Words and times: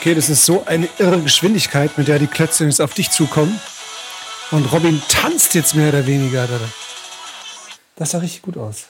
Okay, 0.00 0.14
das 0.14 0.28
ist 0.28 0.44
so 0.46 0.64
eine 0.64 0.88
irre 0.98 1.20
Geschwindigkeit, 1.20 1.98
mit 1.98 2.06
der 2.06 2.20
die 2.20 2.28
Klötze 2.28 2.64
jetzt 2.64 2.80
auf 2.80 2.94
dich 2.94 3.10
zukommen. 3.10 3.58
Und 4.52 4.70
Robin 4.72 5.02
tanzt 5.08 5.54
jetzt 5.56 5.74
mehr 5.74 5.88
oder 5.88 6.06
weniger. 6.06 6.48
Das 7.96 8.12
sah 8.12 8.18
richtig 8.18 8.42
gut 8.42 8.56
aus. 8.56 8.86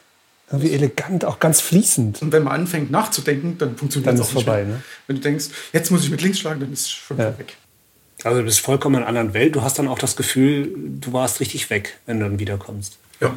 Irgendwie 0.50 0.73
elegant, 0.73 1.25
auch 1.25 1.39
ganz 1.41 1.62
fließend. 1.62 2.21
Und 2.21 2.32
wenn 2.32 2.43
man 2.43 2.61
anfängt 2.61 2.91
nachzudenken, 2.91 3.57
dann 3.57 3.75
funktioniert 3.77 4.07
Dann 4.09 4.14
es 4.16 4.21
ist 4.21 4.29
auch 4.29 4.34
nicht 4.34 4.45
vorbei, 4.45 4.64
mehr. 4.64 4.77
ne? 4.77 4.82
Wenn 5.07 5.16
du 5.16 5.23
denkst, 5.23 5.46
jetzt 5.73 5.91
muss 5.91 6.05
ich 6.05 6.11
mit 6.11 6.21
links 6.21 6.41
schlagen, 6.41 6.61
dann 6.61 6.73
ist 6.75 6.80
es 6.82 6.91
schon 6.91 7.16
Ja. 7.18 7.38
weg. 7.38 7.56
Also 8.22 8.38
du 8.40 8.45
bist 8.45 8.61
vollkommen 8.61 8.96
in 8.96 9.00
einer 9.02 9.09
anderen 9.09 9.32
Welt. 9.32 9.56
Du 9.56 9.62
hast 9.62 9.79
dann 9.79 9.88
auch 9.88 9.98
das 9.98 10.14
Gefühl, 10.14 10.72
du 10.77 11.12
warst 11.14 11.40
richtig 11.40 11.70
weg, 11.70 11.98
wenn 12.04 12.20
du 12.20 12.27
dann 12.27 12.38
wiederkommst. 12.38 12.98
Ja. 13.20 13.34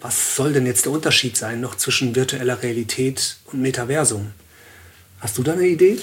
Was 0.00 0.34
soll 0.34 0.52
denn 0.52 0.66
jetzt 0.66 0.84
der 0.84 0.92
Unterschied 0.92 1.36
sein 1.36 1.60
noch 1.60 1.76
zwischen 1.76 2.16
virtueller 2.16 2.60
Realität 2.62 3.36
und 3.46 3.62
Metaversum? 3.62 4.32
Hast 5.20 5.38
du 5.38 5.42
da 5.44 5.52
eine 5.52 5.66
Idee? 5.68 5.98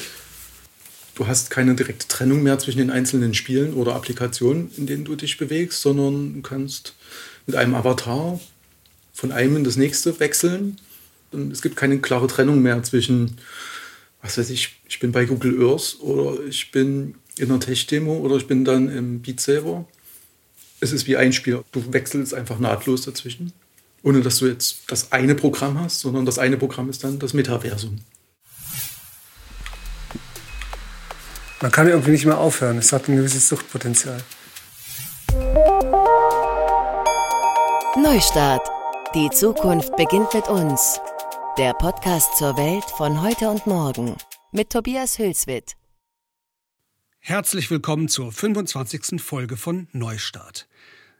Du 1.22 1.28
hast 1.28 1.52
keine 1.52 1.76
direkte 1.76 2.08
Trennung 2.08 2.42
mehr 2.42 2.58
zwischen 2.58 2.80
den 2.80 2.90
einzelnen 2.90 3.36
Spielen 3.36 3.76
oder 3.76 3.94
Applikationen, 3.96 4.72
in 4.76 4.88
denen 4.88 5.06
du 5.06 5.16
dich 5.16 5.38
bewegst, 5.38 5.80
sondern 5.80 6.34
du 6.34 6.42
kannst 6.42 6.96
mit 7.46 7.56
einem 7.56 7.76
Avatar 7.76 8.40
von 9.14 9.32
einem 9.32 9.58
in 9.58 9.64
das 9.64 9.76
nächste 9.76 10.20
wechseln. 10.20 10.78
Und 11.32 11.52
es 11.52 11.62
gibt 11.62 11.76
keine 11.76 12.00
klare 12.00 12.26
Trennung 12.26 12.64
mehr 12.64 12.82
zwischen, 12.82 13.38
was 14.24 14.40
weiß 14.40 14.50
ich, 14.50 14.82
ich 14.90 15.00
bin 15.00 15.12
bei 15.12 15.26
Google 15.26 15.64
Earth 15.64 15.98
oder 16.00 16.44
ich 16.44 16.72
bin 16.72 17.14
in 17.38 17.52
einer 17.52 17.60
Tech-Demo 17.60 18.18
oder 18.18 18.38
ich 18.38 18.48
bin 18.48 18.66
dann 18.66 18.90
im 18.90 19.22
Beat 19.22 19.42
Saber. 19.42 19.88
Es 20.80 20.92
ist 20.92 21.06
wie 21.06 21.18
ein 21.18 21.34
Spiel. 21.34 21.64
Du 21.72 21.94
wechselst 21.94 22.34
einfach 22.34 22.58
nahtlos 22.58 23.04
dazwischen, 23.04 23.54
ohne 24.02 24.22
dass 24.22 24.40
du 24.40 24.48
jetzt 24.48 24.86
das 24.88 25.12
eine 25.12 25.36
Programm 25.36 25.80
hast, 25.80 26.00
sondern 26.00 26.26
das 26.26 26.40
eine 26.40 26.58
Programm 26.58 26.90
ist 26.90 27.04
dann 27.04 27.20
das 27.20 27.36
Metaversum. 27.36 28.00
Man 31.62 31.72
kann 31.72 31.88
irgendwie 31.88 32.12
nicht 32.12 32.26
mehr 32.26 32.40
aufhören. 32.40 32.80
Es 32.80 32.92
hat 32.92 33.08
ein 33.08 33.16
gewisses 33.16 33.48
Suchtpotenzial. 33.48 34.24
Neustart. 38.02 38.68
Die 39.14 39.30
Zukunft 39.30 39.96
beginnt 39.96 40.34
mit 40.34 40.48
uns. 40.48 41.00
Der 41.60 41.74
Podcast 41.74 42.36
zur 42.38 42.58
Welt 42.58 42.86
von 42.98 43.22
heute 43.22 43.50
und 43.50 43.68
morgen. 43.68 44.16
Mit 44.52 44.72
Tobias 44.72 45.20
Hülswit. 45.20 45.74
Herzlich 47.20 47.70
willkommen 47.70 48.08
zur 48.08 48.32
25. 48.32 49.22
Folge 49.22 49.56
von 49.56 49.88
Neustart. 49.92 50.68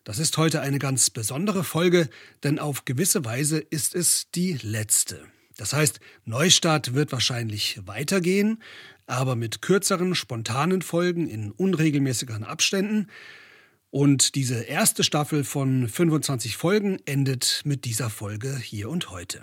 Das 0.04 0.18
ist 0.18 0.40
heute 0.40 0.62
eine 0.62 0.80
ganz 0.80 1.12
besondere 1.12 1.64
Folge, 1.64 2.10
denn 2.44 2.58
auf 2.58 2.86
gewisse 2.86 3.24
Weise 3.24 3.60
ist 3.60 3.94
es 3.94 4.32
die 4.32 4.54
letzte. 4.64 5.22
Das 5.58 5.74
heißt, 5.74 6.00
Neustart 6.26 6.96
wird 6.96 7.12
wahrscheinlich 7.12 7.82
weitergehen, 7.86 8.64
aber 9.12 9.36
mit 9.36 9.62
kürzeren, 9.62 10.16
spontanen 10.16 10.82
Folgen 10.82 11.28
in 11.28 11.52
unregelmäßigeren 11.52 12.46
Abständen. 12.46 13.08
Und 13.90 14.36
diese 14.36 14.64
erste 14.64 15.04
Staffel 15.04 15.44
von 15.44 15.90
25 15.90 16.56
Folgen 16.56 16.98
endet 17.06 17.62
mit 17.66 17.84
dieser 17.84 18.10
Folge 18.10 18.58
hier 18.58 18.90
und 18.90 19.10
heute. 19.10 19.42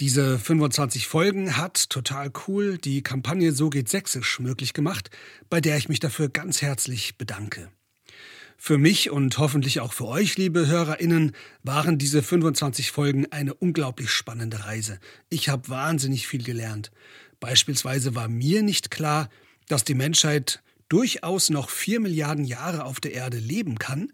Diese 0.00 0.38
25 0.38 1.06
Folgen 1.06 1.58
hat 1.58 1.90
total 1.90 2.32
cool 2.46 2.78
die 2.78 3.02
Kampagne 3.02 3.52
So 3.52 3.68
geht 3.68 3.90
Sächsisch 3.90 4.40
möglich 4.40 4.72
gemacht, 4.72 5.10
bei 5.50 5.60
der 5.60 5.76
ich 5.76 5.90
mich 5.90 6.00
dafür 6.00 6.30
ganz 6.30 6.62
herzlich 6.62 7.18
bedanke. 7.18 7.68
Für 8.56 8.78
mich 8.78 9.10
und 9.10 9.36
hoffentlich 9.36 9.80
auch 9.80 9.92
für 9.92 10.06
euch, 10.06 10.38
liebe 10.38 10.66
HörerInnen, 10.66 11.32
waren 11.62 11.98
diese 11.98 12.22
25 12.22 12.90
Folgen 12.90 13.26
eine 13.30 13.52
unglaublich 13.52 14.10
spannende 14.10 14.64
Reise. 14.64 14.98
Ich 15.28 15.50
habe 15.50 15.68
wahnsinnig 15.68 16.26
viel 16.26 16.42
gelernt. 16.42 16.90
Beispielsweise 17.40 18.14
war 18.14 18.28
mir 18.28 18.62
nicht 18.62 18.90
klar, 18.90 19.30
dass 19.68 19.84
die 19.84 19.94
Menschheit 19.94 20.62
durchaus 20.88 21.50
noch 21.50 21.70
vier 21.70 22.00
Milliarden 22.00 22.44
Jahre 22.44 22.84
auf 22.84 23.00
der 23.00 23.12
Erde 23.12 23.38
leben 23.38 23.78
kann. 23.78 24.12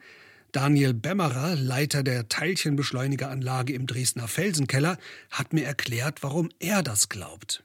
Daniel 0.52 0.94
Bemmerer, 0.94 1.56
Leiter 1.56 2.02
der 2.02 2.28
Teilchenbeschleunigeranlage 2.28 3.72
im 3.72 3.86
Dresdner 3.86 4.28
Felsenkeller, 4.28 4.96
hat 5.30 5.52
mir 5.52 5.64
erklärt, 5.64 6.22
warum 6.22 6.50
er 6.60 6.82
das 6.82 7.08
glaubt. 7.08 7.62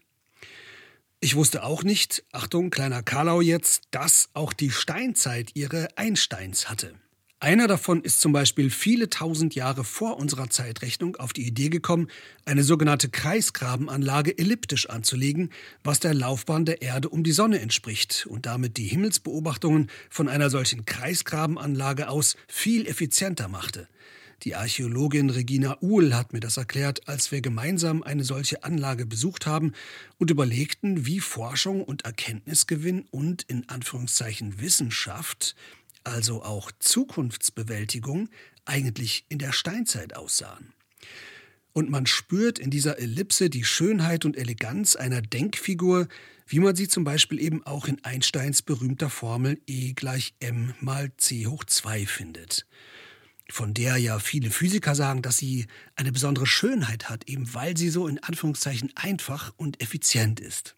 Ich 1.20 1.36
wusste 1.36 1.64
auch 1.64 1.84
nicht, 1.84 2.24
Achtung, 2.32 2.72
kleiner 2.72 3.04
Karlau 3.04 3.42
jetzt, 3.42 3.84
dass 3.92 4.30
auch 4.34 4.54
die 4.54 4.72
Steinzeit 4.72 5.52
ihre 5.54 5.90
Einsteins 5.96 6.68
hatte. 6.68 6.96
Einer 7.44 7.66
davon 7.66 8.04
ist 8.04 8.22
zum 8.22 8.34
Beispiel 8.34 8.70
viele 8.70 9.10
tausend 9.10 9.56
Jahre 9.56 9.84
vor 9.84 10.18
unserer 10.18 10.52
Zeitrechnung 10.52 11.16
auf 11.16 11.34
die 11.34 11.48
Idee 11.48 11.70
gekommen, 11.70 12.08
eine 12.46 12.62
sogenannte 12.62 13.10
Kreisgrabenanlage 13.10 14.38
elliptisch 14.38 14.88
anzulegen, 14.88 15.50
was 15.84 16.00
der 16.00 16.14
Laufbahn 16.14 16.66
der 16.66 16.84
Erde 16.84 17.10
um 17.10 17.24
die 17.24 17.32
Sonne 17.32 17.60
entspricht 17.60 18.28
und 18.30 18.46
damit 18.46 18.78
die 18.78 18.86
Himmelsbeobachtungen 18.86 19.90
von 20.12 20.30
einer 20.30 20.52
solchen 20.52 20.86
Kreisgrabenanlage 20.86 22.10
aus 22.10 22.36
viel 22.48 22.86
effizienter 22.86 23.48
machte. 23.48 23.88
Die 24.44 24.56
Archäologin 24.56 25.32
Regina 25.32 25.78
Uhl 25.82 26.16
hat 26.16 26.34
mir 26.34 26.40
das 26.40 26.58
erklärt, 26.58 27.08
als 27.08 27.32
wir 27.32 27.42
gemeinsam 27.42 28.02
eine 28.02 28.24
solche 28.24 28.64
Anlage 28.64 29.08
besucht 29.08 29.48
haben 29.48 29.74
und 30.20 30.30
überlegten, 30.30 31.08
wie 31.08 31.20
Forschung 31.20 31.84
und 31.84 32.06
Erkenntnisgewinn 32.06 33.06
und 33.10 33.44
in 33.44 33.68
Anführungszeichen 33.70 34.60
Wissenschaft 34.60 35.56
also 36.04 36.44
auch 36.44 36.72
Zukunftsbewältigung, 36.80 38.30
eigentlich 38.66 39.26
in 39.30 39.40
der 39.40 39.52
Steinzeit 39.52 40.16
aussahen. 40.16 40.74
Und 41.74 41.90
man 41.90 42.06
spürt 42.06 42.60
in 42.60 42.70
dieser 42.70 43.00
Ellipse 43.00 43.50
die 43.50 43.64
Schönheit 43.64 44.26
und 44.26 44.38
Eleganz 44.38 44.96
einer 44.96 45.22
Denkfigur, 45.22 46.08
wie 46.48 46.60
man 46.60 46.76
sie 46.76 46.90
zum 46.90 47.06
Beispiel 47.06 47.40
eben 47.40 47.66
auch 47.66 47.88
in 47.88 48.04
Einsteins 48.04 48.62
berühmter 48.62 49.10
Formel 49.10 49.62
E 49.68 49.94
gleich 49.94 50.34
m 50.42 50.74
mal 50.82 51.12
c 51.16 51.48
hoch 51.48 51.64
2 51.64 52.06
findet. 52.06 52.66
Von 53.50 53.74
der 53.74 53.98
ja 53.98 54.20
viele 54.20 54.50
Physiker 54.50 54.96
sagen, 54.96 55.22
dass 55.22 55.38
sie 55.38 55.68
eine 55.96 56.12
besondere 56.12 56.48
Schönheit 56.48 57.10
hat, 57.10 57.30
eben 57.30 57.54
weil 57.54 57.78
sie 57.78 57.90
so 57.90 58.08
in 58.08 58.20
Anführungszeichen 58.20 58.92
einfach 58.96 59.54
und 59.58 59.82
effizient 59.82 60.40
ist. 60.40 60.76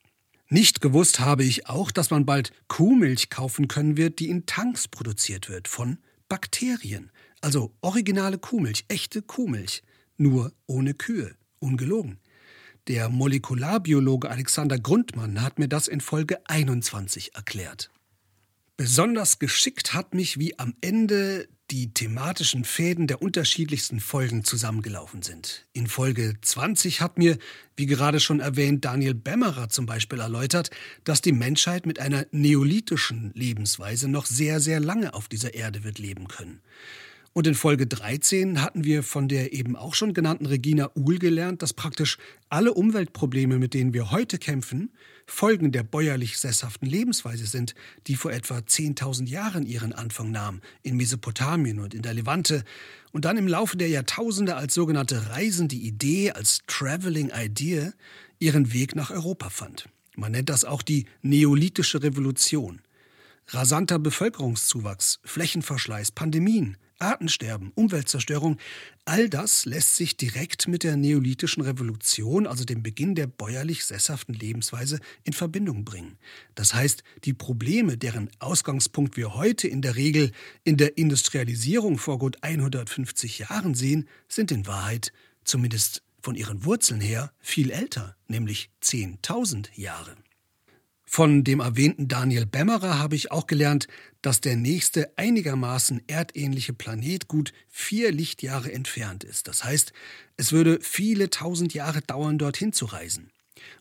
Nicht 0.54 0.82
gewusst 0.82 1.20
habe 1.20 1.44
ich 1.44 1.68
auch, 1.68 1.90
dass 1.90 2.12
man 2.12 2.28
bald 2.28 2.52
Kuhmilch 2.68 3.32
kaufen 3.32 3.68
können 3.68 3.98
wird, 3.98 4.20
die 4.20 4.30
in 4.30 4.46
Tanks 4.46 4.88
produziert 4.88 5.50
wird 5.50 5.68
von 5.68 5.98
Bakterien. 6.30 7.12
Also 7.42 7.74
originale 7.82 8.38
Kuhmilch, 8.38 8.86
echte 8.88 9.24
Kuhmilch, 9.24 9.82
nur 10.16 10.54
ohne 10.68 10.94
Kühe, 10.94 11.34
ungelogen. 11.58 12.20
Der 12.88 13.10
Molekularbiologe 13.10 14.30
Alexander 14.30 14.78
Grundmann 14.78 15.42
hat 15.42 15.58
mir 15.58 15.68
das 15.68 15.88
in 15.88 16.02
Folge 16.02 16.38
21 16.48 17.34
erklärt. 17.34 17.90
Besonders 18.78 19.40
geschickt 19.40 19.96
hat 19.96 20.14
mich, 20.14 20.38
wie 20.38 20.60
am 20.60 20.76
Ende 20.82 21.48
die 21.74 21.92
thematischen 21.92 22.66
Fäden 22.66 23.08
der 23.08 23.24
unterschiedlichsten 23.24 24.00
Folgen 24.00 24.44
zusammengelaufen 24.44 25.24
sind. 25.24 25.66
In 25.74 25.88
Folge 25.88 26.36
20 26.40 27.02
hat 27.02 27.18
mir, 27.18 27.40
wie 27.76 27.88
gerade 27.88 28.20
schon 28.20 28.42
erwähnt, 28.42 28.86
Daniel 28.86 29.16
Bemmerer 29.16 29.70
zum 29.70 29.88
Beispiel 29.88 30.20
erläutert, 30.20 30.70
dass 31.04 31.22
die 31.22 31.32
Menschheit 31.32 31.88
mit 31.88 31.98
einer 31.98 32.28
neolithischen 32.30 33.32
Lebensweise 33.34 34.08
noch 34.08 34.28
sehr, 34.28 34.60
sehr 34.60 34.80
lange 34.80 35.16
auf 35.16 35.28
dieser 35.28 35.56
Erde 35.56 35.84
wird 35.84 35.98
leben 35.98 36.28
können. 36.28 36.62
Und 37.34 37.48
in 37.48 37.56
Folge 37.56 37.88
13 37.88 38.62
hatten 38.62 38.84
wir 38.84 39.02
von 39.02 39.28
der 39.28 39.54
eben 39.54 39.76
auch 39.76 39.96
schon 39.96 40.14
genannten 40.14 40.46
Regina 40.46 40.92
Uhl 40.94 41.18
gelernt, 41.18 41.64
dass 41.64 41.74
praktisch 41.74 42.20
alle 42.50 42.76
Umweltprobleme, 42.76 43.58
mit 43.58 43.74
denen 43.74 43.94
wir 43.94 44.12
heute 44.12 44.38
kämpfen, 44.38 44.92
Folgen 45.26 45.72
der 45.72 45.82
bäuerlich 45.82 46.38
sesshaften 46.38 46.88
Lebensweise 46.88 47.48
sind, 47.48 47.74
die 48.06 48.16
vor 48.16 48.32
etwa 48.32 48.58
10.000 48.58 49.28
Jahren 49.28 49.66
ihren 49.66 49.94
Anfang 49.94 50.30
nahm, 50.30 50.62
in 50.84 50.96
Mesopotamien 50.96 51.80
und 51.80 51.96
in 51.96 52.04
der 52.04 52.14
Levante, 52.14 52.64
und 53.12 53.26
dann 53.26 53.38
im 53.38 53.48
Laufe 53.48 53.78
der 53.78 53.90
Jahrtausende 53.90 54.56
als 54.56 54.76
sogenannte 54.76 55.30
reisende 55.30 55.76
Idee, 55.76 56.32
als 56.32 56.62
Traveling 56.68 57.32
Idea, 57.34 57.94
ihren 58.38 58.74
Weg 58.74 58.96
nach 58.96 59.10
Europa 59.10 59.50
fand. 59.50 59.90
Man 60.16 60.34
nennt 60.34 60.50
das 60.50 60.66
auch 60.66 60.84
die 60.84 61.06
Neolithische 61.24 62.04
Revolution. 62.04 62.82
Rasanter 63.48 63.98
Bevölkerungszuwachs, 63.98 65.20
Flächenverschleiß, 65.24 66.12
Pandemien, 66.12 66.78
Artensterben, 67.04 67.72
Umweltzerstörung, 67.76 68.58
all 69.06 69.30
das 69.30 69.66
lässt 69.66 69.96
sich 69.96 70.18
direkt 70.18 70.68
mit 70.68 70.84
der 70.84 70.98
neolithischen 70.98 71.62
Revolution, 71.62 72.48
also 72.48 72.64
dem 72.64 72.82
Beginn 72.82 73.14
der 73.14 73.28
bäuerlich 73.28 73.86
sesshaften 73.86 74.34
Lebensweise, 74.34 75.00
in 75.24 75.34
Verbindung 75.34 75.86
bringen. 75.86 76.18
Das 76.56 76.74
heißt, 76.74 77.04
die 77.26 77.34
Probleme, 77.34 77.98
deren 77.98 78.30
Ausgangspunkt 78.40 79.18
wir 79.18 79.36
heute 79.36 79.68
in 79.68 79.82
der 79.82 79.96
Regel 79.96 80.32
in 80.64 80.78
der 80.78 80.98
Industrialisierung 80.98 81.98
vor 81.98 82.18
gut 82.18 82.38
150 82.42 83.40
Jahren 83.40 83.76
sehen, 83.76 84.08
sind 84.28 84.52
in 84.52 84.66
Wahrheit, 84.66 85.12
zumindest 85.44 86.02
von 86.22 86.36
ihren 86.36 86.64
Wurzeln 86.64 87.02
her, 87.02 87.34
viel 87.40 87.70
älter, 87.70 88.16
nämlich 88.28 88.70
10.000 88.82 89.68
Jahre. 89.76 90.16
Von 91.16 91.44
dem 91.44 91.60
erwähnten 91.60 92.08
Daniel 92.08 92.48
Bemmerer 92.48 92.98
habe 92.98 93.16
ich 93.16 93.32
auch 93.32 93.46
gelernt, 93.46 93.88
dass 94.24 94.42
der 94.42 94.56
nächste 94.56 95.16
einigermaßen 95.16 96.02
erdähnliche 96.08 96.74
Planet 96.74 97.28
gut 97.28 97.54
vier 97.70 98.12
Lichtjahre 98.12 98.74
entfernt 98.74 99.24
ist. 99.24 99.48
Das 99.48 99.64
heißt, 99.64 99.94
es 100.38 100.54
würde 100.54 100.80
viele 100.82 101.30
tausend 101.30 101.76
Jahre 101.76 102.02
dauern, 102.02 102.40
dorthin 102.40 102.74
zu 102.74 102.86
reisen. 102.86 103.30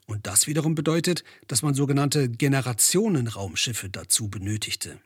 Und 0.06 0.26
das 0.26 0.46
wiederum 0.46 0.74
bedeutet, 0.74 1.24
dass 1.46 1.62
man 1.62 1.72
sogenannte 1.72 2.28
Generationenraumschiffe 2.28 3.88
dazu 3.88 4.28
benötigte, 4.28 5.00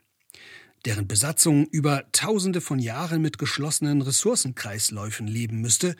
deren 0.83 1.07
Besatzung 1.07 1.65
über 1.67 2.11
Tausende 2.11 2.59
von 2.59 2.79
Jahren 2.79 3.21
mit 3.21 3.37
geschlossenen 3.37 4.01
Ressourcenkreisläufen 4.01 5.27
leben 5.27 5.61
müsste 5.61 5.95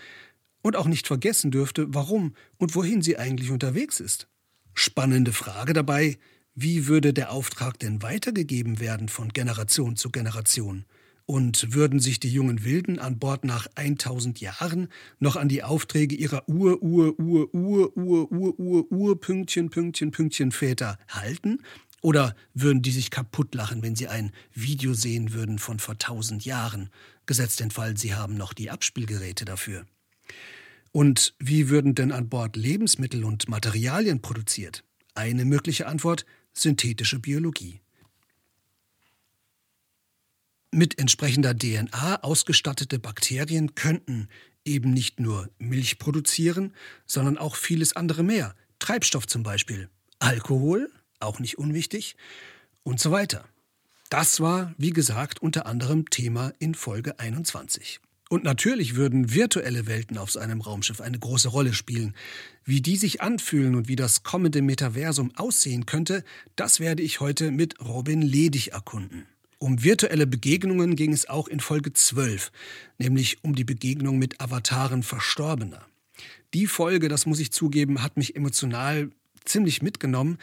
und 0.62 0.76
auch 0.76 0.88
nicht 0.88 1.08
vergessen 1.08 1.52
dürfte, 1.52 1.86
warum 1.88 2.36
und 2.58 2.76
wohin 2.76 3.02
sie 3.02 3.18
eigentlich 3.18 3.50
unterwegs 3.50 4.02
ist. 4.02 4.28
Spannende 4.80 5.34
Frage 5.34 5.74
dabei, 5.74 6.20
wie 6.54 6.86
würde 6.86 7.12
der 7.12 7.32
Auftrag 7.32 7.80
denn 7.80 8.04
weitergegeben 8.04 8.80
werden 8.80 9.10
von 9.10 9.30
Generation 9.30 9.96
zu 9.96 10.12
Generation? 10.12 10.86
Und 11.26 11.74
würden 11.74 12.00
sich 12.00 12.20
die 12.20 12.32
jungen 12.32 12.64
Wilden 12.64 13.00
an 13.00 13.18
Bord 13.18 13.44
nach 13.44 13.66
1000 13.74 14.40
Jahren 14.40 14.90
noch 15.18 15.36
an 15.36 15.50
die 15.50 15.64
Aufträge 15.64 16.16
ihrer 16.16 16.48
Ur, 16.48 16.80
Ur, 16.84 17.20
Ur, 17.20 17.52
Ur, 17.56 17.98
Ur, 17.98 18.32
Ur, 18.32 18.60
Ur, 18.60 18.92
Ur, 18.92 19.20
Pünktchen, 19.20 19.72
Pünktchen, 19.72 20.12
Pünktchen 20.12 20.52
Väter 20.52 21.00
halten? 21.08 21.64
Oder 22.04 22.36
würden 22.54 22.84
die 22.84 22.92
sich 22.92 23.10
kaputt 23.10 23.56
lachen, 23.56 23.82
wenn 23.82 23.96
sie 23.96 24.08
ein 24.08 24.32
Video 24.54 24.94
sehen 24.94 25.34
würden 25.34 25.58
von 25.58 25.80
vor 25.80 25.96
1000 25.96 26.46
Jahren? 26.46 26.92
Gesetzt 27.26 27.62
den 27.62 27.72
Fall, 27.72 27.98
sie 27.98 28.14
haben 28.14 28.38
noch 28.38 28.54
die 28.54 28.70
Abspielgeräte 28.70 29.44
dafür. 29.44 29.88
Und 30.92 31.36
wie 31.40 31.70
würden 31.70 31.96
denn 31.96 32.12
an 32.12 32.30
Bord 32.30 32.56
Lebensmittel 32.56 33.24
und 33.24 33.50
Materialien 33.50 34.22
produziert? 34.22 34.84
Eine 35.16 35.46
mögliche 35.46 35.88
Antwort 35.88 36.26
synthetische 36.54 37.20
Biologie. 37.20 37.82
Mit 40.72 41.00
entsprechender 41.00 41.58
DNA 41.58 42.24
ausgestattete 42.24 43.00
Bakterien 43.00 43.74
könnten 43.76 44.28
eben 44.66 44.92
nicht 44.92 45.20
nur 45.20 45.50
Milch 45.60 45.98
produzieren, 45.98 46.74
sondern 47.06 47.38
auch 47.38 47.56
vieles 47.56 47.96
andere 47.96 48.22
mehr. 48.24 48.54
Treibstoff 48.80 49.26
zum 49.26 49.44
Beispiel, 49.44 49.90
Alkohol, 50.20 50.92
auch 51.20 51.40
nicht 51.40 51.58
unwichtig, 51.58 52.16
und 52.84 53.00
so 53.00 53.12
weiter. 53.12 53.46
Das 54.10 54.40
war, 54.40 54.74
wie 54.78 54.92
gesagt, 54.92 55.42
unter 55.42 55.66
anderem 55.66 56.10
Thema 56.10 56.54
in 56.60 56.76
Folge 56.76 57.20
21. 57.20 58.00
Und 58.30 58.44
natürlich 58.44 58.96
würden 58.96 59.34
virtuelle 59.34 59.88
Welten 59.88 60.18
auf 60.18 60.36
einem 60.36 60.62
Raumschiff 60.62 61.00
eine 61.00 61.18
große 61.18 61.48
Rolle 61.48 61.74
spielen. 61.74 62.14
Wie 62.66 62.82
die 62.82 62.98
sich 62.98 63.22
anfühlen 63.22 63.76
und 63.76 63.88
wie 63.88 63.96
das 63.96 64.24
kommende 64.24 64.62
Metaversum 64.62 65.32
aussehen 65.36 65.86
könnte, 65.86 66.24
das 66.56 66.80
werde 66.80 67.04
ich 67.04 67.22
heute 67.22 67.52
mit 67.52 67.80
Robin 67.80 68.22
Ledig 68.22 68.70
erkunden. 68.70 69.26
Um 69.60 69.84
virtuelle 69.84 70.28
Begegnungen 70.28 70.96
ging 70.96 71.14
es 71.14 71.28
auch 71.30 71.48
in 71.48 71.60
Folge 71.60 71.94
12, 71.94 72.52
nämlich 73.00 73.44
um 73.44 73.56
die 73.56 73.64
Begegnung 73.64 74.20
mit 74.20 74.40
Avataren 74.40 75.02
Verstorbener. 75.02 75.86
Die 76.54 76.68
Folge, 76.68 77.08
das 77.08 77.26
muss 77.26 77.40
ich 77.40 77.52
zugeben, 77.52 78.04
hat 78.04 78.18
mich 78.18 78.36
emotional 78.36 79.10
ziemlich 79.46 79.82
mitgenommen, 79.82 80.38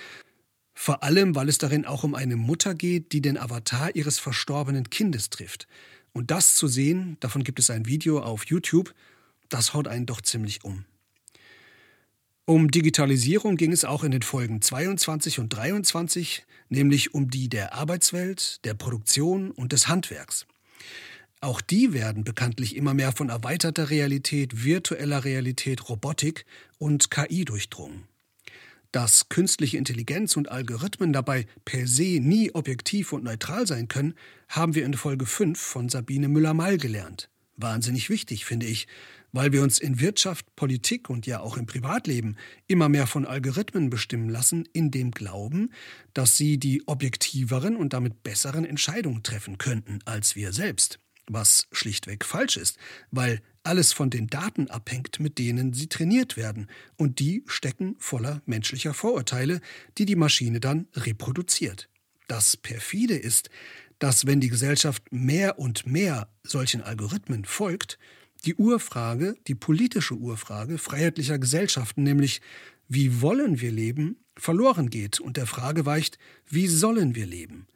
vor 0.75 1.05
allem 1.05 1.37
weil 1.37 1.49
es 1.49 1.59
darin 1.59 1.85
auch 1.85 2.03
um 2.03 2.17
eine 2.17 2.37
Mutter 2.37 2.75
geht, 2.75 3.13
die 3.13 3.21
den 3.21 3.39
Avatar 3.39 3.95
ihres 3.95 4.19
verstorbenen 4.19 4.91
Kindes 4.91 5.31
trifft. 5.31 5.69
Und 6.15 6.31
das 6.31 6.55
zu 6.55 6.69
sehen, 6.69 7.19
davon 7.21 7.45
gibt 7.45 7.59
es 7.59 7.69
ein 7.69 7.87
Video 7.87 8.21
auf 8.21 8.47
YouTube, 8.47 8.95
das 9.51 9.75
haut 9.75 9.89
einen 9.89 10.07
doch 10.07 10.23
ziemlich 10.23 10.65
um. 10.65 10.87
Um 12.47 12.71
Digitalisierung 12.71 13.57
ging 13.57 13.73
es 13.73 13.85
auch 13.85 14.05
in 14.05 14.13
den 14.13 14.23
Folgen 14.23 14.63
22 14.63 15.41
und 15.41 15.49
23, 15.49 16.47
nämlich 16.69 17.15
um 17.15 17.31
die 17.31 17.49
der 17.49 17.75
Arbeitswelt, 17.75 18.65
der 18.65 18.75
Produktion 18.75 19.51
und 19.51 19.73
des 19.73 19.89
Handwerks. 19.89 20.47
Auch 21.41 21.61
die 21.61 21.93
werden 21.93 22.23
bekanntlich 22.23 22.77
immer 22.77 22.95
mehr 22.95 23.13
von 23.13 23.29
erweiterter 23.29 23.91
Realität, 23.91 24.65
virtueller 24.65 25.25
Realität, 25.25 25.89
Robotik 25.89 26.47
und 26.79 27.11
KI 27.11 27.45
durchdrungen. 27.45 28.05
Dass 28.95 29.29
künstliche 29.29 29.77
Intelligenz 29.77 30.37
und 30.37 30.53
Algorithmen 30.53 31.13
dabei 31.13 31.47
per 31.65 31.89
se 31.89 32.21
nie 32.21 32.53
objektiv 32.55 33.13
und 33.13 33.25
neutral 33.25 33.67
sein 33.67 33.89
können, 33.89 34.15
haben 34.49 34.77
wir 34.77 34.85
in 34.85 34.95
Folge 34.95 35.27
5 35.27 35.61
von 35.61 35.89
Sabine 35.89 36.29
Müller-Mall 36.29 36.77
gelernt. 36.77 37.29
Wahnsinnig 37.57 38.09
wichtig, 38.09 38.45
finde 38.45 38.67
ich, 38.67 38.87
weil 39.33 39.51
wir 39.51 39.65
uns 39.65 39.81
in 39.81 39.99
Wirtschaft, 39.99 40.47
Politik 40.55 41.11
und 41.11 41.27
ja 41.27 41.41
auch 41.41 41.57
im 41.57 41.67
Privatleben 41.67 42.37
immer 42.69 42.89
mehr 42.89 43.09
von 43.09 43.27
Algorithmen 43.27 43.91
bestimmen 43.91 44.29
lassen, 44.29 44.65
in 44.73 44.93
dem 44.93 45.11
Glauben, 45.11 45.73
dass 46.13 46.37
sie 46.37 46.59
die 46.59 46.87
objektiveren 46.87 47.75
und 47.75 47.95
damit 47.95 48.23
besseren 48.23 48.65
Entscheidungen 48.65 49.25
treffen 49.25 49.59
könnten 49.59 49.99
als 50.05 50.37
wir 50.37 50.53
selbst. 50.53 51.01
Was 51.27 51.67
schlichtweg 51.73 52.25
falsch 52.25 52.57
ist, 52.57 52.79
weil 53.11 53.41
alles 53.63 53.93
von 53.93 54.11
den 54.11 54.27
Daten 54.27 54.69
abhängt, 54.69 55.21
mit 55.21 55.39
denen 55.39 55.73
sie 55.73 55.89
trainiert 55.89 56.37
werden, 56.37 56.69
und 56.97 57.19
die 57.19 57.43
stecken 57.47 57.97
voller 57.99 58.43
menschlicher 58.47 58.93
Vorurteile, 58.95 59.61
die 59.97 60.05
die 60.05 60.17
Maschine 60.17 60.61
dann 60.61 60.87
reproduziert. 60.95 61.89
Das 62.29 62.57
perfide 62.57 63.17
ist, 63.17 63.51
dass 63.99 64.27
wenn 64.27 64.41
die 64.41 64.49
Gesellschaft 64.49 65.03
mehr 65.11 65.59
und 65.59 65.87
mehr 65.87 66.29
solchen 66.43 66.83
Algorithmen 66.83 67.45
folgt, 67.45 67.99
die 68.45 68.55
Urfrage, 68.55 69.37
die 69.47 69.55
politische 69.55 70.15
Urfrage 70.15 70.77
freiheitlicher 70.79 71.39
Gesellschaften, 71.39 72.03
nämlich 72.03 72.43
wie 72.89 73.23
wollen 73.23 73.61
wir 73.61 73.73
leben, 73.73 74.17
verloren 74.37 74.91
geht 74.91 75.21
und 75.21 75.37
der 75.37 75.47
Frage 75.47 75.87
weicht, 75.87 76.19
wie 76.49 76.67
sollen 76.67 77.15
wir 77.15 77.27
leben. 77.27 77.67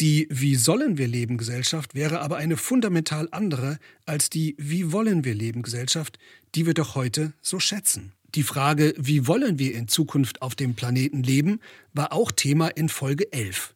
Die 0.00 0.26
Wie 0.30 0.56
sollen 0.56 0.98
wir 0.98 1.06
leben 1.06 1.38
Gesellschaft 1.38 1.94
wäre 1.94 2.20
aber 2.20 2.36
eine 2.36 2.56
fundamental 2.56 3.28
andere 3.30 3.78
als 4.06 4.28
die 4.28 4.56
Wie 4.58 4.90
wollen 4.92 5.24
wir 5.24 5.34
leben 5.34 5.62
Gesellschaft, 5.62 6.18
die 6.54 6.66
wir 6.66 6.74
doch 6.74 6.94
heute 6.94 7.32
so 7.40 7.60
schätzen. 7.60 8.12
Die 8.34 8.42
Frage, 8.42 8.94
wie 8.96 9.28
wollen 9.28 9.60
wir 9.60 9.74
in 9.74 9.86
Zukunft 9.86 10.42
auf 10.42 10.56
dem 10.56 10.74
Planeten 10.74 11.22
leben, 11.22 11.60
war 11.92 12.12
auch 12.12 12.32
Thema 12.32 12.68
in 12.68 12.88
Folge 12.88 13.32
11. 13.32 13.74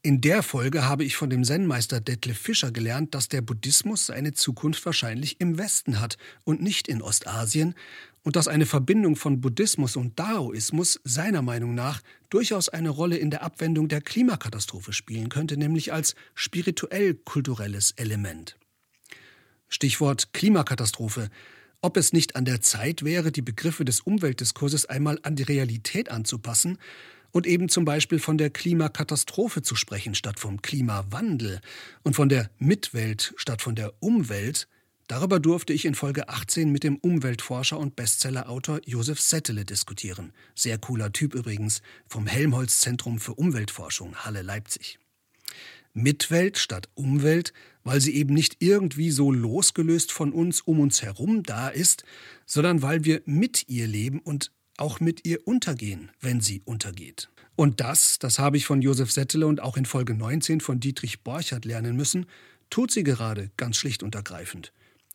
In 0.00 0.20
der 0.20 0.42
Folge 0.42 0.86
habe 0.86 1.04
ich 1.04 1.16
von 1.16 1.30
dem 1.30 1.44
Zen-Meister 1.44 2.00
Detlef 2.00 2.38
Fischer 2.38 2.70
gelernt, 2.70 3.14
dass 3.14 3.28
der 3.28 3.42
Buddhismus 3.42 4.06
seine 4.06 4.32
Zukunft 4.32 4.84
wahrscheinlich 4.86 5.40
im 5.40 5.58
Westen 5.58 6.00
hat 6.00 6.16
und 6.44 6.62
nicht 6.62 6.88
in 6.88 7.02
Ostasien 7.02 7.74
und 8.24 8.36
dass 8.36 8.48
eine 8.48 8.66
Verbindung 8.66 9.16
von 9.16 9.40
Buddhismus 9.40 9.96
und 9.96 10.18
Daoismus 10.18 11.00
seiner 11.04 11.42
Meinung 11.42 11.74
nach 11.74 12.00
durchaus 12.30 12.68
eine 12.68 12.88
Rolle 12.88 13.16
in 13.16 13.30
der 13.30 13.42
Abwendung 13.42 13.86
der 13.88 14.00
Klimakatastrophe 14.00 14.92
spielen 14.92 15.28
könnte, 15.28 15.56
nämlich 15.56 15.92
als 15.92 16.16
spirituell-kulturelles 16.34 17.92
Element. 17.92 18.56
Stichwort 19.68 20.32
Klimakatastrophe. 20.32 21.28
Ob 21.80 21.98
es 21.98 22.14
nicht 22.14 22.34
an 22.34 22.46
der 22.46 22.62
Zeit 22.62 23.04
wäre, 23.04 23.30
die 23.30 23.42
Begriffe 23.42 23.84
des 23.84 24.00
Umweltdiskurses 24.00 24.86
einmal 24.86 25.18
an 25.22 25.36
die 25.36 25.42
Realität 25.42 26.10
anzupassen 26.10 26.78
und 27.30 27.46
eben 27.46 27.68
zum 27.68 27.84
Beispiel 27.84 28.20
von 28.20 28.38
der 28.38 28.48
Klimakatastrophe 28.48 29.60
zu 29.60 29.74
sprechen 29.74 30.14
statt 30.14 30.40
vom 30.40 30.62
Klimawandel 30.62 31.60
und 32.02 32.14
von 32.16 32.30
der 32.30 32.48
Mitwelt 32.58 33.34
statt 33.36 33.60
von 33.60 33.74
der 33.74 33.92
Umwelt, 34.00 34.66
darüber 35.06 35.40
durfte 35.40 35.72
ich 35.72 35.84
in 35.84 35.94
Folge 35.94 36.28
18 36.28 36.70
mit 36.70 36.84
dem 36.84 36.96
Umweltforscher 36.96 37.78
und 37.78 37.96
Bestsellerautor 37.96 38.80
Josef 38.84 39.20
Settele 39.20 39.64
diskutieren. 39.64 40.32
Sehr 40.54 40.78
cooler 40.78 41.12
Typ 41.12 41.34
übrigens, 41.34 41.82
vom 42.06 42.26
Helmholtz 42.26 42.80
Zentrum 42.80 43.18
für 43.18 43.34
Umweltforschung 43.34 44.14
Halle 44.16 44.42
Leipzig. 44.42 44.98
Mitwelt 45.92 46.58
statt 46.58 46.88
Umwelt, 46.94 47.52
weil 47.84 48.00
sie 48.00 48.14
eben 48.14 48.34
nicht 48.34 48.56
irgendwie 48.58 49.10
so 49.10 49.30
losgelöst 49.30 50.10
von 50.10 50.32
uns 50.32 50.60
um 50.60 50.80
uns 50.80 51.02
herum 51.02 51.44
da 51.44 51.68
ist, 51.68 52.04
sondern 52.46 52.82
weil 52.82 53.04
wir 53.04 53.22
mit 53.26 53.68
ihr 53.68 53.86
leben 53.86 54.18
und 54.20 54.50
auch 54.76 55.00
mit 55.00 55.24
ihr 55.24 55.46
untergehen, 55.46 56.10
wenn 56.20 56.40
sie 56.40 56.62
untergeht. 56.64 57.28
Und 57.56 57.80
das, 57.80 58.18
das 58.18 58.38
habe 58.38 58.56
ich 58.56 58.66
von 58.66 58.82
Josef 58.82 59.12
Settele 59.12 59.46
und 59.46 59.60
auch 59.60 59.76
in 59.76 59.86
Folge 59.86 60.14
19 60.14 60.60
von 60.60 60.80
Dietrich 60.80 61.22
Borchardt 61.22 61.64
lernen 61.64 61.94
müssen, 61.94 62.26
tut 62.70 62.90
sie 62.90 63.04
gerade 63.04 63.50
ganz 63.56 63.76
schlicht 63.76 64.02
und 64.02 64.16
ergreifend. 64.16 64.72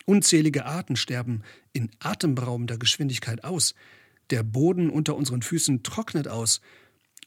Unzählige 0.10 0.66
Arten 0.66 0.96
sterben 0.96 1.44
in 1.72 1.92
atemberaubender 2.00 2.80
Geschwindigkeit 2.80 3.44
aus. 3.44 3.76
Der 4.32 4.42
Boden 4.42 4.90
unter 4.90 5.16
unseren 5.16 5.44
Füßen 5.44 5.84
trocknet 5.84 6.28
aus. 6.28 6.62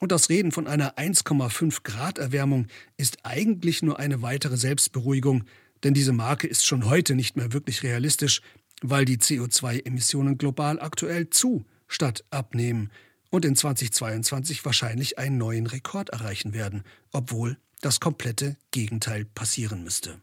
Und 0.00 0.10
das 0.10 0.28
Reden 0.28 0.50
von 0.50 0.66
einer 0.66 0.98
1,5 0.98 1.84
Grad 1.84 2.18
Erwärmung 2.18 2.66
ist 2.96 3.18
eigentlich 3.22 3.82
nur 3.82 4.00
eine 4.00 4.20
weitere 4.20 4.56
Selbstberuhigung, 4.56 5.44
denn 5.84 5.94
diese 5.94 6.12
Marke 6.12 6.48
ist 6.48 6.66
schon 6.66 6.86
heute 6.86 7.14
nicht 7.14 7.36
mehr 7.36 7.52
wirklich 7.52 7.84
realistisch, 7.84 8.42
weil 8.80 9.04
die 9.04 9.18
CO2-Emissionen 9.18 10.36
global 10.36 10.80
aktuell 10.80 11.30
zu 11.30 11.64
statt 11.86 12.24
abnehmen 12.30 12.90
und 13.30 13.44
in 13.44 13.54
2022 13.54 14.64
wahrscheinlich 14.64 15.20
einen 15.20 15.38
neuen 15.38 15.68
Rekord 15.68 16.08
erreichen 16.08 16.52
werden, 16.52 16.82
obwohl 17.12 17.58
das 17.80 18.00
komplette 18.00 18.56
Gegenteil 18.72 19.24
passieren 19.24 19.84
müsste. 19.84 20.20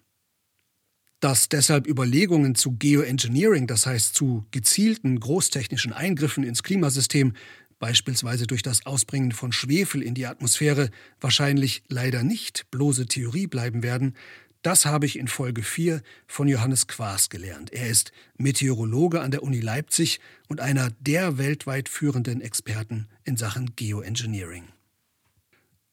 Dass 1.19 1.49
deshalb 1.49 1.88
Überlegungen 1.88 2.55
zu 2.55 2.71
Geoengineering, 2.71 3.67
das 3.67 3.85
heißt 3.85 4.15
zu 4.15 4.45
gezielten 4.51 5.19
großtechnischen 5.19 5.91
Eingriffen 5.91 6.43
ins 6.43 6.63
Klimasystem, 6.63 7.33
beispielsweise 7.77 8.47
durch 8.47 8.61
das 8.61 8.85
Ausbringen 8.85 9.31
von 9.31 9.51
Schwefel 9.51 10.01
in 10.01 10.13
die 10.13 10.27
Atmosphäre, 10.27 10.89
wahrscheinlich 11.19 11.83
leider 11.88 12.23
nicht 12.23 12.69
bloße 12.71 13.07
Theorie 13.07 13.47
bleiben 13.47 13.83
werden, 13.83 14.15
Das 14.61 14.85
habe 14.85 15.05
ich 15.05 15.17
in 15.17 15.29
Folge 15.29 15.63
4 15.63 16.01
von 16.27 16.49
Johannes 16.49 16.88
Quaas 16.88 17.29
gelernt. 17.29 17.71
Er 17.71 17.88
ist 17.88 18.11
Meteorologe 18.38 19.21
an 19.21 19.31
der 19.31 19.41
Uni 19.41 19.61
Leipzig 19.61 20.19
und 20.49 20.59
einer 20.59 20.89
der 20.99 21.38
weltweit 21.38 21.88
führenden 21.88 22.41
Experten 22.41 23.07
in 23.23 23.38
Sachen 23.38 23.77
Geoengineering. 23.77 24.65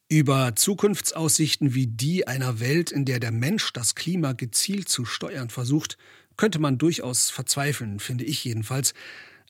Über 0.09 0.55
Zukunftsaussichten 0.55 1.75
wie 1.75 1.89
die 1.89 2.29
einer 2.29 2.61
Welt, 2.61 2.93
in 2.93 3.05
der 3.05 3.19
der 3.19 3.33
Mensch 3.33 3.73
das 3.73 3.97
Klima 3.97 4.35
gezielt 4.35 4.89
zu 4.89 5.05
steuern 5.05 5.51
versucht, 5.51 5.99
könnte 6.37 6.61
man 6.61 6.79
durchaus 6.79 7.29
verzweifeln, 7.31 7.99
finde 7.99 8.23
ich 8.23 8.45
jedenfalls. 8.45 8.95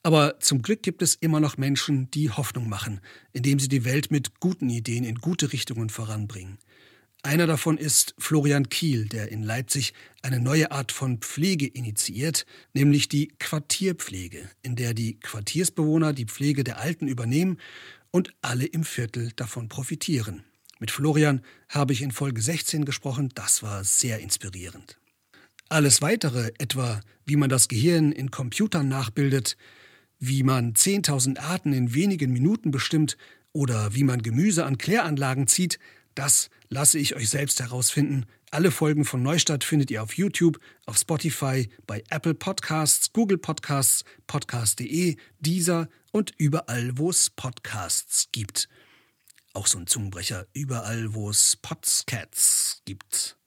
Aber 0.01 0.39
zum 0.39 0.63
Glück 0.63 0.81
gibt 0.81 1.03
es 1.03 1.13
immer 1.13 1.39
noch 1.39 1.57
Menschen, 1.57 2.09
die 2.09 2.31
Hoffnung 2.31 2.69
machen, 2.69 3.01
indem 3.33 3.59
sie 3.59 3.67
die 3.67 3.85
Welt 3.85 4.09
mit 4.09 4.39
guten 4.39 4.67
Ideen 4.71 5.03
in 5.03 5.19
gute 5.19 5.53
Richtungen 5.53 5.89
voranbringen. 5.89 6.57
Einer 7.21 7.45
davon 7.45 7.77
ist 7.77 8.15
Florian 8.17 8.69
Kiel, 8.69 9.05
der 9.05 9.31
in 9.31 9.43
Leipzig 9.43 9.93
eine 10.23 10.39
neue 10.39 10.71
Art 10.71 10.91
von 10.91 11.19
Pflege 11.19 11.67
initiiert, 11.67 12.47
nämlich 12.73 13.09
die 13.09 13.27
Quartierpflege, 13.37 14.49
in 14.63 14.75
der 14.75 14.95
die 14.95 15.19
Quartiersbewohner 15.19 16.13
die 16.13 16.25
Pflege 16.25 16.63
der 16.63 16.79
Alten 16.79 17.07
übernehmen 17.07 17.59
und 18.09 18.33
alle 18.41 18.65
im 18.65 18.83
Viertel 18.83 19.31
davon 19.35 19.67
profitieren. 19.67 20.46
Mit 20.79 20.91
Florian 20.91 21.41
habe 21.69 21.93
ich 21.93 22.01
in 22.01 22.11
Folge 22.11 22.41
16 22.41 22.85
gesprochen, 22.85 23.31
das 23.35 23.63
war 23.63 23.83
sehr 23.83 24.19
inspirierend. 24.19 24.99
Alles 25.69 26.01
weitere, 26.01 26.51
etwa 26.59 27.01
wie 27.25 27.35
man 27.35 27.49
das 27.49 27.67
Gehirn 27.67 28.11
in 28.11 28.31
Computern 28.31 28.87
nachbildet, 28.87 29.57
wie 30.19 30.43
man 30.43 30.73
10.000 30.73 31.39
Arten 31.39 31.73
in 31.73 31.93
wenigen 31.93 32.31
Minuten 32.31 32.71
bestimmt 32.71 33.17
oder 33.51 33.93
wie 33.93 34.03
man 34.03 34.21
Gemüse 34.21 34.65
an 34.65 34.77
Kläranlagen 34.77 35.47
zieht, 35.47 35.79
das 36.15 36.49
lasse 36.69 36.97
ich 36.97 37.15
euch 37.15 37.29
selbst 37.29 37.59
herausfinden. 37.59 38.25
Alle 38.49 38.71
Folgen 38.71 39.03
von 39.03 39.21
Neustadt 39.21 39.63
findet 39.63 39.91
ihr 39.91 40.01
auf 40.01 40.13
YouTube, 40.13 40.59
auf 40.85 40.97
Spotify, 40.97 41.69
bei 41.85 42.03
Apple 42.09 42.33
Podcasts, 42.33 43.11
Google 43.11 43.37
Podcasts, 43.37 44.03
podcast.de, 44.25 45.17
Deezer 45.39 45.89
und 46.11 46.33
überall, 46.37 46.97
wo 46.97 47.09
es 47.09 47.29
Podcasts 47.29 48.29
gibt. 48.31 48.69
Auch 49.57 49.65
so 49.65 49.79
ein 49.79 49.87
Zungenbrecher. 49.87 50.45
Überall, 50.53 51.15
wo 51.15 51.31
es 51.31 51.55
Podscats 51.55 52.83
gibt. 52.85 53.37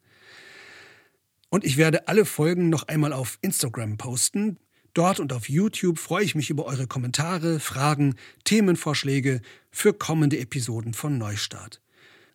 Und 1.50 1.64
ich 1.64 1.76
werde 1.76 2.08
alle 2.08 2.24
Folgen 2.24 2.68
noch 2.68 2.88
einmal 2.88 3.12
auf 3.12 3.38
Instagram 3.42 3.96
posten. 3.96 4.58
Dort 4.92 5.20
und 5.20 5.32
auf 5.32 5.48
YouTube 5.48 6.00
freue 6.00 6.24
ich 6.24 6.34
mich 6.34 6.50
über 6.50 6.64
eure 6.64 6.88
Kommentare, 6.88 7.60
Fragen, 7.60 8.16
Themenvorschläge 8.42 9.40
für 9.70 9.92
kommende 9.92 10.40
Episoden 10.40 10.94
von 10.94 11.16
Neustart. 11.16 11.80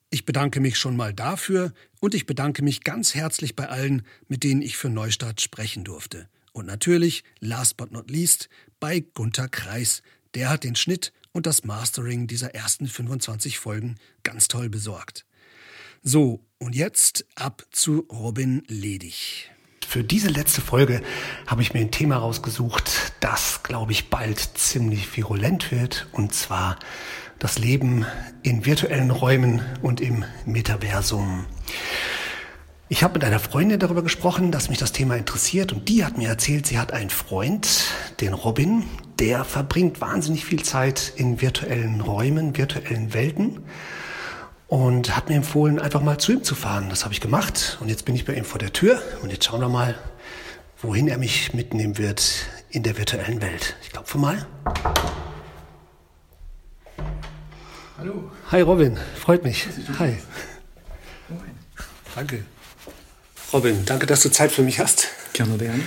Ich 0.09 0.23
bedanke 0.23 0.61
mich 0.61 0.77
schon 0.77 0.95
mal 0.95 1.13
dafür 1.13 1.73
und 1.99 2.15
ich 2.15 2.25
bedanke 2.25 2.63
mich 2.63 2.85
ganz 2.85 3.13
herzlich 3.13 3.57
bei 3.57 3.67
allen, 3.67 4.03
mit 4.29 4.45
denen 4.45 4.61
ich 4.61 4.77
für 4.77 4.89
Neustart 4.89 5.41
sprechen 5.41 5.83
durfte. 5.83 6.29
Und 6.53 6.65
natürlich, 6.65 7.25
last 7.41 7.75
but 7.75 7.91
not 7.91 8.09
least, 8.09 8.47
bei 8.79 9.01
Gunther 9.01 9.49
Kreis. 9.49 10.01
Der 10.33 10.47
hat 10.49 10.63
den 10.63 10.77
Schnitt 10.77 11.11
und 11.35 11.45
das 11.45 11.65
Mastering 11.65 12.27
dieser 12.27 12.55
ersten 12.55 12.87
25 12.87 13.59
Folgen 13.59 13.97
ganz 14.23 14.47
toll 14.47 14.69
besorgt. 14.69 15.25
So, 16.01 16.39
und 16.59 16.75
jetzt 16.75 17.25
ab 17.35 17.65
zu 17.71 18.07
Robin 18.09 18.63
Ledig. 18.67 19.51
Für 19.85 20.01
diese 20.01 20.29
letzte 20.29 20.61
Folge 20.61 21.01
habe 21.45 21.61
ich 21.61 21.73
mir 21.73 21.81
ein 21.81 21.91
Thema 21.91 22.15
rausgesucht, 22.17 23.11
das, 23.19 23.63
glaube 23.63 23.91
ich, 23.91 24.09
bald 24.09 24.39
ziemlich 24.39 25.17
virulent 25.17 25.71
wird, 25.71 26.07
und 26.13 26.33
zwar 26.33 26.79
das 27.37 27.59
Leben 27.59 28.05
in 28.41 28.65
virtuellen 28.65 29.11
Räumen 29.11 29.61
und 29.81 29.99
im 29.99 30.23
Metaversum. 30.45 31.45
Ich 32.87 33.01
habe 33.01 33.15
mit 33.15 33.23
einer 33.23 33.39
Freundin 33.39 33.79
darüber 33.79 34.03
gesprochen, 34.03 34.51
dass 34.51 34.69
mich 34.69 34.77
das 34.77 34.91
Thema 34.91 35.15
interessiert 35.15 35.73
und 35.73 35.89
die 35.89 36.05
hat 36.05 36.19
mir 36.19 36.27
erzählt, 36.27 36.67
sie 36.67 36.77
hat 36.77 36.93
einen 36.93 37.09
Freund, 37.09 37.85
den 38.21 38.33
Robin, 38.33 38.83
der 39.17 39.43
verbringt 39.43 40.01
wahnsinnig 40.01 40.45
viel 40.45 40.61
Zeit 40.61 41.11
in 41.15 41.41
virtuellen 41.41 41.99
Räumen, 42.01 42.55
virtuellen 42.55 43.15
Welten 43.15 43.63
und 44.67 45.17
hat 45.17 45.29
mir 45.29 45.35
empfohlen, 45.35 45.79
einfach 45.79 46.03
mal 46.03 46.19
zu 46.19 46.33
ihm 46.33 46.43
zu 46.43 46.53
fahren. 46.53 46.89
Das 46.91 47.05
habe 47.05 47.13
ich 47.15 47.21
gemacht 47.21 47.79
und 47.81 47.89
jetzt 47.89 48.05
bin 48.05 48.13
ich 48.13 48.23
bei 48.23 48.35
ihm 48.35 48.45
vor 48.45 48.59
der 48.59 48.71
Tür 48.71 49.01
und 49.23 49.31
jetzt 49.31 49.45
schauen 49.45 49.61
wir 49.61 49.69
mal, 49.69 49.95
wohin 50.79 51.07
er 51.07 51.17
mich 51.17 51.55
mitnehmen 51.55 51.97
wird 51.97 52.45
in 52.69 52.83
der 52.83 52.99
virtuellen 52.99 53.41
Welt. 53.41 53.77
Ich 53.81 53.89
klopfe 53.89 54.19
mal. 54.19 54.45
Hallo. 57.97 58.29
Hi 58.51 58.61
Robin, 58.61 58.99
freut 59.15 59.43
mich. 59.43 59.67
Hi. 59.97 60.19
Danke. 62.13 62.45
Robin, 63.53 63.85
danke, 63.85 64.05
dass 64.05 64.21
du 64.21 64.29
Zeit 64.29 64.51
für 64.51 64.63
mich 64.63 64.79
hast. 64.79 65.07
Gerne, 65.33 65.57
gerne. 65.57 65.83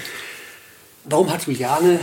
Warum 1.04 1.30
hat 1.30 1.46
Juliane 1.46 2.00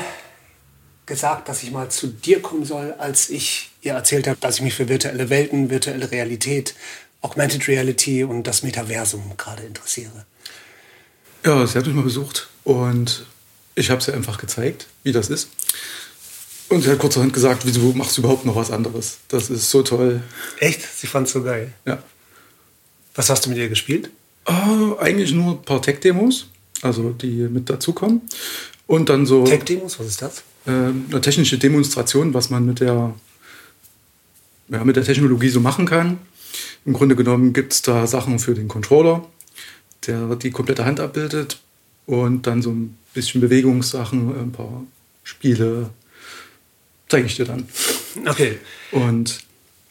gesagt, 1.06 1.50
dass 1.50 1.64
ich 1.64 1.72
mal 1.72 1.90
zu 1.90 2.08
dir 2.08 2.42
kommen 2.42 2.66
soll, 2.66 2.94
als 2.98 3.30
ich 3.30 3.72
ihr 3.82 3.94
erzählt 3.94 4.28
habe, 4.28 4.38
dass 4.40 4.56
ich 4.56 4.62
mich 4.62 4.74
für 4.74 4.90
virtuelle 4.90 5.30
Welten, 5.30 5.70
virtuelle 5.70 6.12
Realität, 6.12 6.76
Augmented 7.22 7.68
Reality 7.68 8.24
und 8.24 8.44
das 8.44 8.64
Metaversum 8.64 9.34
gerade 9.38 9.64
interessiere? 9.64 10.26
Ja, 11.44 11.66
sie 11.66 11.78
hat 11.78 11.86
mich 11.86 11.96
mal 11.96 12.04
besucht 12.04 12.48
und 12.64 13.26
ich 13.76 13.90
habe 13.92 14.02
sie 14.02 14.14
einfach 14.14 14.38
gezeigt, 14.38 14.88
wie 15.04 15.12
das 15.12 15.30
ist. 15.30 15.50
Und 16.70 16.82
sie 16.82 16.90
hat 16.90 16.98
kurzerhand 16.98 17.34
gesagt, 17.34 17.66
wieso 17.66 17.94
machst 17.94 18.18
du 18.18 18.22
überhaupt 18.22 18.46
noch 18.46 18.56
was 18.56 18.72
anderes? 18.72 19.20
Das 19.28 19.52
ist 19.52 19.70
so 19.70 19.84
toll. 19.84 20.24
Echt? 20.60 20.82
Sie 20.82 21.06
fand 21.06 21.28
es 21.28 21.34
so 21.34 21.44
geil. 21.44 21.72
Ja. 21.86 22.02
Was 23.14 23.30
hast 23.30 23.46
du 23.46 23.50
mit 23.50 23.60
ihr 23.60 23.70
gespielt? 23.70 24.10
Oh, 24.46 24.98
eigentlich 25.00 25.34
nur 25.34 25.54
ein 25.54 25.62
paar 25.64 25.82
Tech-Demos, 25.82 26.48
also 26.82 27.12
die 27.12 27.48
mit 27.50 27.70
dazukommen. 27.70 28.22
Und 28.88 29.10
dann 29.10 29.26
so. 29.26 29.44
Tech-Demos, 29.44 30.00
was 30.00 30.08
ist 30.08 30.22
das? 30.22 30.44
Äh, 30.66 30.72
eine 30.72 31.22
technische 31.22 31.58
Demonstration, 31.58 32.34
was 32.34 32.50
man 32.50 32.66
mit 32.66 32.80
der, 32.80 33.14
ja, 34.70 34.84
mit 34.84 34.96
der 34.96 35.04
Technologie 35.04 35.50
so 35.50 35.60
machen 35.60 35.86
kann. 35.86 36.20
Im 36.86 36.94
Grunde 36.94 37.16
genommen 37.16 37.54
gibt 37.54 37.74
es 37.74 37.82
da 37.82 38.06
Sachen 38.06 38.38
für 38.40 38.54
den 38.54 38.68
Controller, 38.68 39.26
der 40.06 40.36
die 40.36 40.52
komplette 40.52 40.86
Hand 40.86 41.00
abbildet. 41.00 41.60
Und 42.06 42.46
dann 42.46 42.62
so 42.62 42.70
ein 42.70 42.96
bisschen 43.16 43.42
Bewegungssachen, 43.42 44.40
ein 44.40 44.52
paar 44.52 44.84
Spiele, 45.24 45.90
zeige 47.10 47.26
ich 47.26 47.36
dir 47.36 47.46
dann. 47.46 47.68
Okay. 48.28 48.60
Und 48.92 49.40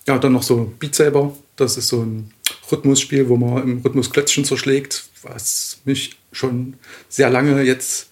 ja, 0.07 0.19
dann 0.19 0.33
noch 0.33 0.43
so 0.43 0.73
Beat 0.79 0.95
Saber. 0.95 1.37
Das 1.57 1.77
ist 1.77 1.89
so 1.89 2.03
ein 2.03 2.31
Rhythmusspiel, 2.71 3.29
wo 3.29 3.37
man 3.37 3.63
im 3.63 3.79
Rhythmus 3.79 4.11
Klötzchen 4.11 4.45
zerschlägt, 4.45 5.05
was 5.23 5.81
mich 5.85 6.17
schon 6.33 6.75
sehr 7.09 7.31
lange 7.31 7.63
jetzt 7.63 8.11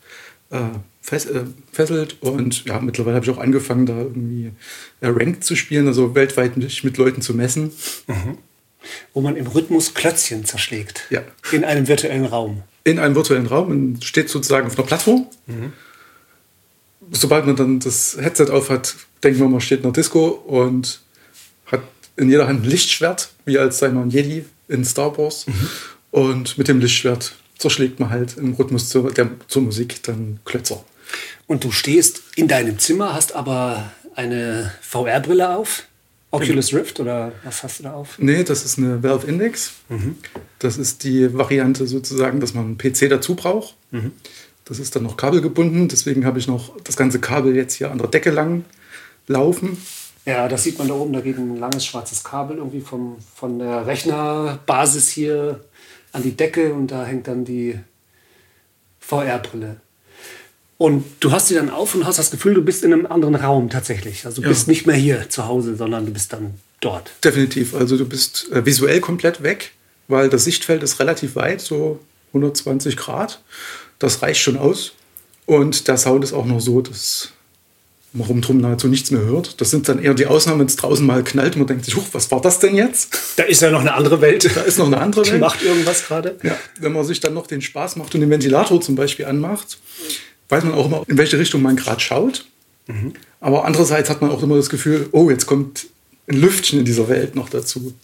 äh, 0.50 0.59
fess, 1.00 1.26
äh, 1.26 1.44
fesselt. 1.73 2.23
Und 2.23 2.64
ja, 2.64 2.80
mittlerweile 2.80 3.16
habe 3.16 3.26
ich 3.26 3.30
auch 3.30 3.38
angefangen, 3.40 3.87
da 3.87 3.99
irgendwie 3.99 4.52
äh, 5.00 5.09
Ranked 5.09 5.44
zu 5.44 5.56
spielen, 5.56 5.87
also 5.87 6.14
weltweit 6.14 6.56
mich 6.56 6.85
mit 6.85 6.97
Leuten 6.97 7.23
zu 7.23 7.35
messen. 7.35 7.73
Mhm. 8.06 8.38
Wo 9.12 9.21
man 9.21 9.37
im 9.37 9.47
Rhythmus 9.47 9.94
Klötzchen 9.94 10.44
zerschlägt. 10.44 11.06
Ja. 11.11 11.23
In 11.52 11.64
einem 11.64 11.87
virtuellen 11.87 12.25
Raum. 12.25 12.62
In 12.85 12.99
einem 12.99 13.14
virtuellen 13.14 13.47
Raum. 13.47 13.68
Man 13.68 14.02
steht 14.02 14.28
sozusagen 14.28 14.66
auf 14.66 14.76
einer 14.76 14.87
Plattform. 14.87 15.26
Mhm. 15.47 15.73
Sobald 17.11 17.47
man 17.47 17.56
dann 17.56 17.78
das 17.78 18.16
Headset 18.21 18.50
auf 18.50 18.71
hat, 18.71 18.97
denkt 19.23 19.38
man, 19.38 19.50
man 19.50 19.61
steht 19.61 19.80
in 19.80 19.85
einer 19.85 19.92
Disco 19.92 20.28
und 20.28 21.00
in 22.23 22.31
jeder 22.31 22.49
Hand 22.49 22.64
ein 22.64 22.69
Lichtschwert, 22.69 23.31
wie 23.45 23.59
als 23.59 23.79
sei 23.79 23.88
man 23.88 24.11
Jedi 24.11 24.45
in 24.69 24.85
Star 24.85 25.17
Wars. 25.19 25.47
Mhm. 25.47 25.69
Und 26.11 26.59
mit 26.59 26.69
dem 26.69 26.81
Lichtschwert 26.81 27.35
zerschlägt 27.59 28.00
man 28.00 28.11
halt 28.11 28.37
im 28.37 28.55
Rhythmus 28.55 28.88
zur, 28.88 29.12
der, 29.12 29.31
zur 29.49 29.62
Musik 29.62 30.02
dann 30.02 30.41
Klötzer. 30.45 30.85
Und 31.47 31.64
du 31.64 31.71
stehst 31.71 32.23
in 32.37 32.49
deinem 32.49 32.79
Zimmer, 32.79 33.14
hast 33.14 33.35
aber 33.35 33.93
eine 34.14 34.73
VR-Brille 34.81 35.57
auf? 35.57 35.85
Oculus 36.31 36.73
Rift 36.73 36.99
oder 36.99 37.33
was 37.45 37.62
hast 37.62 37.79
du 37.79 37.83
da 37.83 37.93
auf? 37.93 38.19
Nee, 38.19 38.43
das 38.43 38.64
ist 38.64 38.79
eine 38.79 39.02
Valve 39.02 39.26
Index. 39.26 39.73
Mhm. 39.91 40.17
Das 40.59 40.79
ist 40.79 41.05
die 41.05 41.33
Variante 41.35 41.87
sozusagen, 41.87 42.41
dass 42.41 42.55
man 42.55 42.64
einen 42.64 42.79
PC 42.79 43.11
dazu 43.11 43.35
braucht. 43.35 43.75
Mhm. 43.91 44.12
Das 44.64 44.79
ist 44.79 44.97
dann 44.97 45.02
noch 45.02 45.19
kabelgebunden, 45.19 45.88
deswegen 45.88 46.25
habe 46.25 46.38
ich 46.38 46.47
noch 46.47 46.75
das 46.85 46.97
ganze 46.97 47.21
Kabel 47.21 47.55
jetzt 47.55 47.75
hier 47.75 47.91
an 47.91 47.99
der 47.99 48.07
Decke 48.07 48.31
lang 48.31 48.64
laufen. 49.26 49.76
Ja, 50.25 50.49
das 50.49 50.62
sieht 50.62 50.79
man 50.79 50.88
da 50.88 50.95
oben, 50.95 51.12
da 51.12 51.21
geht 51.21 51.37
ein 51.37 51.57
langes 51.57 51.85
schwarzes 51.85 52.23
Kabel 52.23 52.59
irgendwie 52.59 52.81
vom, 52.81 53.17
von 53.35 53.59
der 53.59 53.87
Rechnerbasis 53.87 55.09
hier 55.09 55.64
an 56.12 56.23
die 56.23 56.37
Decke 56.37 56.73
und 56.75 56.88
da 56.88 57.05
hängt 57.05 57.26
dann 57.26 57.45
die 57.45 57.79
VR-Brille. 59.00 59.81
Und 60.79 61.05
du 61.21 61.31
hast 61.31 61.49
sie 61.49 61.55
dann 61.55 61.71
auf 61.71 61.95
und 61.95 62.07
hast 62.07 62.19
das 62.19 62.31
Gefühl, 62.31 62.55
du 62.55 62.62
bist 62.62 62.85
in 62.85 62.93
einem 62.93 63.07
anderen 63.07 63.35
Raum 63.35 63.71
tatsächlich. 63.71 64.26
Also 64.26 64.43
du 64.43 64.49
ja. 64.49 64.49
bist 64.49 64.69
nicht 64.69 64.87
mehr 64.87 64.97
hier 64.97 65.29
zu 65.29 65.47
Hause, 65.47 65.76
sondern 65.76 66.07
du 66.07 66.12
bist 66.12 66.33
dann 66.33 66.55
dort. 66.81 67.12
Definitiv. 67.23 67.75
Also 67.75 67.97
du 67.97 68.05
bist 68.05 68.50
äh, 68.52 68.64
visuell 68.67 69.00
komplett 69.00 69.43
weg, 69.43 69.73
weil 70.09 70.29
das 70.29 70.45
Sichtfeld 70.45 70.83
ist 70.83 70.99
relativ 70.99 71.37
weit, 71.37 71.61
so 71.61 72.00
120 72.29 72.97
Grad. 72.97 73.41
Das 73.99 74.23
reicht 74.23 74.41
schon 74.41 74.57
aus. 74.57 74.93
Und 75.47 75.87
der 75.88 75.97
Sound 75.97 76.25
ist 76.25 76.33
auch 76.33 76.47
noch 76.47 76.61
so, 76.61 76.81
dass 76.81 77.33
man 78.12 78.26
rumdrum 78.26 78.59
nahezu 78.59 78.88
nichts 78.88 79.11
mehr 79.11 79.23
hört. 79.23 79.61
Das 79.61 79.71
sind 79.71 79.88
dann 79.88 80.02
eher 80.02 80.14
die 80.14 80.26
Ausnahmen, 80.26 80.61
wenn 80.61 80.66
es 80.66 80.76
draußen 80.76 81.04
mal 81.04 81.25
knallt 81.25 81.54
und 81.54 81.61
man 81.61 81.66
denkt 81.66 81.85
sich, 81.85 81.97
huch, 81.97 82.07
was 82.12 82.31
war 82.31 82.40
das 82.40 82.59
denn 82.59 82.75
jetzt? 82.75 83.16
Da 83.37 83.45
ist 83.45 83.62
ja 83.62 83.71
noch 83.71 83.81
eine 83.81 83.95
andere 83.95 84.21
Welt. 84.21 84.50
Da 84.54 84.62
ist 84.62 84.78
noch 84.78 84.87
eine 84.87 84.99
andere 84.99 85.25
Welt. 85.25 85.35
Die 85.35 85.38
macht 85.38 85.62
irgendwas 85.62 86.04
gerade. 86.04 86.37
Ja, 86.42 86.57
wenn 86.81 86.92
man 86.92 87.04
sich 87.04 87.21
dann 87.21 87.35
noch 87.35 87.47
den 87.47 87.62
Spaß 87.62 87.97
macht 87.97 88.14
und 88.14 88.21
den 88.21 88.31
Ventilator 88.31 88.81
zum 88.81 88.95
Beispiel 88.95 89.25
anmacht, 89.25 89.78
weiß 90.49 90.64
man 90.64 90.75
auch 90.75 90.87
immer, 90.87 91.04
in 91.07 91.16
welche 91.16 91.38
Richtung 91.38 91.62
man 91.62 91.76
gerade 91.76 92.00
schaut. 92.00 92.47
Mhm. 92.87 93.14
Aber 93.40 93.64
andererseits 93.64 94.11
hat 94.11 94.21
man 94.21 94.31
auch 94.31 94.42
immer 94.42 94.57
das 94.57 94.69
Gefühl, 94.69 95.09
oh, 95.12 95.31
jetzt 95.31 95.47
kommt 95.47 95.87
ein 96.28 96.37
Lüftchen 96.37 96.78
in 96.78 96.85
dieser 96.85 97.09
Welt 97.09 97.35
noch 97.35 97.49
dazu. 97.49 97.95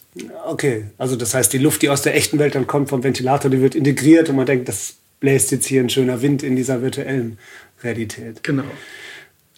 Okay, 0.47 0.85
also 0.97 1.15
das 1.15 1.33
heißt, 1.33 1.53
die 1.53 1.57
Luft, 1.57 1.81
die 1.81 1.89
aus 1.89 2.01
der 2.01 2.15
echten 2.15 2.39
Welt 2.39 2.55
dann 2.55 2.67
kommt 2.67 2.89
vom 2.89 3.03
Ventilator, 3.03 3.49
die 3.49 3.61
wird 3.61 3.75
integriert 3.75 4.29
und 4.29 4.35
man 4.35 4.45
denkt, 4.45 4.67
das 4.67 4.95
bläst 5.19 5.51
jetzt 5.51 5.67
hier 5.67 5.81
ein 5.81 5.89
schöner 5.89 6.21
Wind 6.21 6.43
in 6.43 6.55
dieser 6.55 6.81
virtuellen 6.81 7.37
Realität. 7.83 8.43
Genau. 8.43 8.63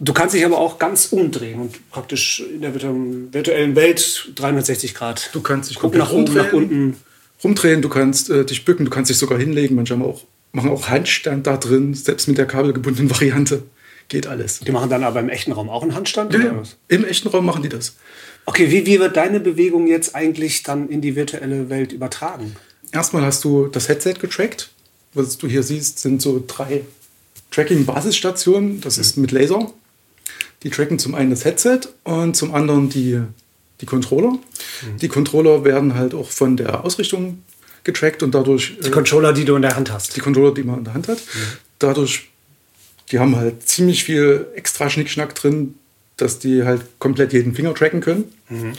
Du 0.03 0.13
kannst 0.13 0.33
dich 0.33 0.43
aber 0.43 0.57
auch 0.57 0.79
ganz 0.79 1.09
umdrehen 1.11 1.61
und 1.61 1.91
praktisch 1.91 2.39
in 2.39 2.61
der 2.61 2.73
virtuellen 2.73 3.75
Welt 3.75 4.31
360 4.35 4.95
Grad. 4.95 5.29
Du 5.31 5.41
kannst 5.41 5.69
dich 5.69 5.77
gucken 5.77 5.99
nach 5.99 6.11
oben, 6.11 6.33
nach 6.33 6.51
unten. 6.51 6.95
Rumdrehen, 7.43 7.83
du 7.83 7.89
kannst 7.89 8.31
äh, 8.31 8.43
dich 8.43 8.65
bücken, 8.65 8.85
du 8.85 8.91
kannst 8.91 9.11
dich 9.11 9.17
sogar 9.19 9.37
hinlegen. 9.37 9.75
Manche 9.75 9.93
haben 9.93 10.01
auch, 10.01 10.23
machen 10.53 10.71
auch 10.71 10.89
Handstand 10.89 11.45
da 11.45 11.55
drin, 11.57 11.93
selbst 11.93 12.27
mit 12.27 12.39
der 12.39 12.47
kabelgebundenen 12.47 13.11
Variante. 13.15 13.61
Geht 14.07 14.25
alles. 14.25 14.61
Die 14.61 14.71
machen 14.71 14.89
dann 14.89 15.03
aber 15.03 15.19
im 15.19 15.29
echten 15.29 15.51
Raum 15.51 15.69
auch 15.69 15.83
einen 15.83 15.93
Handstand? 15.93 16.33
Ja, 16.33 16.39
ja. 16.39 16.63
Im 16.87 17.05
echten 17.05 17.27
Raum 17.27 17.45
machen 17.45 17.61
die 17.61 17.69
das. 17.69 17.95
Okay, 18.47 18.71
wie, 18.71 18.87
wie 18.87 18.99
wird 18.99 19.15
deine 19.15 19.39
Bewegung 19.39 19.85
jetzt 19.85 20.15
eigentlich 20.15 20.63
dann 20.63 20.89
in 20.89 21.01
die 21.01 21.15
virtuelle 21.15 21.69
Welt 21.69 21.93
übertragen? 21.93 22.55
Erstmal 22.91 23.21
hast 23.21 23.43
du 23.43 23.67
das 23.67 23.87
Headset 23.87 24.15
getrackt. 24.19 24.71
Was 25.13 25.37
du 25.37 25.47
hier 25.47 25.61
siehst, 25.61 25.99
sind 25.99 26.23
so 26.23 26.43
drei 26.45 26.81
Tracking-Basisstationen. 27.51 28.81
Das 28.81 28.97
ist 28.97 29.17
mit 29.17 29.31
Laser. 29.31 29.71
Die 30.63 30.69
tracken 30.69 30.99
zum 30.99 31.15
einen 31.15 31.31
das 31.31 31.45
Headset 31.45 31.81
und 32.03 32.35
zum 32.35 32.53
anderen 32.53 32.89
die, 32.89 33.21
die 33.81 33.85
Controller. 33.85 34.31
Mhm. 34.31 34.97
Die 35.01 35.07
Controller 35.07 35.65
werden 35.65 35.95
halt 35.95 36.13
auch 36.13 36.29
von 36.29 36.57
der 36.57 36.83
Ausrichtung 36.83 37.43
getrackt 37.83 38.21
und 38.23 38.35
dadurch. 38.35 38.77
Die 38.83 38.91
Controller, 38.91 39.33
die 39.33 39.45
du 39.45 39.55
in 39.55 39.63
der 39.63 39.75
Hand 39.75 39.91
hast. 39.91 40.15
Die 40.15 40.21
Controller, 40.21 40.53
die 40.53 40.63
man 40.63 40.79
in 40.79 40.83
der 40.85 40.93
Hand 40.93 41.07
hat. 41.07 41.17
Mhm. 41.17 41.57
Dadurch, 41.79 42.29
die 43.11 43.19
haben 43.19 43.35
halt 43.35 43.67
ziemlich 43.67 44.03
viel 44.03 44.47
extra 44.55 44.89
Schnickschnack 44.89 45.33
drin, 45.33 45.75
dass 46.17 46.37
die 46.37 46.63
halt 46.63 46.81
komplett 46.99 47.33
jeden 47.33 47.55
Finger 47.55 47.73
tracken 47.73 48.01
können. 48.01 48.25
Mhm. 48.49 48.73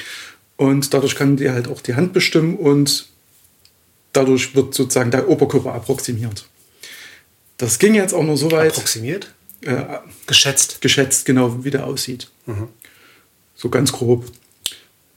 Und 0.57 0.95
dadurch 0.95 1.17
kann 1.17 1.37
die 1.37 1.51
halt 1.51 1.67
auch 1.67 1.81
die 1.81 1.97
Hand 1.97 2.13
bestimmen 2.13 2.57
und 2.57 3.09
dadurch 4.13 4.55
wird 4.55 4.75
sozusagen 4.75 5.11
der 5.11 5.29
Oberkörper 5.29 5.75
approximiert. 5.75 6.47
Das 7.57 7.79
ging 7.79 7.95
jetzt 7.95 8.15
auch 8.15 8.23
nur 8.23 8.37
so 8.37 8.51
weit. 8.53 8.73
Approximiert? 8.73 9.33
Äh, 9.63 9.85
geschätzt. 10.27 10.81
Geschätzt, 10.81 11.25
genau, 11.25 11.65
wie 11.65 11.71
der 11.71 11.87
aussieht. 11.87 12.31
Mhm. 12.47 12.69
So 13.55 13.69
ganz 13.69 13.93
grob. 13.93 14.25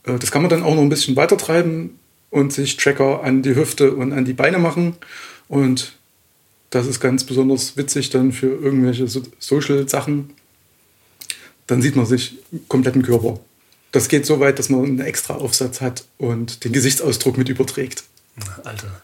Äh, 0.03 0.19
das 0.19 0.31
kann 0.31 0.41
man 0.41 0.49
dann 0.49 0.63
auch 0.63 0.75
noch 0.75 0.81
ein 0.81 0.89
bisschen 0.89 1.15
weiter 1.15 1.37
treiben 1.37 1.99
und 2.29 2.53
sich 2.53 2.77
Tracker 2.77 3.23
an 3.23 3.41
die 3.41 3.55
Hüfte 3.55 3.93
und 3.93 4.13
an 4.13 4.25
die 4.25 4.33
Beine 4.33 4.59
machen. 4.59 4.95
Und 5.47 5.93
das 6.69 6.87
ist 6.87 6.99
ganz 6.99 7.23
besonders 7.23 7.77
witzig 7.77 8.09
dann 8.09 8.31
für 8.31 8.47
irgendwelche 8.47 9.07
Social-Sachen. 9.39 10.31
Dann 11.67 11.81
sieht 11.81 11.95
man 11.95 12.05
sich 12.05 12.37
kompletten 12.67 13.01
Körper. 13.01 13.39
Das 13.91 14.09
geht 14.09 14.25
so 14.25 14.39
weit, 14.39 14.59
dass 14.59 14.69
man 14.69 14.83
einen 14.83 14.99
extra 14.99 15.35
Aufsatz 15.35 15.81
hat 15.81 16.05
und 16.17 16.65
den 16.65 16.73
Gesichtsausdruck 16.73 17.37
mit 17.37 17.49
überträgt. 17.49 18.03
Alter. 18.63 19.01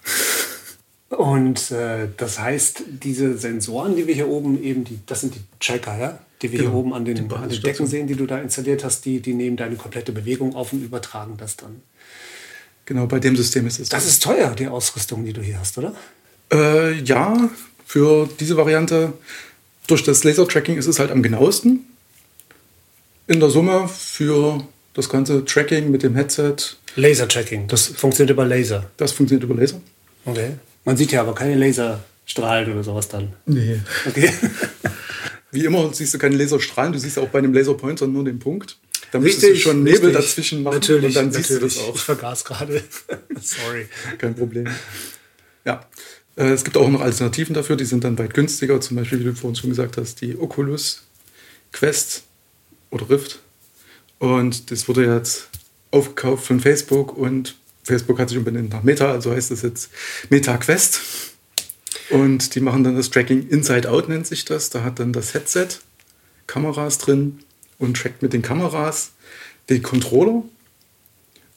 Und 1.12 1.72
äh, 1.72 2.08
das 2.16 2.40
heißt, 2.40 2.84
diese 3.04 3.38
Sensoren, 3.38 3.98
die 3.98 4.08
wir 4.08 4.16
hier 4.16 4.30
oben 4.30 4.64
eben, 4.64 4.86
die, 4.86 5.00
das 5.06 5.20
sind 5.20 5.36
die 5.36 5.42
Tracker, 5.60 6.00
ja? 6.00 6.20
die 6.42 6.52
wir 6.54 6.60
genau, 6.60 6.72
hier 6.72 6.80
oben 6.80 6.94
an 6.94 7.04
den, 7.04 7.32
an 7.32 7.50
den 7.50 7.62
Decken 7.62 7.86
sehen, 7.86 8.08
die 8.08 8.16
du 8.16 8.26
da 8.26 8.40
installiert 8.40 8.86
hast, 8.86 9.04
die, 9.04 9.20
die 9.20 9.34
nehmen 9.34 9.58
deine 9.58 9.76
komplette 9.76 10.14
Bewegung 10.14 10.56
auf 10.56 10.72
und 10.72 10.82
übertragen 10.84 11.36
das 11.38 11.58
dann. 11.58 11.82
Genau, 12.86 13.08
bei 13.08 13.20
dem 13.20 13.36
System 13.36 13.68
ist 13.68 13.80
es. 13.80 13.90
Das 13.90 14.08
ist 14.08 14.24
teuer, 14.24 14.56
die 14.56 14.68
Ausrüstung, 14.68 15.26
die 15.26 15.34
du 15.34 15.42
hier 15.42 15.60
hast, 15.60 15.78
oder? 15.78 15.94
Äh, 16.52 17.02
ja, 17.02 17.50
für 17.86 18.30
diese 18.40 18.56
Variante, 18.56 19.12
durch 19.88 20.04
das 20.04 20.24
Laser-Tracking 20.24 20.78
ist 20.78 20.88
es 20.88 20.98
halt 20.98 21.12
am 21.12 21.22
genauesten. 21.22 21.88
In 23.28 23.42
der 23.42 23.50
Summe 23.50 23.90
für 23.90 24.66
das 24.94 25.10
ganze 25.10 25.44
Tracking 25.44 25.92
mit 25.92 26.04
dem 26.04 26.16
Headset. 26.16 26.56
Laser-Tracking, 26.96 27.68
das 27.68 27.88
funktioniert 27.88 28.32
über 28.32 28.46
Laser. 28.46 28.90
Das 28.96 29.12
funktioniert 29.12 29.44
über 29.44 29.60
Laser. 29.60 29.82
Okay. 30.26 30.52
Man 30.84 30.98
sieht 30.98 31.12
ja 31.12 31.22
aber 31.22 31.36
keine 31.36 31.56
Laserstrahlen 31.56 32.72
oder 32.72 32.84
sowas 32.84 33.08
dann. 33.08 33.34
Nee. 33.46 33.80
Okay. 34.08 34.32
Wie 35.52 35.66
immer 35.66 35.94
siehst 35.94 36.14
du 36.14 36.18
keine 36.18 36.38
Laserstrahlen, 36.38 36.94
du 36.94 37.00
siehst 37.00 37.20
auch 37.20 37.28
bei 37.28 37.40
einem 37.40 37.54
Laserpointer 37.54 38.08
nur 38.08 38.24
den 38.24 38.40
Punkt. 38.40 38.78
Da 39.12 39.20
müsstest 39.20 39.46
richtig, 39.48 39.64
du 39.64 39.70
schon 39.70 39.84
Nebel 39.84 40.06
richtig. 40.06 40.14
dazwischen 40.14 40.64
machen 40.64 40.76
natürlich, 40.76 41.06
und 41.08 41.16
dann 41.16 41.26
natürlich. 41.26 41.48
siehst 41.48 41.62
du 41.62 41.66
das 41.66 41.78
auch. 41.80 41.96
Ich 41.96 42.02
vergaß 42.02 42.46
gerade. 42.46 42.84
Sorry. 43.42 43.88
Kein 44.18 44.36
Problem. 44.36 44.68
Ja. 45.66 45.86
Äh, 46.38 46.52
es 46.52 46.64
gibt 46.64 46.78
auch 46.78 46.90
noch 46.90 47.02
Alternativen 47.02 47.54
dafür, 47.54 47.76
die 47.76 47.86
sind 47.86 48.06
dann 48.06 48.18
weit 48.18 48.34
günstiger. 48.34 48.80
Zum 48.80 48.96
Beispiel, 48.96 49.20
wie 49.20 49.26
du 49.26 49.36
vorhin 49.36 49.56
schon 49.58 49.70
gesagt 49.70 49.98
hast, 49.98 50.22
die 50.22 50.38
Oculus 50.38 51.04
Quest 51.74 52.24
oder 52.90 53.10
Rift. 53.10 53.40
Und 54.20 54.72
das 54.72 54.88
wurde 54.88 55.06
jetzt 55.06 55.50
aufgekauft 55.92 56.46
von 56.46 56.60
Facebook 56.62 57.18
und 57.18 57.56
Facebook 57.84 58.20
hat 58.20 58.30
sich 58.30 58.38
umbenannt 58.38 58.72
nach 58.72 58.84
Meta, 58.84 59.12
also 59.12 59.32
heißt 59.32 59.52
das 59.52 59.62
jetzt 59.62 59.90
Meta 60.30 60.58
Quest. 60.58 61.02
Und 62.10 62.56
die 62.56 62.60
machen 62.60 62.84
dann 62.84 62.96
das 62.96 63.10
Tracking 63.10 63.48
Inside 63.48 63.90
Out, 63.90 64.10
nennt 64.10 64.28
sich 64.28 64.46
das. 64.46 64.70
Da 64.70 64.84
hat 64.84 65.00
dann 65.00 65.14
das 65.14 65.34
Headset 65.34 65.68
Kameras 66.46 66.98
drin 66.98 67.40
und 67.78 67.98
trackt 67.98 68.22
mit 68.22 68.34
den 68.34 68.42
Kameras 68.42 69.12
den 69.70 69.82
Controller 69.82 70.44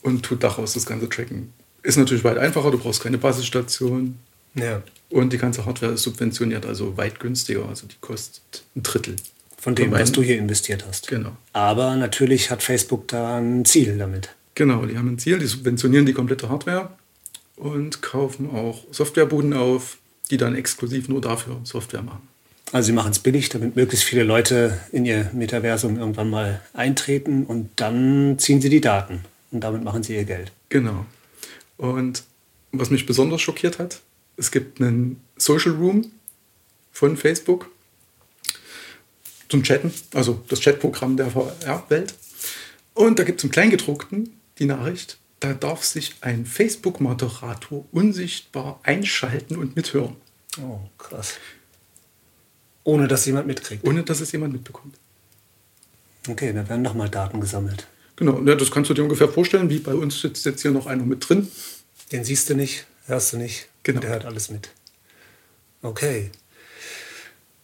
und 0.02 0.22
tut 0.22 0.44
daraus 0.44 0.74
das 0.74 0.87
ganze 0.87 1.08
Tracken. 1.08 1.52
Ist 1.82 1.96
natürlich 1.96 2.24
weit 2.24 2.38
einfacher, 2.38 2.70
du 2.70 2.78
brauchst 2.78 3.02
keine 3.02 3.18
Basisstation. 3.18 4.18
Ja. 4.54 4.82
Und 5.10 5.32
die 5.32 5.38
ganze 5.38 5.66
Hardware 5.66 5.92
ist 5.92 6.02
subventioniert, 6.02 6.64
also 6.64 6.96
weit 6.96 7.20
günstiger. 7.20 7.68
Also 7.68 7.87
die 7.87 7.96
kostet 8.00 8.64
ein 8.76 8.82
Drittel. 8.82 9.16
Von 9.58 9.74
dem, 9.74 9.92
was 9.92 10.12
du 10.12 10.22
hier 10.22 10.38
investiert 10.38 10.84
hast. 10.87 11.08
Genau. 11.08 11.37
Aber 11.52 11.96
natürlich 11.96 12.50
hat 12.50 12.62
Facebook 12.62 13.08
da 13.08 13.38
ein 13.38 13.64
Ziel 13.64 13.96
damit. 13.96 14.28
Genau, 14.54 14.86
die 14.86 14.96
haben 14.96 15.08
ein 15.08 15.18
Ziel, 15.18 15.38
die 15.38 15.46
subventionieren 15.46 16.06
die 16.06 16.12
komplette 16.12 16.48
Hardware 16.48 16.90
und 17.56 18.02
kaufen 18.02 18.50
auch 18.50 18.84
Softwarebuden 18.90 19.52
auf, 19.52 19.98
die 20.30 20.36
dann 20.36 20.54
exklusiv 20.54 21.08
nur 21.08 21.20
dafür 21.20 21.60
Software 21.64 22.02
machen. 22.02 22.28
Also 22.72 22.86
sie 22.86 22.92
machen 22.92 23.12
es 23.12 23.18
billig, 23.18 23.48
damit 23.50 23.76
möglichst 23.76 24.04
viele 24.04 24.24
Leute 24.24 24.80
in 24.90 25.04
ihr 25.04 25.30
Metaversum 25.32 25.98
irgendwann 25.98 26.30
mal 26.30 26.62
eintreten 26.72 27.44
und 27.44 27.70
dann 27.76 28.38
ziehen 28.38 28.60
sie 28.60 28.68
die 28.68 28.80
Daten 28.80 29.20
und 29.50 29.60
damit 29.60 29.84
machen 29.84 30.02
sie 30.02 30.14
ihr 30.14 30.24
Geld. 30.24 30.50
Genau. 30.70 31.06
Und 31.76 32.24
was 32.72 32.90
mich 32.90 33.06
besonders 33.06 33.42
schockiert 33.42 33.78
hat, 33.78 34.00
es 34.36 34.50
gibt 34.50 34.80
einen 34.80 35.20
Social 35.36 35.72
Room 35.72 36.10
von 36.90 37.16
Facebook 37.16 37.70
zum 39.48 39.62
Chatten, 39.62 39.92
also 40.14 40.42
das 40.48 40.60
Chatprogramm 40.60 41.16
der 41.16 41.30
VR-Welt. 41.30 42.14
Und 42.94 43.18
da 43.18 43.24
gibt 43.24 43.40
es 43.40 43.44
im 43.44 43.50
Kleingedruckten 43.50 44.32
die 44.58 44.66
Nachricht, 44.66 45.18
da 45.40 45.52
darf 45.52 45.84
sich 45.84 46.14
ein 46.20 46.46
Facebook-Moderator 46.46 47.84
unsichtbar 47.92 48.80
einschalten 48.82 49.56
und 49.56 49.76
mithören. 49.76 50.16
Oh, 50.62 50.78
krass. 50.96 51.34
Ohne 52.84 53.08
dass 53.08 53.26
jemand 53.26 53.46
mitkriegt. 53.46 53.86
Ohne 53.86 54.04
dass 54.04 54.20
es 54.20 54.32
jemand 54.32 54.52
mitbekommt. 54.52 54.96
Okay, 56.28 56.52
dann 56.52 56.68
werden 56.68 56.82
nochmal 56.82 57.08
Daten 57.08 57.40
gesammelt. 57.40 57.86
Genau, 58.16 58.40
ja, 58.42 58.54
das 58.54 58.70
kannst 58.70 58.90
du 58.90 58.94
dir 58.94 59.02
ungefähr 59.02 59.28
vorstellen, 59.28 59.68
wie 59.68 59.78
bei 59.78 59.94
uns 59.94 60.20
sitzt 60.20 60.44
jetzt 60.44 60.62
hier 60.62 60.70
noch 60.70 60.86
einer 60.86 61.04
mit 61.04 61.28
drin. 61.28 61.48
Den 62.12 62.24
siehst 62.24 62.48
du 62.48 62.54
nicht, 62.54 62.86
hörst 63.06 63.32
du 63.32 63.36
nicht. 63.36 63.68
Genau. 63.82 64.00
Der 64.00 64.10
hört 64.10 64.24
alles 64.24 64.50
mit. 64.50 64.70
Okay. 65.82 66.30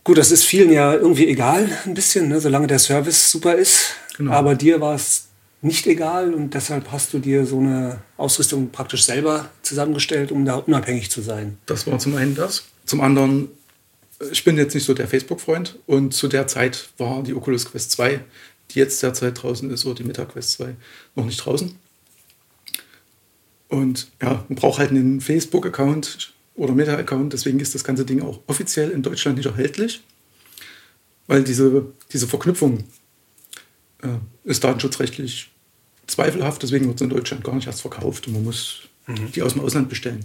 Gut, 0.04 0.18
das 0.18 0.30
ist 0.30 0.44
vielen 0.44 0.72
ja 0.72 0.92
irgendwie 0.94 1.28
egal, 1.28 1.70
ein 1.86 1.94
bisschen, 1.94 2.28
ne, 2.28 2.40
solange 2.40 2.66
der 2.66 2.78
Service 2.78 3.30
super 3.30 3.54
ist. 3.54 3.94
Genau. 4.16 4.32
Aber 4.32 4.54
dir 4.54 4.80
war 4.80 4.94
es 4.94 5.28
nicht 5.62 5.86
egal 5.86 6.32
und 6.32 6.54
deshalb 6.54 6.90
hast 6.90 7.12
du 7.12 7.18
dir 7.18 7.44
so 7.44 7.58
eine 7.58 8.02
Ausrüstung 8.16 8.70
praktisch 8.70 9.04
selber 9.04 9.50
zusammengestellt, 9.62 10.32
um 10.32 10.44
da 10.44 10.56
unabhängig 10.56 11.10
zu 11.10 11.20
sein. 11.20 11.58
Das 11.66 11.86
war 11.86 11.98
zum 11.98 12.16
einen 12.16 12.34
das. 12.34 12.64
Zum 12.86 13.00
anderen, 13.00 13.48
ich 14.32 14.42
bin 14.44 14.56
jetzt 14.56 14.74
nicht 14.74 14.84
so 14.84 14.94
der 14.94 15.06
Facebook-Freund 15.06 15.78
und 15.86 16.14
zu 16.14 16.28
der 16.28 16.46
Zeit 16.46 16.88
war 16.96 17.22
die 17.22 17.34
Oculus 17.34 17.70
Quest 17.70 17.90
2, 17.92 18.20
die 18.70 18.78
jetzt 18.78 19.02
derzeit 19.02 19.42
draußen 19.42 19.70
ist, 19.70 19.84
oder 19.84 19.96
die 19.96 20.04
Meta 20.04 20.24
Quest 20.24 20.52
2, 20.52 20.74
noch 21.14 21.26
nicht 21.26 21.44
draußen. 21.44 21.76
Und 23.68 24.08
ja, 24.20 24.44
man 24.48 24.56
braucht 24.56 24.78
halt 24.78 24.90
einen 24.90 25.20
Facebook-Account 25.20 26.32
oder 26.54 26.74
Meta-Account, 26.74 27.32
deswegen 27.32 27.60
ist 27.60 27.74
das 27.74 27.84
ganze 27.84 28.04
Ding 28.04 28.22
auch 28.22 28.40
offiziell 28.46 28.90
in 28.90 29.02
Deutschland 29.02 29.36
nicht 29.36 29.46
erhältlich, 29.46 30.02
weil 31.26 31.44
diese, 31.44 31.86
diese 32.12 32.26
Verknüpfung 32.26 32.78
äh, 32.78 32.82
ist 34.44 34.64
datenschutzrechtlich 34.64 35.50
zweifelhaft, 36.06 36.62
deswegen 36.62 36.86
wird 36.86 36.96
es 36.96 37.02
in 37.02 37.10
Deutschland 37.10 37.44
gar 37.44 37.54
nicht 37.54 37.66
erst 37.66 37.82
verkauft 37.82 38.26
und 38.26 38.34
man 38.34 38.44
muss 38.44 38.82
mhm. 39.06 39.32
die 39.32 39.42
aus 39.42 39.52
dem 39.52 39.62
Ausland 39.62 39.88
bestellen. 39.88 40.24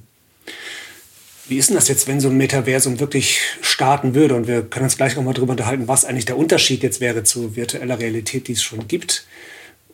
Wie 1.48 1.58
ist 1.58 1.70
denn 1.70 1.76
das 1.76 1.88
jetzt, 1.88 2.08
wenn 2.08 2.20
so 2.20 2.30
ein 2.30 2.38
Metaversum 2.38 3.00
wirklich 3.00 3.40
starten 3.62 4.16
würde? 4.16 4.34
Und 4.34 4.48
wir 4.48 4.64
können 4.64 4.86
uns 4.86 4.98
gleich 4.98 5.16
noch 5.16 5.24
mal 5.24 5.34
darüber 5.34 5.52
unterhalten, 5.52 5.88
was 5.88 6.04
eigentlich 6.04 6.26
der 6.26 6.38
Unterschied 6.38 6.82
jetzt 6.82 7.02
wäre 7.02 7.24
zu 7.24 7.56
virtueller 7.56 8.00
Realität, 8.00 8.48
die 8.48 8.54
es 8.54 8.64
schon 8.64 8.88
gibt. 8.88 9.28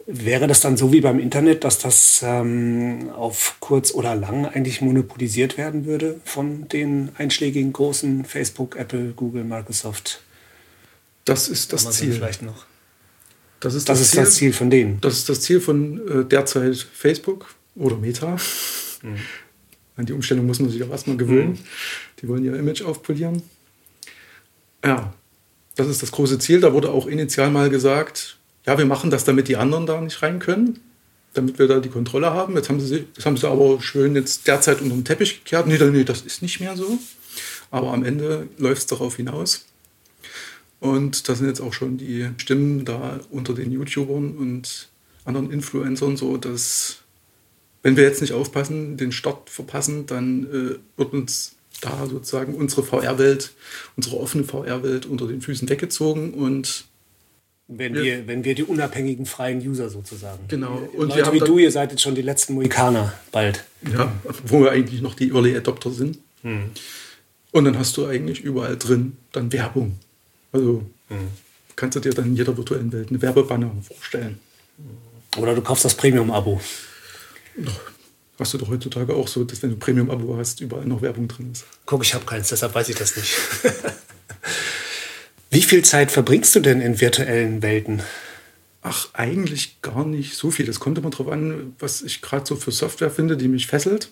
Wäre 0.08 0.48
das 0.48 0.62
dann 0.62 0.78
so 0.78 0.94
wie 0.94 1.02
beim 1.02 1.20
Internet, 1.20 1.64
dass 1.66 1.78
das 1.78 2.22
ähm, 2.24 3.10
auf 3.14 3.58
kurz 3.60 3.94
oder 3.94 4.16
lang 4.16 4.46
eigentlich 4.46 4.82
monopolisiert 4.82 5.58
werden 5.58 5.86
würde 5.86 6.22
von 6.24 6.70
den 6.70 7.10
einschlägigen 7.18 7.74
großen 7.74 8.24
Facebook, 8.24 8.78
Apple, 8.78 9.12
Google, 9.16 9.44
Microsoft? 9.44 10.22
Das 11.26 11.50
ist 11.50 11.74
das 11.74 11.84
Amazon 11.86 12.08
Ziel. 12.08 12.14
Vielleicht 12.14 12.42
noch. 12.42 12.66
Das 13.62 13.74
ist 13.76 13.88
Das, 13.88 14.00
das, 14.00 14.08
ist 14.08 14.12
Ziel. 14.12 14.24
das 14.24 14.36
Ziel 14.36 14.54
von 14.54 14.70
denen. 14.70 15.00
Das 15.02 15.18
ist 15.18 15.30
das 15.30 15.42
Ziel 15.42 15.62
von 15.62 16.02
äh, 16.08 16.26
derzeit 16.26 16.76
Facebook 16.76 17.46
oder 17.76 17.96
Meta. 17.96 18.36
An 19.96 20.06
die 20.06 20.14
Umstellung 20.14 20.46
muss 20.46 20.60
man 20.60 20.70
sich 20.70 20.84
auch 20.84 20.90
erstmal 20.90 21.16
gewöhnen. 21.16 21.60
Die 22.22 22.28
wollen 22.28 22.44
ihr 22.44 22.56
Image 22.56 22.82
aufpolieren. 22.82 23.42
Ja, 24.84 25.14
das 25.76 25.88
ist 25.88 26.02
das 26.02 26.12
große 26.12 26.40
Ziel. 26.40 26.60
Da 26.60 26.74
wurde 26.74 26.90
auch 26.90 27.08
initial 27.08 27.52
mal 27.52 27.70
gesagt, 27.70 28.38
ja, 28.66 28.78
wir 28.78 28.86
machen 28.86 29.10
das, 29.10 29.26
damit 29.26 29.48
die 29.48 29.58
anderen 29.58 29.86
da 29.86 30.02
nicht 30.02 30.22
rein 30.22 30.40
können, 30.40 30.80
damit 31.34 31.60
wir 31.60 31.68
da 31.68 31.80
die 31.80 31.90
Kontrolle 31.90 32.32
haben. 32.32 32.56
Jetzt 32.56 32.70
haben 32.70 32.80
sie, 32.80 33.06
das 33.16 33.26
haben 33.26 33.38
sie 33.38 33.48
aber 33.48 33.80
schön 33.82 34.16
jetzt 34.16 34.48
derzeit 34.48 34.82
unter 34.82 34.96
den 34.96 35.06
Teppich 35.06 35.44
gekehrt. 35.44 35.68
Nee, 35.68 35.78
nee, 35.78 36.04
das 36.04 36.22
ist 36.22 36.42
nicht 36.42 36.60
mehr 36.60 36.76
so. 36.76 36.98
Aber 37.70 37.94
am 37.94 38.04
Ende 38.04 38.48
läuft 38.58 38.82
es 38.82 38.88
darauf 38.88 39.16
hinaus. 39.18 39.66
Und 40.82 41.30
da 41.30 41.36
sind 41.36 41.48
jetzt 41.48 41.62
auch 41.62 41.74
schon 41.74 41.98
die 41.98 42.28
Stimmen 42.38 42.86
da 42.86 43.20
unter 43.30 43.54
den 43.54 43.72
YouTubern 43.72 44.36
und 44.36 44.90
anderen 45.24 45.52
Influencern 45.52 46.18
so, 46.18 46.38
dass 46.38 46.98
wenn 47.84 47.96
wir 47.96 48.04
jetzt 48.04 48.20
nicht 48.20 48.34
aufpassen, 48.34 48.98
den 48.98 49.12
Start 49.12 49.52
verpassen, 49.52 50.08
dann 50.08 50.44
äh, 50.46 50.80
wird 50.98 51.14
uns 51.14 51.56
da 51.82 52.08
sozusagen 52.08 52.56
unsere 52.56 52.82
VR-Welt, 52.84 53.52
unsere 53.96 54.18
offene 54.18 54.44
VR-Welt 54.44 55.06
unter 55.06 55.28
den 55.28 55.42
Füßen 55.42 55.70
weggezogen 55.70 56.34
und 56.34 56.86
Wenn, 57.68 57.94
wir, 57.94 58.26
wenn 58.26 58.44
wir 58.44 58.56
die 58.56 58.64
unabhängigen 58.64 59.28
freien 59.28 59.60
User 59.60 59.88
sozusagen. 59.90 60.46
Genau. 60.48 60.90
Und 60.94 61.10
Leute 61.10 61.32
wie 61.32 61.40
du, 61.40 61.60
ihr 61.60 61.72
seid 61.72 61.92
jetzt 61.92 62.02
schon 62.02 62.16
die 62.16 62.24
letzten 62.24 62.56
Mohikaner 62.56 63.14
bald. 63.32 63.66
ja, 63.94 64.12
wo 64.48 64.62
wir 64.62 64.72
eigentlich 64.72 65.02
noch 65.02 65.14
die 65.14 65.30
Early 65.30 65.56
Adopter 65.56 65.92
sind. 65.92 66.18
Und 66.44 67.66
dann 67.66 67.78
hast 67.78 67.98
du 67.98 68.08
eigentlich 68.08 68.42
überall 68.42 68.78
drin 68.78 69.18
dann 69.32 69.54
Werbung. 69.54 70.00
Also 70.52 70.84
kannst 71.76 71.96
du 71.96 72.00
dir 72.00 72.14
dann 72.14 72.26
in 72.26 72.36
jeder 72.36 72.56
virtuellen 72.56 72.92
Welt 72.92 73.10
eine 73.10 73.22
Werbebanner 73.22 73.72
vorstellen. 73.82 74.40
Oder 75.38 75.56
du 75.56 75.62
kaufst 75.62 75.86
das 75.86 75.96
Premium-Abo. 75.96 76.62
Hast 78.38 78.54
du 78.54 78.58
doch 78.58 78.70
heutzutage 78.70 79.14
auch 79.14 79.28
so, 79.28 79.44
dass 79.44 79.62
wenn 79.62 79.70
du 79.72 79.78
Premium-Abo 79.78 80.38
hast, 80.38 80.62
überall 80.62 80.86
noch 80.86 81.02
Werbung 81.02 81.28
drin 81.28 81.52
ist. 81.52 81.66
Guck, 81.86 82.04
ich 82.04 82.14
habe 82.14 82.26
keins, 82.26 82.50
deshalb 82.50 82.76
weiß 82.76 82.90
ich 82.90 82.96
das 82.96 83.16
nicht. 83.16 83.34
Wie 85.50 85.62
viel 85.62 85.84
Zeit 85.84 86.12
verbringst 86.12 86.56
du 86.56 86.60
denn 86.60 86.82
in 86.82 87.00
virtuellen 87.00 87.62
Welten? 87.62 88.02
Ach, 88.82 89.10
eigentlich 89.14 89.82
gar 89.82 90.06
nicht 90.06 90.36
so 90.36 90.50
viel. 90.50 90.66
Das 90.66 90.80
kommt 90.80 90.98
immer 90.98 91.12
drauf 91.12 91.28
an, 91.28 91.76
was 91.78 92.02
ich 92.02 92.22
gerade 92.22 92.46
so 92.46 92.56
für 92.56 92.72
Software 92.72 93.12
finde, 93.12 93.38
die 93.38 93.48
mich 93.48 93.68
fesselt. 93.68 94.10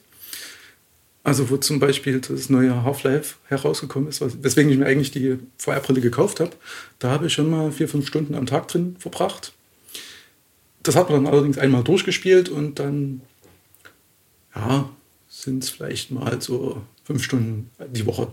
Also 1.23 1.49
wo 1.49 1.57
zum 1.57 1.79
Beispiel 1.79 2.21
das 2.21 2.49
neue 2.49 2.83
Half-Life 2.83 3.35
herausgekommen 3.47 4.09
ist, 4.09 4.21
weswegen 4.43 4.71
ich 4.71 4.77
mir 4.77 4.85
eigentlich 4.85 5.11
die 5.11 5.37
VR-Brille 5.57 6.01
gekauft 6.01 6.39
habe, 6.39 6.51
da 6.99 7.11
habe 7.11 7.27
ich 7.27 7.33
schon 7.33 7.49
mal 7.49 7.71
vier, 7.71 7.89
fünf 7.89 8.07
Stunden 8.07 8.35
am 8.35 8.45
Tag 8.45 8.67
drin 8.69 8.95
verbracht. 8.99 9.53
Das 10.81 10.95
hat 10.95 11.09
man 11.09 11.23
dann 11.23 11.33
allerdings 11.33 11.57
einmal 11.57 11.83
durchgespielt 11.83 12.47
und 12.47 12.79
dann, 12.79 13.21
ja, 14.55 14.89
sind 15.27 15.63
es 15.63 15.69
vielleicht 15.69 16.09
mal 16.11 16.41
so 16.41 16.81
fünf 17.03 17.23
Stunden 17.23 17.69
die 17.93 18.05
Woche. 18.05 18.31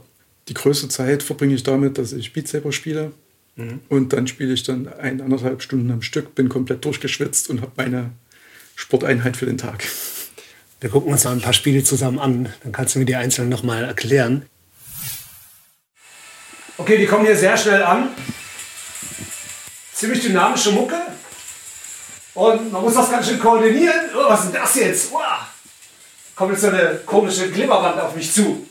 Die 0.48 0.54
größte 0.54 0.88
Zeit 0.88 1.22
verbringe 1.22 1.54
ich 1.54 1.64
damit, 1.64 1.98
dass 1.98 2.12
ich 2.12 2.32
Beat 2.32 2.46
Saber 2.48 2.72
spiele. 2.72 3.12
Und 3.88 4.12
dann 4.12 4.26
spiele 4.26 4.52
ich 4.52 4.64
dann 4.64 4.86
eineinhalb 4.86 5.62
Stunden 5.62 5.90
am 5.90 6.02
Stück, 6.02 6.34
bin 6.34 6.48
komplett 6.48 6.84
durchgeschwitzt 6.84 7.48
und 7.48 7.62
habe 7.62 7.72
meine 7.76 8.10
Sporteinheit 8.74 9.36
für 9.36 9.46
den 9.46 9.56
Tag. 9.56 9.84
Wir 10.78 10.90
gucken 10.90 11.10
uns 11.10 11.24
mal 11.24 11.32
ein 11.32 11.40
paar 11.40 11.54
Spiele 11.54 11.82
zusammen 11.82 12.18
an, 12.18 12.52
dann 12.62 12.72
kannst 12.72 12.94
du 12.94 12.98
mir 12.98 13.06
die 13.06 13.16
einzelnen 13.16 13.48
nochmal 13.48 13.84
erklären. 13.84 14.46
Okay, 16.76 16.98
die 16.98 17.06
kommen 17.06 17.24
hier 17.24 17.36
sehr 17.36 17.56
schnell 17.56 17.82
an. 17.82 18.10
Ziemlich 19.94 20.20
dynamische 20.20 20.72
Mucke. 20.72 21.00
Und 22.34 22.70
man 22.70 22.82
muss 22.82 22.94
das 22.94 23.10
ganz 23.10 23.26
schön 23.26 23.40
koordinieren. 23.40 24.10
Oh, 24.14 24.28
was 24.28 24.44
ist 24.44 24.52
denn 24.52 24.60
das 24.60 24.74
jetzt? 24.74 25.10
Wow. 25.10 25.22
Kommt 26.34 26.52
jetzt 26.52 26.60
so 26.60 26.68
eine 26.68 27.00
komische 27.06 27.50
Glibberwand 27.50 27.98
auf 27.98 28.14
mich 28.14 28.30
zu. 28.30 28.66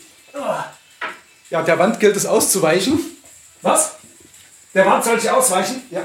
Ja, 1.50 1.64
der 1.64 1.80
Wand 1.80 2.00
gilt 2.00 2.16
es 2.16 2.28
auszuweichen. 2.28 3.00
Was? 3.64 3.96
Der 4.76 4.86
Wand 4.86 5.04
soll 5.04 5.18
ich 5.18 5.28
ausweichen? 5.28 5.82
Ja. 5.90 6.04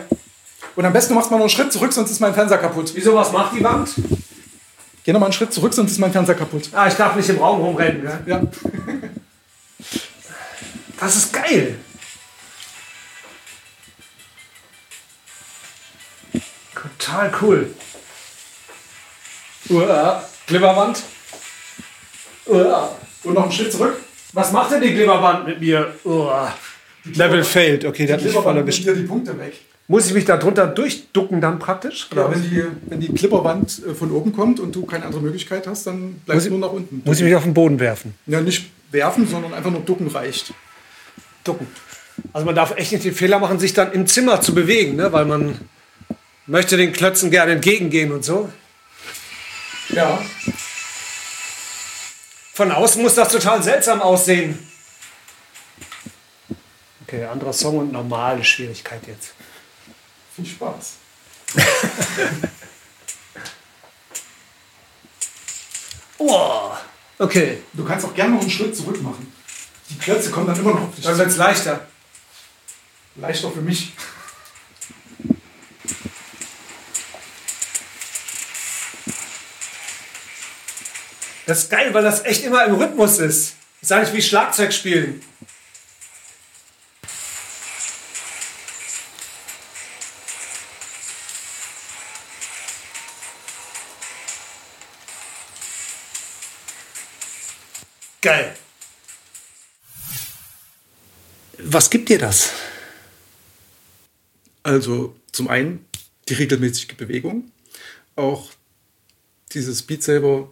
Und 0.76 0.84
am 0.86 0.94
besten 0.94 1.12
machst 1.12 1.28
du 1.28 1.32
mal 1.32 1.38
noch 1.38 1.44
einen 1.44 1.50
Schritt 1.50 1.70
zurück, 1.70 1.92
sonst 1.92 2.10
ist 2.10 2.20
mein 2.20 2.32
Fernseher 2.32 2.56
kaputt. 2.56 2.92
Wieso, 2.94 3.14
was 3.14 3.30
macht 3.32 3.54
die 3.54 3.62
Wand? 3.62 3.90
Geh 5.04 5.12
noch 5.12 5.20
mal 5.20 5.26
einen 5.26 5.32
Schritt 5.32 5.52
zurück, 5.52 5.72
sonst 5.72 5.92
ist 5.92 5.98
mein 5.98 6.12
Fernseher 6.12 6.34
kaputt. 6.34 6.68
Ah, 6.72 6.86
ich 6.86 6.94
darf 6.94 7.16
nicht 7.16 7.28
im 7.28 7.38
Raum 7.38 7.60
rumrennen. 7.60 8.02
Gell? 8.02 8.20
Ja. 8.26 8.42
Das 10.98 11.16
ist 11.16 11.32
geil. 11.32 11.76
Total 16.74 17.32
cool. 17.40 17.74
Uah, 19.70 20.22
Glibberwand. 20.46 21.02
Uah. 22.46 22.96
Und 23.24 23.34
noch 23.34 23.44
einen 23.44 23.52
Schritt 23.52 23.72
zurück. 23.72 23.96
Was 24.32 24.52
macht 24.52 24.72
denn 24.72 24.82
die 24.82 24.92
Glibberwand 24.94 25.46
mit 25.46 25.60
mir? 25.60 25.94
Uah. 26.04 26.54
Level 27.04 27.42
failed. 27.42 27.84
Okay, 27.84 28.06
der 28.06 28.16
hat 28.16 28.24
mich 28.24 28.32
voll 28.32 28.56
erwischt. 28.56 28.86
die 28.86 29.02
Punkte 29.02 29.38
weg. 29.38 29.54
Muss 29.90 30.06
ich 30.06 30.14
mich 30.14 30.24
da 30.24 30.36
drunter 30.36 30.68
durchducken 30.68 31.40
dann 31.40 31.58
praktisch? 31.58 32.08
Ja, 32.14 32.30
wenn 32.30 32.40
die, 32.44 32.62
wenn 32.86 33.00
die 33.00 33.12
Klipperwand 33.12 33.82
äh, 33.84 33.92
von 33.92 34.12
oben 34.12 34.32
kommt 34.32 34.60
und 34.60 34.72
du 34.72 34.86
keine 34.86 35.04
andere 35.04 35.20
Möglichkeit 35.20 35.66
hast, 35.66 35.84
dann 35.84 36.14
bleibst 36.26 36.46
du 36.46 36.50
nur 36.50 36.60
nach 36.60 36.70
unten. 36.70 37.02
Muss 37.04 37.18
ich 37.18 37.24
mich 37.24 37.34
auf 37.34 37.42
den 37.42 37.54
Boden 37.54 37.80
werfen? 37.80 38.14
Ja, 38.26 38.40
nicht 38.40 38.70
werfen, 38.92 39.26
sondern 39.26 39.52
einfach 39.52 39.72
nur 39.72 39.80
ducken 39.80 40.06
reicht. 40.06 40.54
Ducken. 41.42 41.66
Also 42.32 42.46
man 42.46 42.54
darf 42.54 42.76
echt 42.76 42.92
nicht 42.92 43.04
den 43.04 43.14
Fehler 43.14 43.40
machen, 43.40 43.58
sich 43.58 43.72
dann 43.72 43.90
im 43.90 44.06
Zimmer 44.06 44.40
zu 44.40 44.54
bewegen, 44.54 44.94
ne? 44.94 45.12
weil 45.12 45.24
man 45.24 45.58
möchte 46.46 46.76
den 46.76 46.92
Klötzen 46.92 47.32
gerne 47.32 47.50
entgegengehen 47.54 48.12
und 48.12 48.24
so. 48.24 48.48
Ja. 49.88 50.22
Von 52.52 52.70
außen 52.70 53.02
muss 53.02 53.16
das 53.16 53.32
total 53.32 53.60
seltsam 53.64 54.00
aussehen. 54.00 54.56
Okay, 57.08 57.24
anderer 57.24 57.52
Song 57.52 57.78
und 57.78 57.92
normale 57.92 58.44
Schwierigkeit 58.44 59.00
jetzt. 59.08 59.34
Viel 60.40 60.50
Spaß. 60.50 60.94
Oh, 66.22 66.72
okay. 67.18 67.62
Du 67.72 67.82
kannst 67.82 68.04
auch 68.04 68.14
gerne 68.14 68.34
noch 68.34 68.42
einen 68.42 68.50
Schritt 68.50 68.76
zurück 68.76 69.00
machen. 69.02 69.32
Die 69.88 69.96
Klötze 69.96 70.30
kommen 70.30 70.48
dann 70.48 70.58
immer 70.58 70.74
noch 70.74 70.82
auf 70.82 70.94
dich 70.94 71.02
Dann 71.02 71.16
wird 71.16 71.28
es 71.30 71.38
leichter. 71.38 71.86
Leichter 73.16 73.50
für 73.50 73.62
mich. 73.62 73.94
Das 81.46 81.60
ist 81.60 81.70
geil, 81.70 81.94
weil 81.94 82.02
das 82.02 82.22
echt 82.26 82.44
immer 82.44 82.66
im 82.66 82.74
Rhythmus 82.74 83.18
ist. 83.18 83.54
Das 83.80 83.90
ist 83.90 83.92
eigentlich 83.92 84.12
wie 84.12 84.22
Schlagzeug 84.22 84.74
spielen. 84.74 85.22
Geil. 98.20 98.54
Was 101.58 101.88
gibt 101.88 102.08
dir 102.08 102.18
das? 102.18 102.52
Also 104.62 105.16
zum 105.32 105.48
einen 105.48 105.86
die 106.28 106.34
regelmäßige 106.34 106.96
Bewegung, 106.96 107.50
auch 108.16 108.50
dieses 109.52 109.82
Beat 109.82 110.02
Saber, 110.02 110.50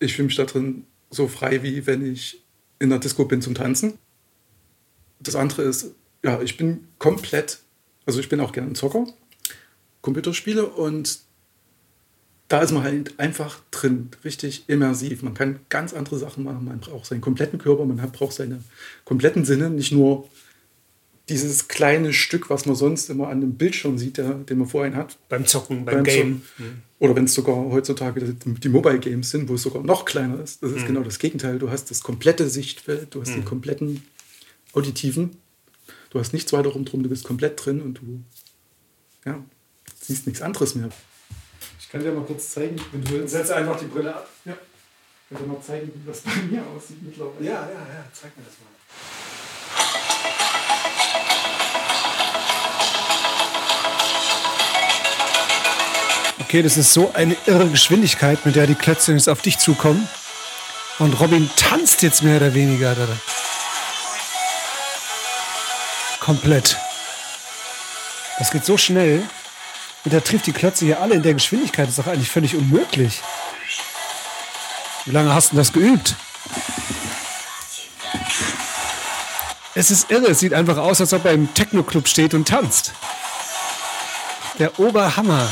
ich 0.00 0.14
fühle 0.14 0.26
mich 0.26 0.36
da 0.36 0.44
drin 0.44 0.86
so 1.10 1.28
frei, 1.28 1.62
wie 1.62 1.86
wenn 1.86 2.12
ich 2.12 2.42
in 2.78 2.90
der 2.90 2.98
Disco 2.98 3.24
bin 3.24 3.42
zum 3.42 3.54
Tanzen. 3.54 3.98
Das 5.18 5.34
andere 5.34 5.62
ist, 5.62 5.92
ja, 6.22 6.40
ich 6.42 6.56
bin 6.56 6.86
komplett, 6.98 7.60
also 8.06 8.20
ich 8.20 8.28
bin 8.28 8.40
auch 8.40 8.52
gerne 8.52 8.70
ein 8.70 8.74
Zocker, 8.74 9.06
Computerspiele 10.02 10.66
und 10.66 11.20
da 12.48 12.60
ist 12.62 12.72
man 12.72 12.82
halt 12.82 13.18
einfach 13.20 13.60
drin, 13.70 14.08
richtig 14.24 14.64
immersiv. 14.68 15.22
Man 15.22 15.34
kann 15.34 15.60
ganz 15.68 15.92
andere 15.92 16.18
Sachen 16.18 16.44
machen. 16.44 16.64
Man 16.64 16.80
braucht 16.80 17.06
seinen 17.06 17.20
kompletten 17.20 17.58
Körper, 17.58 17.84
man 17.84 17.96
braucht 18.10 18.32
seine 18.32 18.62
kompletten 19.04 19.44
Sinne, 19.44 19.68
nicht 19.70 19.92
nur 19.92 20.28
dieses 21.28 21.68
kleine 21.68 22.14
Stück, 22.14 22.48
was 22.48 22.64
man 22.64 22.74
sonst 22.74 23.10
immer 23.10 23.28
an 23.28 23.42
dem 23.42 23.54
Bildschirm 23.54 23.98
sieht, 23.98 24.16
der, 24.16 24.32
den 24.32 24.58
man 24.58 24.66
vorhin 24.66 24.96
hat. 24.96 25.18
Beim 25.28 25.46
Zocken, 25.46 25.84
beim, 25.84 25.96
beim 25.96 26.04
Game. 26.04 26.42
Zocken. 26.56 26.82
Oder 27.00 27.14
wenn 27.14 27.24
es 27.24 27.34
sogar 27.34 27.56
heutzutage 27.56 28.20
die 28.32 28.68
Mobile 28.68 28.98
Games 28.98 29.30
sind, 29.30 29.48
wo 29.48 29.54
es 29.54 29.62
sogar 29.62 29.82
noch 29.82 30.06
kleiner 30.06 30.40
ist. 30.40 30.62
Das 30.62 30.72
ist 30.72 30.82
mhm. 30.82 30.86
genau 30.86 31.00
das 31.02 31.18
Gegenteil. 31.18 31.58
Du 31.58 31.70
hast 31.70 31.90
das 31.90 32.02
komplette 32.02 32.48
Sichtfeld, 32.48 33.14
du 33.14 33.20
hast 33.20 33.30
mhm. 33.30 33.34
den 33.34 33.44
kompletten 33.44 34.02
auditiven. 34.72 35.36
Du 36.10 36.18
hast 36.18 36.32
nichts 36.32 36.52
weiter 36.54 36.70
drum, 36.70 36.84
du 36.84 37.08
bist 37.08 37.24
komplett 37.24 37.62
drin 37.62 37.82
und 37.82 37.98
du 37.98 38.22
ja, 39.26 39.44
siehst 40.00 40.26
nichts 40.26 40.40
anderes 40.40 40.74
mehr. 40.74 40.88
Ich 41.78 41.88
kann 41.90 42.02
dir 42.02 42.12
mal 42.12 42.24
kurz 42.24 42.50
zeigen, 42.50 42.76
wenn 42.92 43.04
du 43.04 43.10
willst. 43.10 43.32
Setze 43.32 43.54
einfach 43.56 43.78
die 43.78 43.86
Brille 43.86 44.14
ab. 44.14 44.28
Ja. 44.44 44.54
Ich 45.30 45.36
kann 45.36 45.46
dir 45.46 45.52
mal 45.52 45.62
zeigen, 45.62 45.92
wie 45.94 46.08
das 46.08 46.20
bei 46.20 46.30
mir 46.50 46.62
aussieht 46.76 47.02
mittlerweile. 47.02 47.44
Ja, 47.44 47.52
ja, 47.52 47.68
ja, 47.68 48.04
zeig 48.12 48.36
mir 48.36 48.44
das 48.44 48.54
mal. 48.60 48.78
Okay, 56.40 56.62
das 56.62 56.78
ist 56.78 56.94
so 56.94 57.12
eine 57.12 57.36
irre 57.46 57.68
Geschwindigkeit, 57.68 58.44
mit 58.46 58.56
der 58.56 58.66
die 58.66 58.74
Klötze 58.74 59.12
jetzt 59.12 59.28
auf 59.28 59.42
dich 59.42 59.58
zukommen. 59.58 60.08
Und 60.98 61.20
Robin 61.20 61.48
tanzt 61.56 62.02
jetzt 62.02 62.22
mehr 62.22 62.38
oder 62.38 62.54
weniger. 62.54 62.96
Komplett. 66.20 66.76
Das 68.38 68.50
geht 68.50 68.64
so 68.64 68.76
schnell. 68.76 69.22
Und 70.08 70.14
er 70.14 70.24
trifft 70.24 70.46
die 70.46 70.52
Klötze 70.52 70.86
hier 70.86 71.02
alle 71.02 71.16
in 71.16 71.22
der 71.22 71.34
Geschwindigkeit. 71.34 71.86
Das 71.86 71.98
ist 71.98 71.98
doch 71.98 72.10
eigentlich 72.10 72.30
völlig 72.30 72.54
unmöglich. 72.56 73.20
Wie 75.04 75.10
lange 75.10 75.34
hast 75.34 75.52
du 75.52 75.56
das 75.56 75.70
geübt? 75.70 76.16
Es 79.74 79.90
ist 79.90 80.10
irre. 80.10 80.28
Es 80.28 80.40
sieht 80.40 80.54
einfach 80.54 80.78
aus, 80.78 81.02
als 81.02 81.12
ob 81.12 81.26
er 81.26 81.32
im 81.32 81.52
Techno-Club 81.52 82.08
steht 82.08 82.32
und 82.32 82.48
tanzt. 82.48 82.94
Der 84.58 84.80
Oberhammer. 84.80 85.46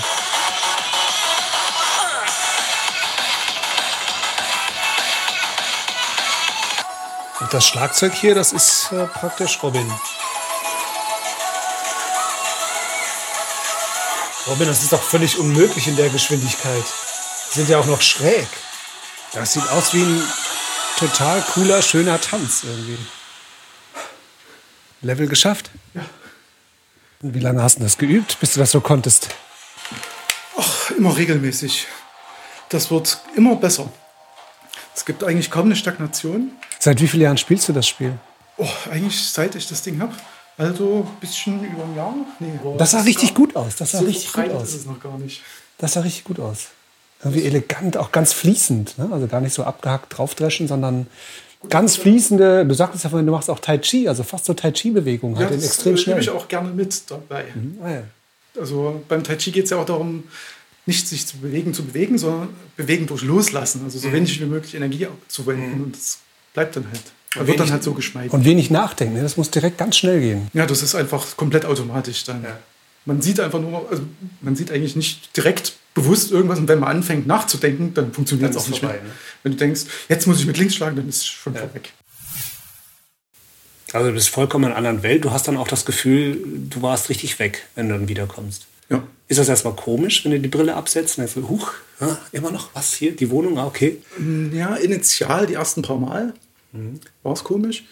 Und 7.40 7.52
das 7.52 7.66
Schlagzeug 7.66 8.14
hier, 8.14 8.34
das 8.34 8.54
ist 8.54 8.90
äh, 8.90 9.04
praktisch 9.04 9.62
Robin. 9.62 9.92
Robin, 14.46 14.68
das 14.68 14.82
ist 14.82 14.92
doch 14.92 15.02
völlig 15.02 15.38
unmöglich 15.38 15.88
in 15.88 15.96
der 15.96 16.08
Geschwindigkeit. 16.08 16.84
Die 17.50 17.58
sind 17.58 17.68
ja 17.68 17.78
auch 17.78 17.86
noch 17.86 18.00
schräg. 18.00 18.46
Das 19.32 19.54
sieht 19.54 19.68
aus 19.70 19.92
wie 19.92 20.02
ein 20.02 20.22
total 20.98 21.42
cooler, 21.52 21.82
schöner 21.82 22.20
Tanz 22.20 22.62
irgendwie. 22.62 22.98
Level 25.02 25.26
geschafft? 25.26 25.70
Ja. 25.94 26.02
Und 27.22 27.34
wie 27.34 27.40
lange 27.40 27.62
hast 27.62 27.78
du 27.78 27.82
das 27.82 27.98
geübt, 27.98 28.38
bis 28.40 28.54
du 28.54 28.60
das 28.60 28.70
so 28.70 28.80
konntest? 28.80 29.28
Ach, 30.56 30.90
immer 30.92 31.16
regelmäßig. 31.16 31.86
Das 32.68 32.90
wird 32.90 33.18
immer 33.34 33.56
besser. 33.56 33.90
Es 34.94 35.04
gibt 35.04 35.24
eigentlich 35.24 35.50
kaum 35.50 35.66
eine 35.66 35.76
Stagnation. 35.76 36.52
Seit 36.78 37.00
wie 37.00 37.08
vielen 37.08 37.24
Jahren 37.24 37.38
spielst 37.38 37.68
du 37.68 37.72
das 37.72 37.88
Spiel? 37.88 38.16
Oh, 38.58 38.68
eigentlich 38.90 39.28
seit 39.28 39.54
ich 39.56 39.66
das 39.68 39.82
Ding 39.82 40.00
habe. 40.00 40.14
Also 40.58 41.06
ein 41.06 41.20
bisschen 41.20 41.62
über 41.64 41.84
ein 41.84 41.96
Jahr. 41.96 42.14
Nee, 42.40 42.58
das 42.78 42.92
sah 42.92 43.00
richtig 43.02 43.34
gut 43.34 43.54
aus. 43.56 43.76
Das 43.76 43.90
sah 43.90 43.98
so 43.98 44.06
richtig 44.06 44.32
gut 44.32 44.50
aus. 44.50 44.70
Ist 44.70 44.74
es 44.76 44.86
noch 44.86 45.00
gar 45.00 45.18
nicht. 45.18 45.42
Das 45.78 45.92
sah 45.92 46.00
richtig 46.00 46.24
gut 46.24 46.40
aus. 46.40 46.68
Irgendwie 47.22 47.44
elegant, 47.44 47.96
auch 47.96 48.12
ganz 48.12 48.32
fließend. 48.32 48.98
Ne? 48.98 49.08
Also 49.12 49.26
gar 49.26 49.40
nicht 49.40 49.52
so 49.52 49.64
abgehackt 49.64 50.16
draufdreschen, 50.16 50.68
sondern 50.68 51.06
ganz 51.68 51.96
fließende. 51.96 52.64
Du 52.64 52.74
sagtest 52.74 53.04
ja 53.04 53.10
vorhin, 53.10 53.26
du 53.26 53.32
machst 53.32 53.50
auch 53.50 53.58
Tai 53.58 53.78
Chi, 53.78 54.08
also 54.08 54.22
fast 54.22 54.46
so 54.46 54.54
Tai 54.54 54.70
Chi-Bewegungen. 54.70 55.36
Halt 55.36 55.50
ja, 55.50 55.56
das 55.56 55.66
extrem 55.66 55.96
schnell. 55.96 56.20
ich 56.20 56.30
auch 56.30 56.48
gerne 56.48 56.70
mit 56.70 57.10
dabei. 57.10 57.44
Mhm. 57.54 57.78
Ah, 57.82 57.90
ja. 57.90 58.02
Also 58.58 59.02
beim 59.08 59.22
Tai 59.22 59.36
Chi 59.36 59.50
geht 59.50 59.64
es 59.64 59.70
ja 59.70 59.76
auch 59.76 59.86
darum, 59.86 60.24
nicht 60.86 61.08
sich 61.08 61.26
zu 61.26 61.38
bewegen, 61.38 61.74
zu 61.74 61.84
bewegen, 61.84 62.16
sondern 62.16 62.48
bewegen 62.76 63.06
durch 63.06 63.22
Loslassen. 63.22 63.82
Also 63.84 63.98
so 63.98 64.08
mhm. 64.08 64.12
wenig 64.12 64.40
wie 64.40 64.46
möglich 64.46 64.74
Energie 64.74 65.08
zu 65.28 65.46
wenden. 65.46 65.78
Mhm. 65.78 65.84
Und 65.84 65.96
das 65.96 66.18
bleibt 66.56 66.74
dann 66.74 66.86
halt. 66.90 67.02
Und 67.38 67.46
wird 67.46 67.60
dann 67.60 67.70
halt 67.70 67.82
so 67.82 67.92
geschmeidig. 67.92 68.32
Und 68.32 68.46
wenig 68.46 68.70
nachdenken. 68.70 69.14
Ne? 69.14 69.22
Das 69.22 69.36
muss 69.36 69.50
direkt 69.50 69.76
ganz 69.76 69.98
schnell 69.98 70.20
gehen. 70.20 70.48
Ja, 70.54 70.64
das 70.64 70.82
ist 70.82 70.94
einfach 70.94 71.36
komplett 71.36 71.66
automatisch 71.66 72.24
dann. 72.24 72.42
Ja. 72.42 72.58
Man 73.04 73.20
sieht 73.20 73.38
einfach 73.40 73.60
nur, 73.60 73.86
also 73.90 74.02
man 74.40 74.56
sieht 74.56 74.72
eigentlich 74.72 74.96
nicht 74.96 75.36
direkt 75.36 75.74
bewusst 75.92 76.32
irgendwas 76.32 76.58
und 76.58 76.66
wenn 76.68 76.78
man 76.78 76.96
anfängt 76.96 77.26
nachzudenken, 77.26 77.92
dann 77.92 78.10
funktioniert 78.12 78.52
es 78.52 78.56
auch 78.56 78.68
nicht 78.68 78.80
vorbei, 78.80 78.94
mehr. 78.94 79.04
Ne? 79.04 79.10
Wenn 79.42 79.52
du 79.52 79.58
denkst, 79.58 79.82
jetzt 80.08 80.26
muss 80.26 80.40
ich 80.40 80.46
mit 80.46 80.56
links 80.56 80.74
schlagen, 80.76 80.96
dann 80.96 81.08
ist 81.08 81.16
es 81.16 81.26
schon 81.26 81.54
ja. 81.54 81.62
weg. 81.74 81.92
Also 83.92 84.08
du 84.08 84.14
bist 84.14 84.30
vollkommen 84.30 84.64
in 84.64 84.70
einer 84.70 84.78
anderen 84.78 85.02
Welt. 85.02 85.24
Du 85.24 85.30
hast 85.30 85.46
dann 85.46 85.58
auch 85.58 85.68
das 85.68 85.84
Gefühl, 85.84 86.38
du 86.70 86.80
warst 86.80 87.10
richtig 87.10 87.38
weg, 87.38 87.66
wenn 87.74 87.88
du 87.88 87.94
dann 87.94 88.08
wiederkommst. 88.08 88.66
Ja. 88.88 89.02
Ist 89.28 89.38
das 89.38 89.48
erstmal 89.48 89.74
komisch, 89.74 90.24
wenn 90.24 90.32
du 90.32 90.40
die 90.40 90.48
Brille 90.48 90.74
absetzt? 90.74 91.18
Und 91.18 91.34
dann 91.34 91.48
huch, 91.48 91.72
ja, 92.00 92.18
immer 92.32 92.50
noch 92.50 92.70
was 92.72 92.94
hier, 92.94 93.14
die 93.14 93.30
Wohnung, 93.30 93.58
ah, 93.58 93.66
okay. 93.66 93.98
Ja, 94.52 94.74
initial 94.76 95.46
die 95.46 95.54
ersten 95.54 95.82
paar 95.82 95.98
Mal 95.98 96.32
mhm. 96.76 97.00
war 97.22 97.32
es 97.32 97.44
komisch. 97.44 97.84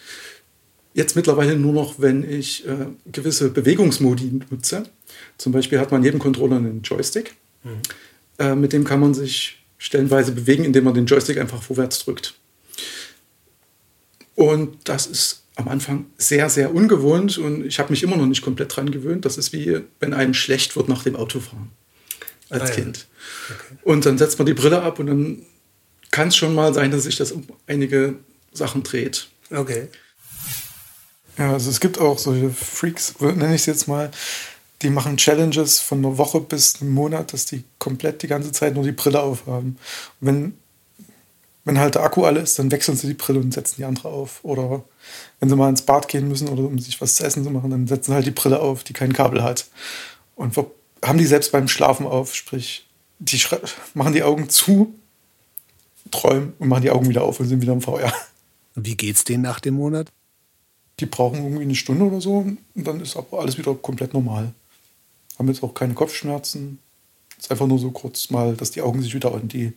Jetzt 0.93 1.15
mittlerweile 1.15 1.57
nur 1.57 1.73
noch, 1.73 1.99
wenn 1.99 2.29
ich 2.29 2.65
äh, 2.65 2.87
gewisse 3.11 3.49
Bewegungsmodi 3.49 4.39
nutze. 4.49 4.83
Zum 5.37 5.51
Beispiel 5.51 5.79
hat 5.79 5.91
man 5.91 6.01
neben 6.01 6.19
Controller 6.19 6.55
einen 6.55 6.81
Joystick. 6.83 7.35
Mhm. 7.63 7.81
Äh, 8.39 8.55
mit 8.55 8.71
dem 8.71 8.85
kann 8.85 8.99
man 8.99 9.13
sich 9.13 9.57
stellenweise 9.77 10.31
bewegen, 10.31 10.63
indem 10.63 10.85
man 10.85 10.93
den 10.93 11.05
Joystick 11.05 11.37
einfach 11.37 11.61
vorwärts 11.61 11.99
drückt. 12.05 12.35
Und 14.35 14.77
das 14.85 15.07
ist 15.07 15.43
am 15.55 15.67
Anfang 15.69 16.07
sehr, 16.17 16.49
sehr 16.49 16.73
ungewohnt 16.73 17.37
und 17.37 17.65
ich 17.65 17.79
habe 17.79 17.91
mich 17.91 18.03
immer 18.03 18.17
noch 18.17 18.25
nicht 18.25 18.41
komplett 18.41 18.75
dran 18.75 18.91
gewöhnt. 18.91 19.25
Das 19.25 19.37
ist 19.37 19.53
wie, 19.53 19.81
wenn 19.99 20.13
einem 20.13 20.33
schlecht 20.33 20.75
wird 20.75 20.89
nach 20.89 21.03
dem 21.03 21.15
Autofahren 21.15 21.69
als 22.49 22.63
ah, 22.63 22.67
ja. 22.67 22.73
Kind. 22.73 23.07
Okay. 23.49 23.77
Und 23.83 24.05
dann 24.05 24.17
setzt 24.17 24.37
man 24.37 24.45
die 24.45 24.53
Brille 24.53 24.81
ab 24.81 24.99
und 24.99 25.07
dann 25.07 25.41
kann 26.11 26.27
es 26.27 26.35
schon 26.35 26.53
mal 26.53 26.73
sein, 26.73 26.91
dass 26.91 27.03
sich 27.03 27.15
das 27.15 27.31
um 27.31 27.45
einige 27.67 28.15
Sachen 28.55 28.83
dreht. 28.83 29.27
Okay. 29.51 29.87
Ja, 31.37 31.53
also 31.53 31.69
es 31.69 31.79
gibt 31.79 31.99
auch 31.99 32.17
solche 32.17 32.49
Freaks, 32.49 33.15
nenne 33.19 33.55
ich 33.55 33.61
es 33.61 33.65
jetzt 33.65 33.87
mal, 33.87 34.11
die 34.81 34.89
machen 34.89 35.17
Challenges 35.17 35.79
von 35.79 35.99
einer 35.99 36.17
Woche 36.17 36.41
bis 36.41 36.81
einem 36.81 36.93
Monat, 36.93 37.33
dass 37.33 37.45
die 37.45 37.63
komplett 37.79 38.21
die 38.21 38.27
ganze 38.27 38.51
Zeit 38.51 38.75
nur 38.75 38.83
die 38.83 38.91
Brille 38.91 39.21
aufhaben. 39.21 39.77
Und 40.21 40.27
wenn, 40.27 40.57
wenn 41.63 41.79
halt 41.79 41.95
der 41.95 42.03
Akku 42.03 42.23
alle 42.25 42.41
ist, 42.41 42.59
dann 42.59 42.71
wechseln 42.71 42.97
sie 42.97 43.07
die 43.07 43.13
Brille 43.13 43.39
und 43.39 43.53
setzen 43.53 43.75
die 43.77 43.85
andere 43.85 44.09
auf. 44.09 44.39
Oder 44.43 44.83
wenn 45.39 45.49
sie 45.49 45.55
mal 45.55 45.69
ins 45.69 45.81
Bad 45.81 46.07
gehen 46.07 46.27
müssen 46.27 46.49
oder 46.49 46.63
um 46.63 46.79
sich 46.79 46.99
was 47.01 47.15
zu 47.15 47.23
essen 47.23 47.43
zu 47.43 47.49
machen, 47.49 47.71
dann 47.71 47.87
setzen 47.87 48.11
sie 48.11 48.15
halt 48.15 48.25
die 48.25 48.31
Brille 48.31 48.59
auf, 48.59 48.83
die 48.83 48.93
kein 48.93 49.13
Kabel 49.13 49.43
hat. 49.43 49.65
Und 50.35 50.55
haben 51.03 51.17
die 51.17 51.25
selbst 51.25 51.51
beim 51.51 51.67
Schlafen 51.67 52.05
auf, 52.05 52.35
sprich, 52.35 52.85
die 53.19 53.41
machen 53.93 54.13
die 54.13 54.23
Augen 54.23 54.49
zu, 54.49 54.93
träumen 56.11 56.53
und 56.59 56.67
machen 56.67 56.83
die 56.83 56.91
Augen 56.91 57.09
wieder 57.09 57.23
auf 57.23 57.39
und 57.39 57.47
sind 57.47 57.61
wieder 57.61 57.73
im 57.73 57.81
VR. 57.81 58.13
Wie 58.75 58.95
geht's 58.95 59.23
denen 59.23 59.43
nach 59.43 59.59
dem 59.59 59.75
Monat? 59.75 60.11
Die 60.99 61.05
brauchen 61.05 61.43
irgendwie 61.43 61.63
eine 61.63 61.75
Stunde 61.75 62.05
oder 62.05 62.21
so 62.21 62.37
und 62.37 62.59
dann 62.75 63.01
ist 63.01 63.17
aber 63.17 63.39
alles 63.39 63.57
wieder 63.57 63.73
komplett 63.73 64.13
normal. 64.13 64.53
Haben 65.37 65.47
jetzt 65.47 65.63
auch 65.63 65.73
keine 65.73 65.93
Kopfschmerzen. 65.93 66.79
Es 67.37 67.45
ist 67.45 67.51
einfach 67.51 67.67
nur 67.67 67.79
so 67.79 67.91
kurz 67.91 68.29
mal, 68.29 68.55
dass 68.55 68.71
die 68.71 68.81
Augen 68.81 69.01
sich 69.01 69.13
wieder 69.13 69.33
an 69.33 69.47
die 69.47 69.73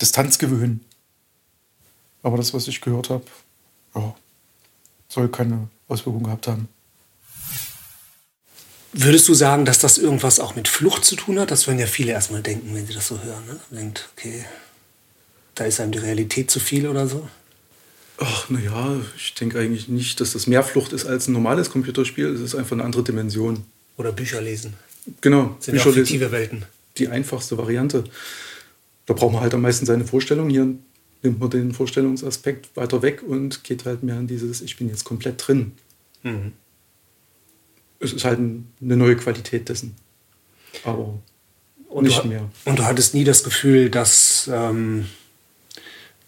Distanz 0.00 0.38
gewöhnen. 0.38 0.84
Aber 2.22 2.36
das, 2.36 2.52
was 2.54 2.66
ich 2.66 2.80
gehört 2.80 3.10
habe, 3.10 3.24
ja, 3.94 4.14
soll 5.08 5.28
keine 5.28 5.68
Auswirkungen 5.88 6.24
gehabt 6.24 6.48
haben. 6.48 6.68
Würdest 8.92 9.28
du 9.28 9.34
sagen, 9.34 9.64
dass 9.64 9.78
das 9.78 9.98
irgendwas 9.98 10.40
auch 10.40 10.56
mit 10.56 10.68
Flucht 10.68 11.04
zu 11.04 11.16
tun 11.16 11.38
hat? 11.38 11.50
Das 11.50 11.66
würden 11.66 11.78
ja 11.78 11.86
viele 11.86 12.12
erstmal 12.12 12.42
denken, 12.42 12.74
wenn 12.74 12.86
sie 12.86 12.94
das 12.94 13.08
so 13.08 13.20
hören. 13.22 13.46
Ne? 13.46 13.60
Denkt, 13.70 14.08
okay, 14.16 14.44
da 15.54 15.64
ist 15.64 15.80
einem 15.80 15.92
die 15.92 15.98
Realität 15.98 16.50
zu 16.50 16.60
viel 16.60 16.88
oder 16.88 17.06
so? 17.06 17.28
Ach, 18.18 18.48
naja, 18.48 19.00
ich 19.16 19.34
denke 19.34 19.58
eigentlich 19.58 19.88
nicht, 19.88 20.20
dass 20.20 20.32
das 20.32 20.46
mehr 20.46 20.62
Flucht 20.62 20.92
ist 20.92 21.04
als 21.04 21.28
ein 21.28 21.32
normales 21.32 21.70
Computerspiel. 21.70 22.26
Es 22.26 22.40
ist 22.40 22.54
einfach 22.54 22.72
eine 22.72 22.84
andere 22.84 23.02
Dimension. 23.04 23.64
Oder 23.96 24.12
Bücher 24.12 24.40
lesen. 24.40 24.74
Genau, 25.20 25.54
das 25.56 25.66
sind 25.66 25.74
Bücher 25.74 25.90
ja 25.90 25.94
fiktive. 25.94 26.32
Welten. 26.32 26.64
Die 26.98 27.08
einfachste 27.08 27.58
Variante. 27.58 28.04
Da 29.04 29.14
braucht 29.14 29.32
man 29.32 29.42
halt 29.42 29.54
am 29.54 29.60
meisten 29.60 29.86
seine 29.86 30.04
Vorstellung. 30.04 30.48
Hier 30.48 30.74
nimmt 31.22 31.40
man 31.40 31.50
den 31.50 31.72
Vorstellungsaspekt 31.72 32.74
weiter 32.76 33.02
weg 33.02 33.22
und 33.26 33.64
geht 33.64 33.84
halt 33.84 34.02
mehr 34.02 34.18
in 34.18 34.26
dieses, 34.26 34.62
ich 34.62 34.76
bin 34.76 34.88
jetzt 34.88 35.04
komplett 35.04 35.46
drin. 35.46 35.72
Mhm. 36.22 36.52
Es 38.00 38.12
ist 38.12 38.24
halt 38.24 38.38
eine 38.38 38.96
neue 38.96 39.16
Qualität 39.16 39.68
dessen. 39.68 39.94
Aber 40.84 41.18
und 41.88 42.04
nicht 42.04 42.24
du, 42.24 42.28
mehr. 42.28 42.50
Und 42.64 42.78
du 42.78 42.84
hattest 42.84 43.14
nie 43.14 43.24
das 43.24 43.42
Gefühl, 43.44 43.90
dass 43.90 44.50
ähm, 44.52 45.06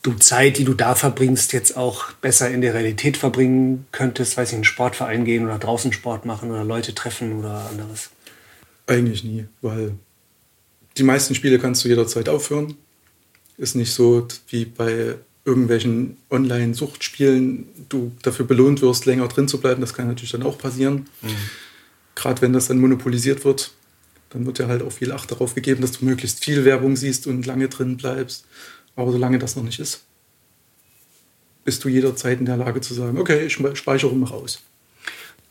du 0.02 0.14
Zeit, 0.14 0.58
die 0.58 0.64
du 0.64 0.74
da 0.74 0.94
verbringst, 0.94 1.52
jetzt 1.52 1.76
auch 1.76 2.12
besser 2.12 2.50
in 2.50 2.60
der 2.60 2.74
Realität 2.74 3.16
verbringen 3.16 3.86
könntest, 3.92 4.36
weiß 4.36 4.48
ich, 4.48 4.52
in 4.52 4.58
einen 4.58 4.64
Sportverein 4.64 5.24
gehen 5.24 5.44
oder 5.44 5.58
draußen 5.58 5.92
Sport 5.92 6.24
machen 6.24 6.50
oder 6.50 6.64
Leute 6.64 6.94
treffen 6.94 7.38
oder 7.38 7.68
anderes? 7.68 8.10
Eigentlich 8.86 9.24
nie, 9.24 9.46
weil 9.60 9.92
die 10.96 11.02
meisten 11.02 11.34
Spiele 11.34 11.58
kannst 11.58 11.84
du 11.84 11.88
jederzeit 11.88 12.28
aufhören. 12.28 12.76
Ist 13.56 13.74
nicht 13.74 13.92
so 13.92 14.26
wie 14.48 14.64
bei 14.64 15.16
irgendwelchen 15.44 16.16
Online-Suchtspielen 16.30 17.66
du 17.88 18.12
dafür 18.22 18.46
belohnt 18.46 18.82
wirst, 18.82 19.06
länger 19.06 19.28
drin 19.28 19.48
zu 19.48 19.58
bleiben. 19.58 19.80
Das 19.80 19.94
kann 19.94 20.06
natürlich 20.06 20.32
dann 20.32 20.42
auch 20.42 20.58
passieren. 20.58 21.08
Mhm. 21.22 21.28
Gerade 22.14 22.42
wenn 22.42 22.52
das 22.52 22.68
dann 22.68 22.78
monopolisiert 22.78 23.44
wird, 23.44 23.72
dann 24.30 24.44
wird 24.44 24.58
ja 24.58 24.68
halt 24.68 24.82
auch 24.82 24.92
viel 24.92 25.12
Acht 25.12 25.30
darauf 25.30 25.54
gegeben, 25.54 25.80
dass 25.80 25.92
du 25.92 26.04
möglichst 26.04 26.44
viel 26.44 26.64
Werbung 26.64 26.96
siehst 26.96 27.26
und 27.26 27.46
lange 27.46 27.68
drin 27.68 27.96
bleibst. 27.96 28.44
Aber 28.98 29.12
solange 29.12 29.38
das 29.38 29.54
noch 29.54 29.62
nicht 29.62 29.78
ist, 29.78 30.02
bist 31.64 31.84
du 31.84 31.88
jederzeit 31.88 32.40
in 32.40 32.46
der 32.46 32.56
Lage 32.56 32.80
zu 32.80 32.94
sagen, 32.94 33.16
okay, 33.18 33.46
ich 33.46 33.52
speichere 33.78 34.12
mal 34.12 34.32
aus. 34.32 34.58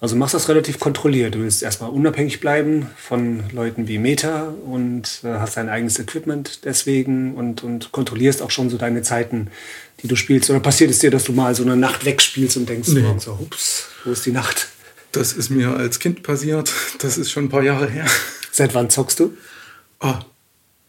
Also 0.01 0.17
machst 0.17 0.33
das 0.33 0.49
relativ 0.49 0.79
kontrolliert. 0.79 1.33
Du 1.33 1.39
willst 1.39 1.63
erstmal 1.63 1.89
unabhängig 1.89 2.41
bleiben 2.41 2.89
von 2.97 3.49
Leuten 3.53 3.87
wie 3.87 3.99
Meta 3.99 4.53
und 4.65 5.21
äh, 5.23 5.39
hast 5.39 5.55
dein 5.55 5.69
eigenes 5.69 5.97
Equipment 5.97 6.65
deswegen 6.65 7.35
und, 7.35 7.63
und 7.63 7.93
kontrollierst 7.93 8.41
auch 8.41 8.51
schon 8.51 8.69
so 8.69 8.77
deine 8.77 9.01
Zeiten, 9.01 9.47
die 10.03 10.09
du 10.09 10.17
spielst. 10.17 10.49
Oder 10.49 10.59
passiert 10.59 10.91
es 10.91 10.99
dir, 10.99 11.09
dass 11.09 11.23
du 11.23 11.31
mal 11.31 11.55
so 11.55 11.63
eine 11.63 11.77
Nacht 11.77 12.03
wegspielst 12.03 12.57
und 12.57 12.67
denkst, 12.67 12.89
nee. 12.89 13.05
oh, 13.07 13.17
so, 13.17 13.31
ups, 13.31 13.87
wo 14.03 14.11
ist 14.11 14.25
die 14.25 14.33
Nacht? 14.33 14.67
Das 15.13 15.31
ist 15.31 15.49
mir 15.51 15.73
als 15.73 15.99
Kind 15.99 16.21
passiert. 16.21 16.73
Das 16.99 17.17
ist 17.17 17.31
schon 17.31 17.45
ein 17.45 17.49
paar 17.49 17.63
Jahre 17.63 17.89
her. 17.89 18.07
Seit 18.51 18.75
wann 18.75 18.89
zockst 18.89 19.21
du? 19.21 19.37
Ah, 20.01 20.25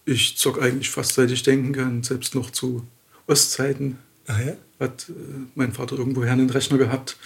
ich 0.09 0.37
zock 0.37 0.61
eigentlich 0.61 0.91
fast 0.91 1.15
seit 1.15 1.31
ich 1.31 1.43
denken 1.43 1.73
kann, 1.73 2.03
selbst 2.03 2.35
noch 2.35 2.51
zu 2.51 2.87
Ostzeiten. 3.27 3.99
Ach 4.27 4.39
ja? 4.39 4.57
Hat 4.81 5.09
äh, 5.09 5.13
mein 5.55 5.73
Vater 5.73 5.97
irgendwoher 5.97 6.33
einen 6.33 6.51
Rechner 6.51 6.79
gehabt 6.79 7.17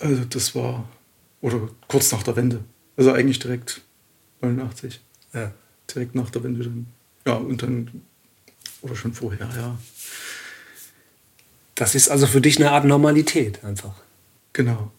also 0.00 0.24
das 0.24 0.54
war, 0.54 0.88
oder 1.40 1.68
kurz 1.88 2.10
nach 2.12 2.22
der 2.22 2.36
Wende. 2.36 2.64
Also 2.96 3.12
eigentlich 3.12 3.38
direkt 3.38 3.82
89. 4.40 5.00
Ja. 5.32 5.52
Direkt 5.94 6.14
nach 6.14 6.30
der 6.30 6.42
Wende 6.42 6.64
dann. 6.64 6.86
Ja, 7.26 7.34
und 7.34 7.62
dann, 7.62 8.02
oder 8.82 8.96
schon 8.96 9.12
vorher, 9.12 9.48
ja. 9.54 9.78
Das 11.74 11.94
ist 11.94 12.10
also 12.10 12.26
für 12.26 12.40
dich 12.40 12.58
eine 12.58 12.70
Art 12.70 12.84
Normalität 12.84 13.64
einfach. 13.64 13.94
Genau. 14.52 14.90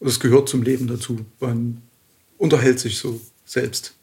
Das 0.00 0.20
gehört 0.20 0.48
zum 0.48 0.62
Leben 0.62 0.86
dazu. 0.86 1.24
Man 1.40 1.82
unterhält 2.38 2.80
sich 2.80 2.98
so 2.98 3.20
selbst. 3.44 3.94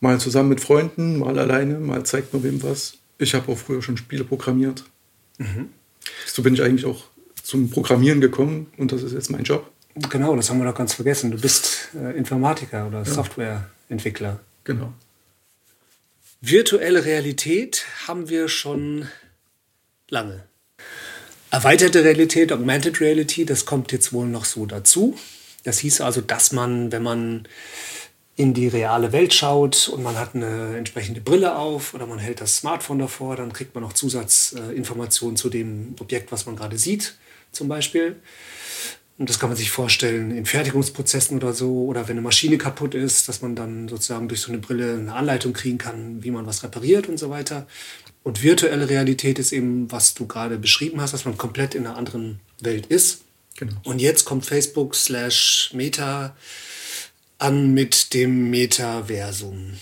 Mal 0.00 0.20
zusammen 0.20 0.50
mit 0.50 0.60
Freunden, 0.60 1.18
mal 1.18 1.38
alleine, 1.38 1.78
mal 1.78 2.04
zeigt 2.04 2.32
man 2.32 2.42
wem 2.42 2.62
was. 2.62 2.98
Ich 3.18 3.34
habe 3.34 3.50
auch 3.50 3.58
früher 3.58 3.82
schon 3.82 3.96
Spiele 3.96 4.24
programmiert. 4.24 4.84
Mhm. 5.38 5.70
So 6.26 6.42
bin 6.42 6.54
ich 6.54 6.62
eigentlich 6.62 6.84
auch 6.84 7.04
zum 7.42 7.70
Programmieren 7.70 8.20
gekommen 8.20 8.66
und 8.76 8.92
das 8.92 9.02
ist 9.02 9.12
jetzt 9.12 9.30
mein 9.30 9.44
Job. 9.44 9.70
Genau, 10.10 10.34
das 10.34 10.50
haben 10.50 10.58
wir 10.58 10.64
doch 10.64 10.76
ganz 10.76 10.94
vergessen. 10.94 11.30
Du 11.30 11.40
bist 11.40 11.90
äh, 11.94 12.16
Informatiker 12.16 12.86
oder 12.88 12.98
ja. 12.98 13.04
Softwareentwickler. 13.04 14.40
Genau. 14.64 14.92
Virtuelle 16.40 17.04
Realität 17.04 17.86
haben 18.06 18.28
wir 18.28 18.48
schon 18.48 19.08
lange. 20.08 20.44
Erweiterte 21.50 22.02
Realität, 22.02 22.52
Augmented 22.52 23.00
Reality, 23.00 23.44
das 23.44 23.64
kommt 23.64 23.92
jetzt 23.92 24.12
wohl 24.12 24.26
noch 24.26 24.44
so 24.44 24.66
dazu. 24.66 25.16
Das 25.62 25.78
hieß 25.78 26.00
also, 26.00 26.20
dass 26.20 26.52
man, 26.52 26.90
wenn 26.90 27.02
man 27.02 27.48
in 28.36 28.52
die 28.52 28.68
reale 28.68 29.12
Welt 29.12 29.32
schaut 29.32 29.88
und 29.88 30.02
man 30.02 30.18
hat 30.18 30.34
eine 30.34 30.76
entsprechende 30.76 31.20
Brille 31.20 31.56
auf 31.56 31.94
oder 31.94 32.06
man 32.06 32.18
hält 32.18 32.40
das 32.40 32.56
Smartphone 32.56 32.98
davor, 32.98 33.36
dann 33.36 33.52
kriegt 33.52 33.74
man 33.74 33.84
noch 33.84 33.92
Zusatzinformationen 33.92 35.36
zu 35.36 35.50
dem 35.50 35.94
Objekt, 36.00 36.32
was 36.32 36.46
man 36.46 36.56
gerade 36.56 36.76
sieht 36.76 37.16
zum 37.52 37.68
Beispiel. 37.68 38.16
Und 39.16 39.30
das 39.30 39.38
kann 39.38 39.48
man 39.48 39.56
sich 39.56 39.70
vorstellen 39.70 40.36
in 40.36 40.44
Fertigungsprozessen 40.44 41.36
oder 41.36 41.52
so, 41.52 41.84
oder 41.84 42.08
wenn 42.08 42.14
eine 42.14 42.22
Maschine 42.22 42.58
kaputt 42.58 42.96
ist, 42.96 43.28
dass 43.28 43.42
man 43.42 43.54
dann 43.54 43.88
sozusagen 43.88 44.26
durch 44.26 44.40
so 44.40 44.50
eine 44.50 44.58
Brille 44.58 44.94
eine 44.94 45.14
Anleitung 45.14 45.52
kriegen 45.52 45.78
kann, 45.78 46.24
wie 46.24 46.32
man 46.32 46.46
was 46.46 46.64
repariert 46.64 47.08
und 47.08 47.18
so 47.18 47.30
weiter. 47.30 47.68
Und 48.24 48.42
virtuelle 48.42 48.88
Realität 48.88 49.38
ist 49.38 49.52
eben, 49.52 49.92
was 49.92 50.14
du 50.14 50.26
gerade 50.26 50.58
beschrieben 50.58 51.00
hast, 51.00 51.14
dass 51.14 51.24
man 51.24 51.38
komplett 51.38 51.76
in 51.76 51.86
einer 51.86 51.96
anderen 51.96 52.40
Welt 52.60 52.86
ist. 52.86 53.20
Genau. 53.56 53.76
Und 53.84 54.00
jetzt 54.00 54.24
kommt 54.24 54.46
Facebook 54.46 54.96
slash 54.96 55.70
Meta 55.74 56.34
an 57.44 57.74
mit 57.74 58.14
dem 58.14 58.48
Metaversum. 58.48 59.74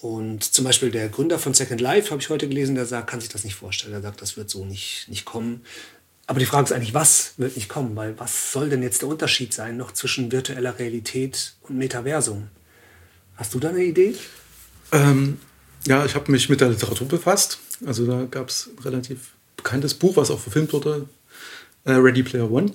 Und 0.00 0.42
zum 0.42 0.64
Beispiel 0.64 0.90
der 0.90 1.10
Gründer 1.10 1.38
von 1.38 1.52
Second 1.52 1.80
Life, 1.80 2.10
habe 2.10 2.22
ich 2.22 2.30
heute 2.30 2.48
gelesen, 2.48 2.74
der 2.74 2.86
sagt, 2.86 3.10
kann 3.10 3.20
sich 3.20 3.28
das 3.28 3.44
nicht 3.44 3.54
vorstellen. 3.54 3.92
Er 3.92 4.00
sagt, 4.00 4.22
das 4.22 4.38
wird 4.38 4.48
so 4.48 4.64
nicht, 4.64 5.06
nicht 5.08 5.26
kommen. 5.26 5.60
Aber 6.26 6.38
die 6.38 6.46
Frage 6.46 6.64
ist 6.64 6.72
eigentlich, 6.72 6.94
was 6.94 7.34
wird 7.36 7.56
nicht 7.56 7.68
kommen? 7.68 7.94
Weil 7.94 8.18
was 8.18 8.52
soll 8.52 8.70
denn 8.70 8.82
jetzt 8.82 9.02
der 9.02 9.10
Unterschied 9.10 9.52
sein 9.52 9.76
noch 9.76 9.92
zwischen 9.92 10.32
virtueller 10.32 10.78
Realität 10.78 11.54
und 11.62 11.76
Metaversum? 11.76 12.48
Hast 13.36 13.52
du 13.52 13.58
da 13.58 13.68
eine 13.68 13.84
Idee? 13.84 14.14
Ähm, 14.90 15.38
ja, 15.86 16.06
ich 16.06 16.14
habe 16.14 16.32
mich 16.32 16.48
mit 16.48 16.62
der 16.62 16.70
Literatur 16.70 17.06
befasst. 17.06 17.58
Also 17.84 18.06
da 18.06 18.24
gab 18.24 18.48
es 18.48 18.70
ein 18.74 18.82
relativ 18.82 19.34
bekanntes 19.56 19.92
Buch, 19.92 20.16
was 20.16 20.30
auch 20.30 20.40
verfilmt 20.40 20.72
wurde, 20.72 21.06
Ready 21.92 22.22
Player 22.22 22.50
One. 22.50 22.72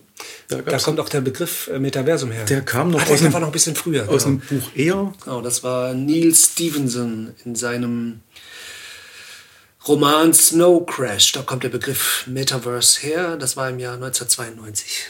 Da, 0.47 0.61
da 0.61 0.77
kommt 0.77 0.99
auch 0.99 1.09
der 1.09 1.21
Begriff 1.21 1.67
äh, 1.67 1.79
Metaversum 1.79 2.31
her. 2.31 2.45
Der 2.45 2.61
kam 2.61 2.91
noch 2.91 3.01
ah, 3.01 3.11
aus, 3.11 3.21
einem, 3.21 3.31
noch 3.31 3.43
ein 3.43 3.51
bisschen 3.51 3.75
früher. 3.75 4.07
Aus 4.07 4.23
genau. 4.23 4.41
einem 4.49 4.59
Buch 4.61 4.69
eher. 4.75 5.13
Genau, 5.23 5.41
das 5.41 5.63
war 5.63 5.93
Neil 5.93 6.33
Stevenson 6.35 7.33
in 7.43 7.55
seinem 7.55 8.21
Roman 9.87 10.33
Snow 10.33 10.85
Crash, 10.85 11.31
da 11.31 11.41
kommt 11.41 11.63
der 11.63 11.69
Begriff 11.69 12.25
Metaverse 12.27 13.01
her, 13.01 13.37
das 13.37 13.57
war 13.57 13.69
im 13.69 13.79
Jahr 13.79 13.95
1992. 13.95 15.07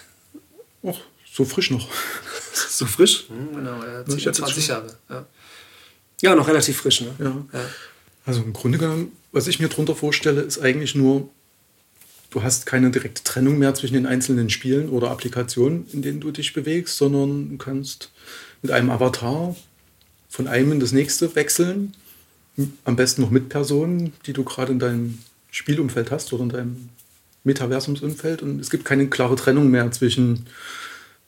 Och, 0.84 1.02
so 1.30 1.44
frisch 1.44 1.72
noch. 1.72 1.90
so 2.54 2.86
frisch? 2.86 3.26
Hm, 3.28 3.56
genau, 3.56 3.82
hat 3.82 4.36
20 4.36 4.68
Jahre. 4.68 4.96
Ja. 5.10 5.26
ja. 6.22 6.36
noch 6.36 6.48
relativ 6.48 6.78
frisch. 6.78 7.02
Ne? 7.02 7.14
Ja. 7.20 7.46
ja. 7.52 7.66
Also 8.26 8.42
im 8.42 8.54
Grunde 8.54 8.78
genommen, 8.78 9.12
was 9.32 9.48
ich 9.48 9.60
mir 9.60 9.68
darunter 9.68 9.96
vorstelle, 9.96 10.42
ist 10.42 10.60
eigentlich 10.60 10.96
nur, 10.96 11.30
du 12.30 12.44
hast 12.44 12.66
keine 12.66 12.92
direkte 12.92 13.24
Trennung 13.24 13.58
mehr 13.58 13.74
zwischen 13.74 13.96
den 13.96 14.06
einzelnen 14.06 14.50
Spielen 14.50 14.90
oder 14.90 15.12
Applikationen, 15.12 15.88
in 15.92 16.02
denen 16.02 16.20
du 16.20 16.32
dich 16.32 16.54
bewegst, 16.54 16.98
sondern 16.98 17.50
du 17.50 17.58
kannst 17.58 18.12
mit 18.62 18.72
einem 18.72 18.90
Avatar 18.90 19.56
von 20.30 20.48
einem 20.48 20.74
in 20.74 20.80
das 20.80 20.92
nächste 20.92 21.36
wechseln 21.36 21.94
am 22.84 22.96
besten 22.96 23.22
noch 23.22 23.30
mit 23.30 23.50
Personen, 23.50 24.14
die 24.26 24.34
du 24.34 24.44
gerade 24.44 24.72
in 24.72 24.80
deinem 24.80 25.20
Spielumfeld 25.52 26.12
hast 26.12 26.34
oder 26.34 26.44
in 26.44 26.50
deinem 26.50 26.90
Metaversumsumfeld. 27.44 28.42
Und 28.42 28.60
es 28.60 28.70
gibt 28.70 28.86
keine 28.86 29.08
klare 29.08 29.36
Trennung 29.36 29.70
mehr 29.70 29.92
zwischen, 29.92 30.46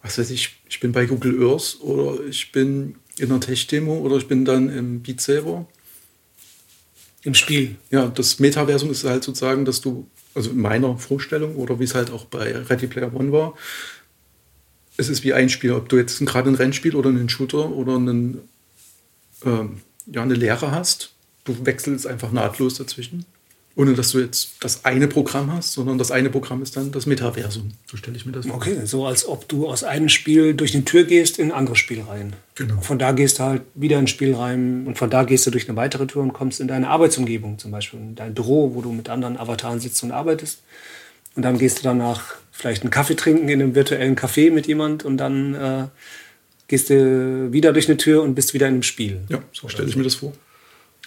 was 0.02 0.18
weiß 0.18 0.30
ich, 0.32 0.62
ich 0.68 0.80
bin 0.80 0.92
bei 0.92 1.06
Google 1.06 1.42
Earth 1.42 1.78
oder 1.82 2.24
ich 2.26 2.52
bin 2.52 2.96
in 3.18 3.32
einer 3.32 3.40
Tech-Demo 3.40 4.00
oder 4.00 4.18
ich 4.18 4.28
bin 4.28 4.46
dann 4.46 4.70
im 4.70 5.02
Beat 5.02 5.22
Saber. 5.22 5.68
Im 7.24 7.36
Spiel. 7.36 7.76
Ja, 7.92 8.08
das 8.08 8.40
Metaversum 8.40 8.90
ist 8.90 9.04
halt 9.04 9.24
sozusagen, 9.24 9.64
dass 9.64 9.80
du, 9.80 10.08
also 10.36 10.52
in 10.52 10.62
meiner 10.62 10.98
Vorstellung 10.98 11.56
oder 11.56 11.80
wie 11.80 11.84
es 11.84 11.96
halt 11.96 12.12
auch 12.12 12.26
bei 12.26 12.56
Ready 12.56 12.88
Player 12.88 13.14
One 13.14 13.32
war, 13.32 13.54
es 14.98 15.10
ist 15.10 15.24
wie 15.24 15.34
ein 15.34 15.50
Spiel, 15.50 15.72
ob 15.72 15.90
du 15.90 15.98
jetzt 15.98 16.20
gerade 16.26 16.50
ein 16.50 16.56
Rennspiel 16.56 16.96
oder 16.96 17.10
einen 17.10 17.30
Shooter 17.30 17.70
oder 17.72 17.96
einen, 17.96 18.40
ähm, 19.46 19.82
ja, 20.06 20.22
eine 20.22 20.36
Lehre 20.36 20.72
hast 20.72 21.14
du 21.44 21.66
wechselst 21.66 22.08
einfach 22.08 22.32
nahtlos 22.32 22.76
dazwischen. 22.76 23.26
Ohne 23.76 23.94
dass 23.94 24.12
du 24.12 24.20
jetzt 24.20 24.56
das 24.60 24.84
eine 24.84 25.08
Programm 25.08 25.52
hast, 25.54 25.74
sondern 25.74 25.98
das 25.98 26.12
eine 26.12 26.30
Programm 26.30 26.62
ist 26.62 26.76
dann 26.76 26.92
das 26.92 27.06
Metaversum. 27.06 27.72
So 27.90 27.96
stelle 27.96 28.18
ich 28.18 28.26
mir 28.26 28.34
das 28.34 28.46
vor. 28.46 28.56
Okay, 28.56 28.86
so 28.86 29.06
als 29.06 29.26
ob 29.26 29.48
du 29.48 29.68
aus 29.68 29.86
einem 29.86 30.10
Spiel 30.10 30.54
durch 30.54 30.76
eine 30.76 30.84
Tür 30.84 31.06
gehst 31.06 31.40
in 31.40 31.52
ein 31.52 31.58
anderes 31.58 31.78
Spiel 31.78 32.02
rein. 32.02 32.34
Genau. 32.56 32.82
Von 32.82 33.00
da 33.00 33.14
gehst 33.14 33.40
du 33.40 33.44
halt 33.44 33.62
wieder 33.74 33.98
ins 33.98 34.10
Spiel 34.10 34.36
rein 34.36 34.86
und 34.88 34.98
von 34.98 35.10
da 35.10 35.24
gehst 35.24 35.48
du 35.48 35.52
durch 35.52 35.70
eine 35.70 35.78
weitere 35.78 36.06
Tür 36.06 36.22
und 36.22 36.34
kommst 36.34 36.60
in 36.60 36.68
deine 36.68 36.90
Arbeitsumgebung, 36.90 37.60
zum 37.60 37.72
Beispiel 37.72 38.00
in 38.00 38.16
dein 38.16 38.34
Büro, 38.34 38.76
wo 38.76 38.82
du 38.82 38.92
mit 38.92 39.08
anderen 39.08 39.38
Avataren 39.38 39.80
sitzt 39.80 40.04
und 40.04 40.12
arbeitest. 40.12 40.62
Und 41.36 41.44
dann 41.44 41.58
gehst 41.58 41.80
du 41.80 41.84
danach 41.84 42.36
vielleicht 42.52 42.84
einen 42.84 42.92
Kaffee 42.92 43.16
trinken 43.16 43.48
in 43.48 43.62
einem 43.62 43.74
virtuellen 43.74 44.18
Café 44.18 44.52
mit 44.52 44.68
jemand 44.68 45.06
und 45.06 45.16
dann 45.16 45.56
äh, 45.56 45.88
gehst 46.68 46.90
du 46.90 47.54
wieder 47.54 47.72
durch 47.72 47.88
eine 47.88 47.98
Tür 47.98 48.22
und 48.22 48.36
bist 48.36 48.54
wieder 48.54 48.68
in 48.68 48.76
einem 48.76 48.84
Spiel. 48.84 49.22
Ja, 49.30 49.42
so 49.54 49.70
stelle 49.70 49.88
ich 49.88 49.96
mir 49.96 50.04
das 50.04 50.16
vor. 50.16 50.34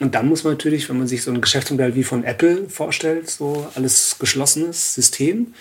Und 0.00 0.16
dann 0.16 0.28
muss 0.28 0.42
man 0.42 0.54
natürlich, 0.54 0.88
wenn 0.88 0.98
man 0.98 1.06
sich 1.06 1.22
so 1.22 1.30
ein 1.30 1.40
Geschäftsmodell 1.40 1.94
wie 1.94 2.02
von 2.02 2.24
Apple 2.24 2.68
vorstellt, 2.68 3.30
so 3.30 3.68
alles 3.76 4.16
geschlossenes 4.18 4.92
System, 4.94 5.54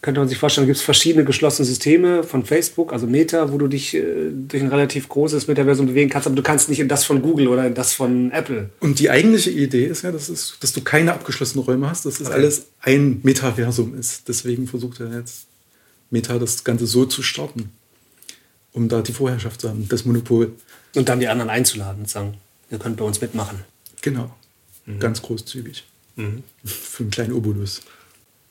könnte 0.00 0.20
man 0.20 0.28
sich 0.28 0.38
vorstellen, 0.38 0.66
da 0.66 0.68
gibt 0.68 0.78
es 0.78 0.82
verschiedene 0.82 1.26
geschlossene 1.26 1.66
Systeme 1.66 2.22
von 2.22 2.46
Facebook, 2.46 2.94
also 2.94 3.06
Meta, 3.06 3.52
wo 3.52 3.58
du 3.58 3.68
dich 3.68 3.94
äh, 3.94 4.30
durch 4.32 4.62
ein 4.62 4.70
relativ 4.70 5.10
großes 5.10 5.48
Metaversum 5.48 5.86
bewegen 5.86 6.08
kannst, 6.08 6.26
aber 6.26 6.36
du 6.36 6.42
kannst 6.42 6.70
nicht 6.70 6.80
in 6.80 6.88
das 6.88 7.04
von 7.04 7.20
Google 7.20 7.48
oder 7.48 7.66
in 7.66 7.74
das 7.74 7.92
von 7.92 8.30
Apple. 8.30 8.70
Und 8.80 9.00
die 9.00 9.10
eigentliche 9.10 9.50
Idee 9.50 9.84
ist 9.84 10.00
ja, 10.02 10.12
dass, 10.12 10.30
es, 10.30 10.56
dass 10.60 10.72
du 10.72 10.80
keine 10.80 11.12
abgeschlossenen 11.12 11.62
Räume 11.62 11.90
hast, 11.90 12.06
dass 12.06 12.20
es 12.20 12.28
okay. 12.28 12.36
alles 12.36 12.68
ein 12.80 13.20
Metaversum 13.22 13.98
ist. 13.98 14.28
Deswegen 14.28 14.66
versucht 14.66 15.00
er 15.00 15.12
jetzt 15.18 15.46
Meta 16.08 16.38
das 16.38 16.64
Ganze 16.64 16.86
so 16.86 17.04
zu 17.04 17.22
starten, 17.22 17.70
um 18.72 18.88
da 18.88 19.02
die 19.02 19.12
Vorherrschaft 19.12 19.60
zu 19.60 19.68
haben, 19.68 19.86
das 19.90 20.06
Monopol. 20.06 20.52
Und 20.94 21.10
dann 21.10 21.20
die 21.20 21.28
anderen 21.28 21.50
einzuladen 21.50 22.06
sagen, 22.06 22.38
ihr 22.70 22.78
könnt 22.78 22.96
bei 22.96 23.04
uns 23.04 23.20
mitmachen. 23.20 23.64
Genau. 24.02 24.34
Mhm. 24.86 25.00
Ganz 25.00 25.22
großzügig. 25.22 25.84
Mhm. 26.16 26.42
Für 26.64 27.02
einen 27.02 27.10
kleinen 27.10 27.32
Obolus. 27.32 27.82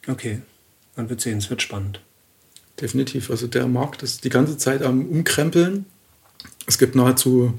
Okay. 0.07 0.41
Man 0.95 1.09
wird 1.09 1.21
sehen, 1.21 1.37
es 1.37 1.49
wird 1.49 1.61
spannend. 1.61 2.01
Definitiv. 2.81 3.29
Also 3.29 3.47
der 3.47 3.67
Markt 3.67 4.03
ist 4.03 4.23
die 4.23 4.29
ganze 4.29 4.57
Zeit 4.57 4.81
am 4.81 5.05
Umkrempeln. 5.07 5.85
Es 6.65 6.77
gibt 6.77 6.95
nahezu 6.95 7.57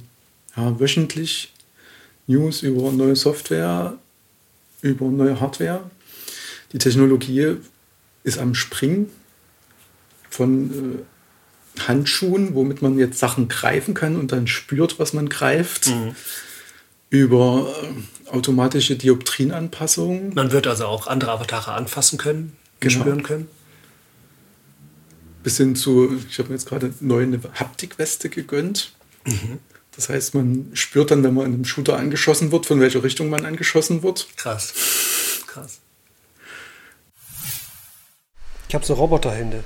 ja, 0.56 0.78
wöchentlich 0.78 1.52
News 2.26 2.62
über 2.62 2.92
neue 2.92 3.16
Software, 3.16 3.96
über 4.82 5.06
neue 5.06 5.40
Hardware. 5.40 5.90
Die 6.72 6.78
Technologie 6.78 7.56
ist 8.22 8.38
am 8.38 8.54
Springen 8.54 9.11
von 10.28 10.98
äh, 11.78 11.80
Handschuhen, 11.86 12.54
womit 12.54 12.82
man 12.82 12.98
jetzt 12.98 13.18
Sachen 13.18 13.48
greifen 13.48 13.94
kann 13.94 14.16
und 14.16 14.32
dann 14.32 14.46
spürt, 14.46 14.98
was 14.98 15.12
man 15.12 15.28
greift, 15.28 15.88
mhm. 15.88 16.14
Über 17.11 17.74
äh, 17.82 18.30
automatische 18.30 18.96
Dioptrienanpassungen. 18.96 20.34
Man 20.34 20.52
wird 20.52 20.66
also 20.66 20.86
auch 20.86 21.06
andere 21.06 21.32
Avatare 21.32 21.72
anfassen 21.72 22.18
können, 22.18 22.56
genau. 22.80 23.00
spüren 23.00 23.22
können. 23.22 23.48
Bis 25.42 25.56
hin 25.56 25.76
zu, 25.76 26.18
ich 26.28 26.38
habe 26.38 26.48
mir 26.48 26.56
jetzt 26.56 26.68
gerade 26.68 26.92
neu 27.00 27.22
eine 27.22 27.40
Haptikweste 27.54 28.28
gegönnt. 28.28 28.92
Mhm. 29.24 29.59
Das 29.96 30.09
heißt, 30.09 30.34
man 30.34 30.70
spürt 30.74 31.11
dann, 31.11 31.24
wenn 31.24 31.34
man 31.34 31.46
in 31.46 31.54
einem 31.54 31.64
Shooter 31.64 31.96
angeschossen 31.96 32.52
wird, 32.52 32.66
von 32.66 32.80
welcher 32.80 33.02
Richtung 33.02 33.30
man 33.30 33.44
angeschossen 33.44 34.02
wird. 34.02 34.28
Krass. 34.36 34.74
Krass. 35.46 35.80
Ich 38.68 38.74
habe 38.74 38.84
so 38.84 38.94
Roboterhände. 38.94 39.64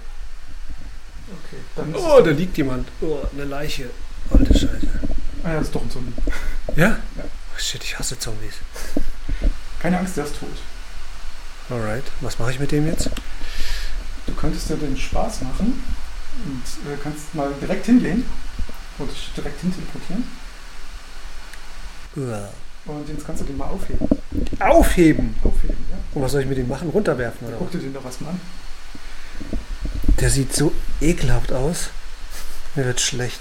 Okay, 1.76 1.92
oh, 1.94 2.20
da 2.22 2.30
liegt 2.30 2.56
jemand. 2.56 2.88
Oh, 3.00 3.18
eine 3.32 3.44
Leiche. 3.44 3.90
Alte 4.30 4.54
Scheiße. 4.54 4.88
Ah 5.44 5.48
ja, 5.48 5.54
das 5.56 5.64
ist 5.64 5.74
doch 5.74 5.82
ein 5.82 5.90
Zombie. 5.90 6.12
Ja? 6.76 6.88
ja. 6.88 7.24
Oh, 7.24 7.58
shit, 7.58 7.82
ich 7.82 7.98
hasse 7.98 8.18
Zombies. 8.18 8.54
Keine 9.80 9.98
Angst, 9.98 10.16
der 10.16 10.24
ist 10.24 10.38
tot. 10.38 10.48
Alright, 11.68 12.04
was 12.20 12.38
mache 12.38 12.52
ich 12.52 12.60
mit 12.60 12.70
dem 12.70 12.86
jetzt? 12.86 13.10
Du 14.26 14.34
könntest 14.34 14.68
dir 14.68 14.76
den 14.76 14.96
Spaß 14.96 15.42
machen 15.42 15.82
und 16.44 16.92
äh, 16.92 16.96
kannst 17.02 17.34
mal 17.34 17.52
direkt 17.60 17.86
hingehen 17.86 18.24
und 18.98 19.10
direkt 19.36 19.60
hin 19.60 19.74
teleportieren. 19.74 20.24
Ja. 22.16 22.48
Und 22.84 23.08
jetzt 23.08 23.26
kannst 23.26 23.42
du 23.42 23.46
den 23.46 23.56
mal 23.56 23.66
aufheben. 23.66 24.08
Aufheben? 24.58 25.34
Aufheben, 25.42 25.76
ja. 25.90 25.98
Und 26.14 26.22
was 26.22 26.32
soll 26.32 26.42
ich 26.42 26.48
mit 26.48 26.58
dem 26.58 26.68
machen? 26.68 26.88
Runterwerfen 26.90 27.48
oder? 27.48 27.56
Guck 27.56 27.70
dir 27.70 27.78
den 27.78 27.94
doch 27.94 28.04
was 28.04 28.20
mal 28.20 28.30
an. 28.30 28.40
Der 30.20 30.30
sieht 30.30 30.54
so 30.54 30.72
ekelhaft 31.00 31.52
aus. 31.52 31.90
Mir 32.74 32.84
wird 32.84 33.00
schlecht. 33.00 33.40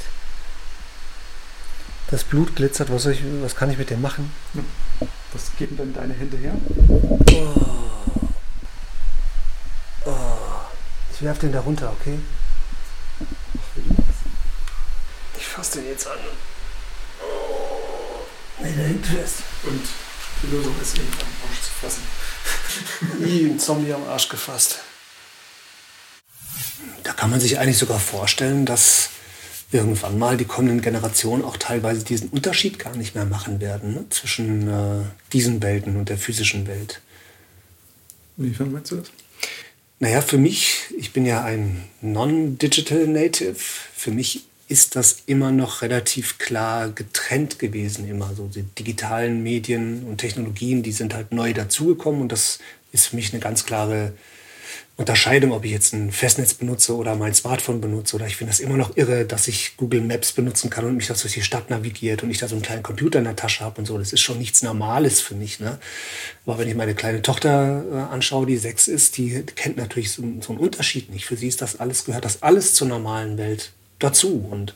Das 2.12 2.26
Blut 2.26 2.57
glitzert. 2.57 2.91
Was, 2.91 3.03
soll 3.03 3.14
ich, 3.14 3.22
was 3.41 3.55
kann 3.55 3.72
ich 3.72 3.78
mit 3.78 3.89
dem 3.89 4.01
machen? 4.01 4.32
Was 5.32 5.55
geben 5.57 5.78
denn 5.78 5.93
deine 5.93 6.14
Hände 6.14 6.36
her? 6.38 6.53
Oh. 6.89 7.55
Oh. 10.05 10.12
Ich 11.14 11.22
werfe 11.22 11.41
den 11.41 11.53
da 11.53 11.62
runter, 11.62 11.93
okay? 11.99 12.20
Ich 15.38 15.47
fasse 15.47 15.80
den 15.80 15.88
jetzt 15.88 16.05
an. 16.05 16.18
Oh. 17.22 18.26
Nee, 18.62 18.74
der 18.74 18.88
hängt 18.88 19.05
fest. 19.05 19.36
Und 19.64 19.82
die 20.43 20.47
Lösung 20.47 20.76
ist 20.82 20.97
ihn 20.97 21.07
am 21.14 21.49
Arsch 21.49 21.62
zu 21.62 21.72
fassen. 21.80 22.03
Wie 23.20 23.45
ein 23.45 23.59
Zombie 23.59 23.93
am 23.93 24.07
Arsch 24.09 24.28
gefasst. 24.28 24.80
Da 27.03 27.14
kann 27.14 27.30
man 27.30 27.39
sich 27.39 27.57
eigentlich 27.57 27.78
sogar 27.78 27.99
vorstellen, 27.99 28.66
dass 28.66 29.12
irgendwann 29.72 30.20
mal 30.20 30.38
die 30.38 30.46
kommenden 30.46 30.82
Generationen 30.82 31.44
auch 31.44 31.58
teilweise 31.58 32.04
diesen 32.04 32.30
Unterschied 32.30 32.80
gar 32.80 32.96
nicht 32.96 33.16
mehr 33.16 33.26
machen 33.26 33.62
werden 33.62 33.94
ne? 33.94 34.06
zwischen 34.10 34.68
äh, 34.68 35.04
diesen 35.32 35.62
Welten 35.62 35.96
und 35.96 36.10
der 36.10 36.18
physischen 36.18 36.68
Welt. 36.68 37.02
Inwiefern 38.38 38.72
meinst 38.72 38.92
du 38.92 38.98
das? 38.98 39.12
Naja, 40.00 40.22
für 40.22 40.38
mich, 40.38 40.86
ich 40.98 41.14
bin 41.14 41.26
ja 41.26 41.44
ein 41.44 41.84
Non-Digital 42.02 43.08
Native, 43.08 43.56
für 43.56 44.12
mich 44.12 44.46
ist 44.68 44.96
das 44.96 45.24
immer 45.26 45.52
noch 45.52 45.82
relativ 45.82 46.38
klar 46.38 46.90
getrennt 46.90 47.60
gewesen, 47.60 48.10
immer 48.10 48.34
so 48.34 48.48
die 48.48 48.64
digitalen 48.64 49.44
Medien 49.44 50.04
und 50.04 50.18
Technologien, 50.18 50.82
die 50.82 50.94
sind 50.94 51.14
halt 51.14 51.34
neu 51.34 51.54
dazugekommen 51.54 52.22
und 52.22 52.32
das 52.32 52.60
ist 52.92 53.08
für 53.08 53.16
mich 53.16 53.32
eine 53.32 53.42
ganz 53.42 53.66
klare 53.66 54.14
Unterscheidung, 55.02 55.52
ob 55.52 55.66
ich 55.66 55.72
jetzt 55.72 55.93
ein 55.93 56.12
Festnetz 56.12 56.54
benutze 56.54 56.95
oder 56.95 57.16
mein 57.16 57.34
Smartphone 57.34 57.82
benutze. 57.82 58.16
Oder 58.16 58.28
ich 58.28 58.38
finde 58.38 58.52
das 58.52 58.60
immer 58.60 58.78
noch 58.78 58.95
irre, 58.95 59.26
dass 59.26 59.47
ich 59.47 59.76
Google 59.76 60.02
Maps 60.02 60.32
benutzen 60.32 60.70
kann 60.70 60.86
und 60.86 60.95
mich 60.95 61.08
das 61.08 61.22
durch 61.22 61.34
die 61.34 61.41
Stadt 61.41 61.70
navigiert 61.70 62.24
und 62.24 62.32
ich 62.32 62.38
da 62.38 62.47
so 62.47 62.56
einen 62.56 62.62
kleinen 62.62 62.84
Computer 62.84 63.20
in 63.20 63.26
der 63.26 63.36
Tasche 63.36 63.64
habe 63.66 63.80
und 63.80 63.86
so. 63.86 63.97
Das 63.97 64.14
ist 64.14 64.22
schon 64.22 64.38
nichts 64.38 64.64
Normales 64.64 65.20
für 65.20 65.36
mich. 65.36 65.60
Ne? 65.60 65.80
Aber 66.45 66.60
wenn 66.60 66.68
ich 66.68 66.76
meine 66.76 66.95
kleine 66.95 67.22
Tochter 67.22 67.84
äh, 67.91 68.14
anschaue, 68.14 68.45
die 68.45 68.58
sechs 68.58 68.88
ist, 68.88 69.18
die 69.18 69.43
kennt 69.56 69.78
natürlich 69.78 70.12
so, 70.12 70.24
so, 70.39 70.54
einen 70.54 70.60
Unterschied 70.60 71.10
nicht. 71.10 71.26
Für 71.26 71.36
sie 71.36 71.47
ist 71.47 71.62
das 71.62 71.80
alles, 71.80 72.06
gehört 72.06 72.24
das 72.24 72.43
alles 72.43 72.74
zur 72.76 72.88
normalen 72.88 73.38
Welt 73.38 73.72
dazu. 73.99 74.47
Und 74.49 74.74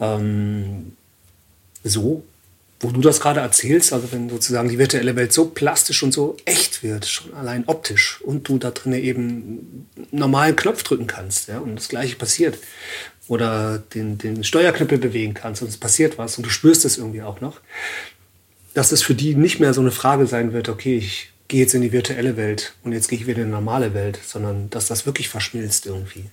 ähm, 0.00 0.96
so 1.84 2.24
wo 2.80 2.90
du 2.90 3.00
das 3.00 3.20
gerade 3.20 3.40
erzählst, 3.40 3.92
also 3.92 4.12
wenn 4.12 4.28
sozusagen 4.28 4.68
die 4.68 4.78
virtuelle 4.78 5.16
Welt 5.16 5.32
so 5.32 5.46
plastisch 5.46 6.02
und 6.02 6.12
so 6.12 6.36
echt 6.44 6.82
wird, 6.82 7.06
schon 7.06 7.34
allein 7.34 7.64
optisch, 7.66 8.20
und 8.22 8.48
du 8.48 8.58
da 8.58 8.70
drin 8.70 8.92
eben 8.92 9.88
normalen 10.12 10.54
Knopf 10.54 10.84
drücken 10.84 11.08
kannst, 11.08 11.48
ja, 11.48 11.58
und 11.58 11.76
das 11.76 11.88
Gleiche 11.88 12.16
passiert. 12.16 12.58
Oder 13.26 13.78
den, 13.94 14.16
den 14.16 14.42
Steuerknüppel 14.42 14.98
bewegen 14.98 15.34
kannst 15.34 15.60
und 15.60 15.68
es 15.68 15.76
passiert 15.76 16.16
was 16.16 16.38
und 16.38 16.46
du 16.46 16.50
spürst 16.50 16.84
es 16.84 16.96
irgendwie 16.96 17.22
auch 17.22 17.40
noch. 17.40 17.60
Dass 18.74 18.92
es 18.92 19.02
für 19.02 19.14
die 19.14 19.34
nicht 19.34 19.60
mehr 19.60 19.74
so 19.74 19.80
eine 19.80 19.90
Frage 19.90 20.26
sein 20.26 20.52
wird, 20.52 20.68
okay, 20.68 20.96
ich 20.96 21.30
gehe 21.48 21.60
jetzt 21.60 21.74
in 21.74 21.82
die 21.82 21.92
virtuelle 21.92 22.36
Welt 22.36 22.74
und 22.84 22.92
jetzt 22.92 23.08
gehe 23.08 23.18
ich 23.18 23.26
wieder 23.26 23.42
in 23.42 23.48
die 23.48 23.52
normale 23.52 23.92
Welt, 23.92 24.18
sondern 24.24 24.70
dass 24.70 24.86
das 24.86 25.04
wirklich 25.04 25.28
verschmilzt 25.28 25.84
irgendwie. 25.84 26.24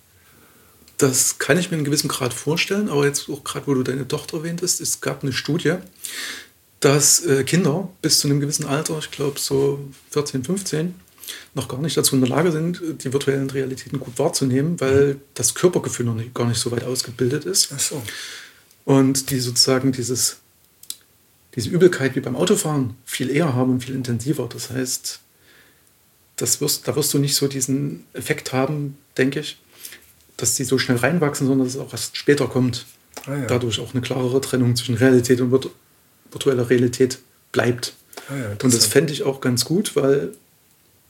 Das 0.98 1.39
kann 1.39 1.58
ich 1.58 1.72
mir 1.72 1.78
in 1.78 1.84
gewissem 1.84 2.10
Grad 2.10 2.34
vorstellen, 2.34 2.89
aber 2.89 3.06
jetzt 3.06 3.30
auch 3.30 3.43
gerade, 3.43 3.68
wo 3.68 3.74
du 3.74 3.84
deine 3.84 4.08
Tochter 4.08 4.38
erwähntest, 4.38 4.80
es 4.80 5.02
gab 5.02 5.24
eine 5.24 5.34
Studie, 5.34 5.76
dass 6.80 7.26
äh, 7.26 7.43
Kinder 7.43 7.89
bis 8.02 8.20
zu 8.20 8.28
einem 8.28 8.39
gewissen 8.39 8.66
Alter, 8.66 9.00
ich 9.00 9.12
glaube 9.12 9.39
so 9.39 9.80
14, 10.12 10.43
15, 10.43 10.96
noch 11.54 11.68
gar 11.68 11.80
nicht 11.82 11.98
dazu 11.98 12.16
in 12.16 12.22
der 12.22 12.30
Lage 12.30 12.52
sind, 12.52 12.82
die 13.04 13.12
virtuellen 13.12 13.50
Realitäten 13.50 14.00
gut 14.00 14.18
wahrzunehmen, 14.20 14.80
weil 14.80 15.18
das 15.34 15.56
Körpergefühl 15.56 16.06
noch 16.06 16.16
nicht, 16.16 16.34
gar 16.34 16.48
nicht 16.48 16.60
so 16.60 16.72
weit 16.72 16.84
ausgebildet 16.84 17.46
ist. 17.46 17.70
Ach 17.74 17.80
so. 17.80 18.02
Und 18.84 19.32
die 19.32 19.39
sozusagen 19.39 19.91
dieses, 19.91 20.38
diese 21.56 21.70
Übelkeit 21.70 22.16
wie 22.16 22.20
beim 22.20 22.36
Autofahren 22.36 22.96
viel 23.06 23.30
eher 23.30 23.54
haben 23.56 23.72
und 23.72 23.84
viel 23.84 23.96
intensiver. 23.96 24.48
Das 24.52 24.70
heißt, 24.70 25.20
das 26.36 26.62
wirst, 26.62 26.88
da 26.88 26.96
wirst 26.96 27.14
du 27.14 27.20
nicht 27.20 27.36
so 27.36 27.48
diesen 27.48 28.06
Effekt 28.14 28.54
haben, 28.54 28.98
denke 29.18 29.39
ich, 29.39 29.58
dass 30.38 30.56
die 30.56 30.64
so 30.64 30.78
schnell 30.78 30.98
reinwachsen, 30.98 31.48
sondern 31.48 31.68
dass 31.68 31.76
es 31.76 31.82
auch 31.82 31.92
erst 31.92 32.18
später 32.18 32.48
kommt. 32.48 32.86
Ah, 33.26 33.36
ja. 33.36 33.46
Dadurch 33.46 33.80
auch 33.80 33.94
eine 33.94 34.02
klarere 34.02 34.42
Trennung 34.42 34.76
zwischen 34.76 34.96
Realität 34.96 35.42
und 35.42 35.52
virtueller 36.32 36.70
Realität 36.70 37.20
bleibt. 37.52 37.94
Ah, 38.30 38.36
ja, 38.36 38.50
und 38.52 38.64
das 38.74 38.86
fände 38.86 39.14
ich 39.14 39.24
auch 39.24 39.42
ganz 39.42 39.66
gut, 39.66 39.96
weil 39.96 40.32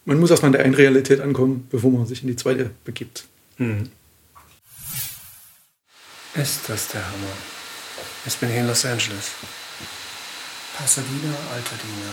man 0.05 0.19
muss 0.19 0.29
erstmal 0.29 0.49
in 0.49 0.53
der 0.53 0.63
einen 0.63 0.75
Realität 0.75 1.19
ankommen, 1.19 1.67
bevor 1.71 1.91
man 1.91 2.05
sich 2.05 2.21
in 2.21 2.27
die 2.27 2.35
zweite 2.35 2.71
begibt. 2.83 3.25
Hm. 3.57 3.89
Ist 6.35 6.59
das 6.67 6.89
der 6.89 7.05
Hammer? 7.05 7.33
Jetzt 8.25 8.39
bin 8.39 8.49
ich 8.49 8.57
in 8.57 8.67
Los 8.67 8.85
Angeles. 8.85 9.31
Pasadena, 10.77 11.33
Altadena. 11.53 12.11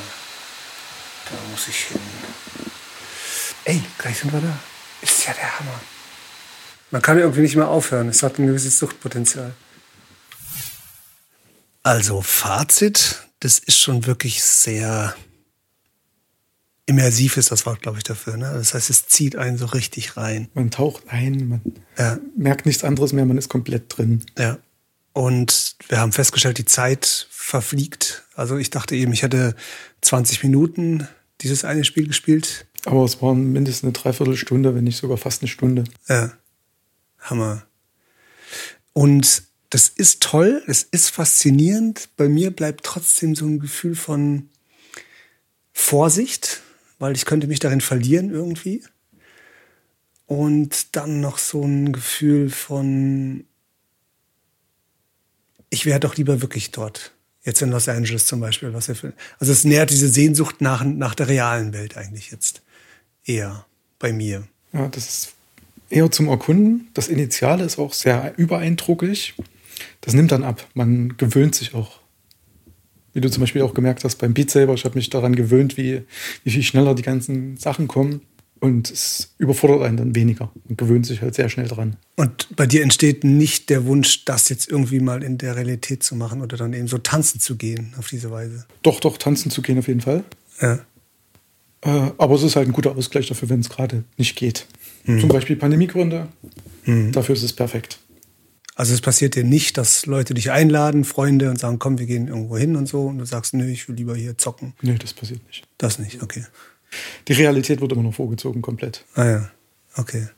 Da 1.29 1.37
muss 1.51 1.69
ich 1.69 1.77
hin. 1.87 2.01
Ey, 3.65 3.83
gleich 3.99 4.19
sind 4.19 4.33
wir 4.33 4.41
da. 4.41 4.59
Ist 5.01 5.27
ja 5.27 5.35
der 5.35 5.59
Hammer. 5.59 5.81
Man 6.93 7.03
kann 7.03 7.18
irgendwie 7.18 7.40
nicht 7.40 7.57
mehr 7.57 7.68
aufhören. 7.68 8.09
Es 8.09 8.22
hat 8.22 8.38
ein 8.38 8.47
gewisses 8.47 8.78
Suchtpotenzial. 8.78 9.55
Also 11.82 12.22
Fazit, 12.22 13.26
das 13.40 13.59
ist 13.59 13.80
schon 13.80 14.07
wirklich 14.07 14.43
sehr 14.43 15.14
immersiv 16.86 17.36
ist 17.36 17.51
das 17.51 17.64
Wort, 17.64 17.80
glaube 17.80 17.99
ich, 17.99 18.05
dafür. 18.05 18.36
Ne? 18.36 18.51
Das 18.53 18.74
heißt, 18.74 18.90
es 18.90 19.07
zieht 19.07 19.36
einen 19.36 19.57
so 19.57 19.66
richtig 19.66 20.16
rein. 20.16 20.49
Man 20.55 20.70
taucht 20.70 21.05
ein, 21.09 21.49
man 21.49 21.61
ja. 21.97 22.18
merkt 22.36 22.66
nichts 22.66 22.84
anderes 22.84 23.12
mehr, 23.12 23.24
man 23.24 23.38
ist 23.38 23.49
komplett 23.49 23.97
drin. 23.97 24.22
Ja. 24.38 24.59
Und 25.12 25.76
wir 25.88 25.99
haben 25.99 26.12
festgestellt, 26.12 26.59
die 26.59 26.64
Zeit 26.64 27.26
verfliegt. 27.30 28.24
Also 28.34 28.57
ich 28.57 28.70
dachte 28.70 28.97
eben, 28.97 29.12
ich 29.12 29.22
hätte 29.22 29.55
20 30.03 30.43
Minuten 30.43 31.09
dieses 31.40 31.64
eine 31.64 31.84
Spiel 31.84 32.07
gespielt. 32.07 32.66
Aber 32.84 33.05
es 33.05 33.22
waren 33.22 33.53
mindestens 33.53 33.84
eine 33.84 33.93
Dreiviertelstunde, 33.93 34.74
wenn 34.74 34.84
nicht 34.84 34.97
sogar 34.97 35.16
fast 35.16 35.43
eine 35.43 35.49
Stunde. 35.49 35.84
Ja. 36.09 36.32
Hammer. 37.23 37.66
Und 38.93 39.45
das 39.70 39.89
ist 39.89 40.23
toll, 40.23 40.62
es 40.66 40.83
ist 40.83 41.09
faszinierend. 41.09 42.11
Bei 42.16 42.29
mir 42.29 42.51
bleibt 42.51 42.85
trotzdem 42.85 43.35
so 43.35 43.47
ein 43.47 43.59
Gefühl 43.59 43.95
von 43.95 44.51
Vorsicht, 45.73 46.61
weil 46.99 47.16
ich 47.16 47.25
könnte 47.25 47.47
mich 47.47 47.59
darin 47.59 47.81
verlieren 47.81 48.31
irgendwie. 48.31 48.85
Und 50.27 50.95
dann 50.95 51.20
noch 51.20 51.39
so 51.39 51.62
ein 51.62 51.93
Gefühl 51.93 52.51
von, 52.51 53.47
ich 55.70 55.87
wäre 55.87 56.01
doch 56.01 56.16
lieber 56.16 56.43
wirklich 56.43 56.70
dort. 56.70 57.12
Jetzt 57.45 57.62
in 57.62 57.70
Los 57.70 57.89
Angeles 57.89 58.27
zum 58.27 58.41
Beispiel. 58.41 58.73
Was 58.73 58.87
für, 58.87 59.14
also 59.39 59.53
es 59.53 59.64
nährt 59.64 59.91
diese 59.91 60.09
Sehnsucht 60.09 60.61
nach, 60.61 60.85
nach 60.85 61.14
der 61.14 61.29
realen 61.29 61.73
Welt 61.73 61.97
eigentlich 61.97 62.31
jetzt 62.31 62.62
eher 63.25 63.66
bei 63.99 64.12
mir. 64.12 64.47
Ja, 64.73 64.89
das 64.89 65.09
ist 65.09 65.35
eher 65.93 66.11
zum 66.11 66.28
Erkunden. 66.28 66.88
Das 66.95 67.09
Initiale 67.09 67.64
ist 67.64 67.78
auch 67.78 67.93
sehr 67.93 68.34
übereindruckig. 68.36 69.34
Das 70.01 70.14
nimmt 70.14 70.32
dann 70.32 70.43
ab. 70.43 70.66
Man 70.74 71.16
gewöhnt 71.16 71.55
sich 71.55 71.74
auch. 71.74 72.01
Wie 73.12 73.20
du 73.20 73.30
zum 73.30 73.43
Beispiel 73.43 73.62
auch 73.62 73.74
gemerkt 73.74 74.05
hast 74.05 74.16
beim 74.16 74.32
Beat 74.32 74.51
Saber, 74.51 74.72
ich 74.74 74.84
habe 74.84 74.95
mich 74.95 75.11
daran 75.11 75.36
gewöhnt, 75.36 75.76
wie, 75.76 76.03
wie 76.45 76.51
viel 76.51 76.62
schneller 76.62 76.95
die 76.95 77.03
ganzen 77.03 77.57
Sachen 77.59 77.88
kommen. 77.88 78.22
Und 78.59 78.93
es 78.93 79.34
überfordert 79.38 79.82
einen 79.82 79.97
dann 79.97 80.14
weniger 80.14 80.53
und 80.68 80.78
gewöhnt 80.78 81.05
sich 81.05 81.20
halt 81.20 81.34
sehr 81.34 81.49
schnell 81.49 81.66
dran. 81.66 81.97
Und 82.14 82.55
bei 82.55 82.64
dir 82.64 82.84
entsteht 82.84 83.24
nicht 83.24 83.70
der 83.70 83.86
Wunsch, 83.86 84.24
das 84.24 84.49
jetzt 84.51 84.70
irgendwie 84.70 85.01
mal 85.01 85.24
in 85.24 85.36
der 85.36 85.57
Realität 85.57 86.05
zu 86.05 86.14
machen 86.14 86.40
oder 86.43 86.57
dann 86.57 86.72
eben 86.72 86.86
so 86.86 86.99
tanzen 86.99 87.40
zu 87.40 87.57
gehen 87.57 87.93
auf 87.99 88.07
diese 88.07 88.30
Weise? 88.30 88.64
Doch, 88.82 89.01
doch, 89.01 89.18
tanzen 89.18 89.51
zu 89.51 89.62
gehen 89.62 89.80
auf 89.80 89.88
jeden 89.88 90.01
Fall. 90.01 90.22
Ja. 90.61 90.78
Äh, 91.80 92.12
aber 92.16 92.36
es 92.36 92.45
ist 92.45 92.55
halt 92.55 92.68
ein 92.68 92.72
guter 92.72 92.97
Ausgleich 92.97 93.26
dafür, 93.26 93.51
wenn 93.51 93.59
es 93.59 93.68
gerade 93.68 94.05
nicht 94.16 94.36
geht. 94.36 94.68
Mhm. 95.05 95.21
Zum 95.21 95.29
Beispiel 95.29 95.57
Pandemiegründe. 95.57 96.29
Mhm. 96.85 97.13
Dafür 97.13 97.35
ist 97.35 97.43
es 97.43 97.53
perfekt. 97.53 97.99
Also 98.75 98.95
es 98.95 99.01
passiert 99.01 99.35
dir 99.35 99.45
nicht, 99.45 99.77
dass 99.77 100.07
Leute 100.07 100.33
dich 100.35 100.51
einladen, 100.51 101.05
Freunde, 101.05 101.51
und 101.51 101.59
sagen, 101.59 101.79
komm, 101.79 101.99
wir 101.99 102.07
gehen 102.07 102.29
irgendwo 102.29 102.57
hin 102.57 102.75
und 102.77 102.89
so. 102.89 103.07
Und 103.07 103.19
du 103.19 103.27
sagst, 103.27 103.53
nö, 103.55 103.69
ich 103.69 103.89
will 103.89 103.97
lieber 103.97 104.17
hier 104.17 104.39
zocken. 104.39 104.73
Nee, 104.81 104.97
das 104.99 105.13
passiert 105.13 105.47
nicht. 105.47 105.67
Das 105.79 105.99
nicht, 105.99 106.23
okay. 106.23 106.47
Die 107.29 107.33
Realität 107.33 107.81
wird 107.81 107.93
immer 107.93 108.03
noch 108.03 108.15
vorgezogen, 108.15 108.63
komplett. 108.63 109.05
Ah 109.15 109.27
ja, 109.27 109.51
okay. 109.97 110.29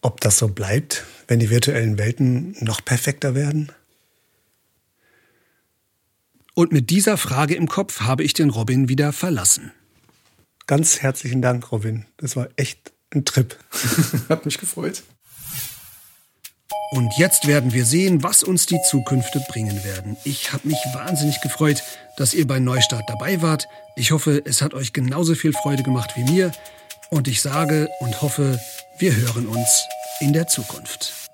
Ob 0.00 0.20
das 0.20 0.38
so 0.38 0.48
bleibt, 0.48 1.04
wenn 1.26 1.40
die 1.40 1.50
virtuellen 1.50 1.98
Welten 1.98 2.56
noch 2.60 2.84
perfekter 2.84 3.34
werden? 3.34 3.72
Und 6.54 6.72
mit 6.72 6.90
dieser 6.90 7.16
Frage 7.16 7.54
im 7.54 7.68
Kopf 7.68 8.00
habe 8.00 8.22
ich 8.22 8.32
den 8.32 8.50
Robin 8.50 8.88
wieder 8.88 9.12
verlassen. 9.12 9.72
Ganz 10.66 11.00
herzlichen 11.00 11.42
Dank, 11.42 11.70
Robin. 11.70 12.06
Das 12.16 12.34
war 12.34 12.48
echt 12.56 12.92
ein 13.14 13.24
Trip. 13.24 13.56
Hat 14.28 14.44
mich 14.44 14.58
gefreut. 14.58 15.02
Und 16.90 17.12
jetzt 17.18 17.46
werden 17.46 17.72
wir 17.72 17.84
sehen, 17.84 18.22
was 18.22 18.42
uns 18.42 18.66
die 18.66 18.80
Zukünfte 18.88 19.44
bringen 19.48 19.84
werden. 19.84 20.16
Ich 20.24 20.52
habe 20.52 20.68
mich 20.68 20.78
wahnsinnig 20.92 21.40
gefreut, 21.40 21.82
dass 22.16 22.34
ihr 22.34 22.46
bei 22.46 22.58
Neustart 22.58 23.04
dabei 23.08 23.42
wart. 23.42 23.68
Ich 23.96 24.12
hoffe, 24.12 24.42
es 24.44 24.62
hat 24.62 24.74
euch 24.74 24.92
genauso 24.92 25.34
viel 25.34 25.52
Freude 25.52 25.82
gemacht 25.82 26.12
wie 26.16 26.24
mir. 26.24 26.52
Und 27.10 27.28
ich 27.28 27.42
sage 27.42 27.88
und 28.00 28.22
hoffe, 28.22 28.60
wir 28.98 29.14
hören 29.14 29.46
uns 29.46 29.84
in 30.20 30.32
der 30.32 30.46
Zukunft. 30.46 31.25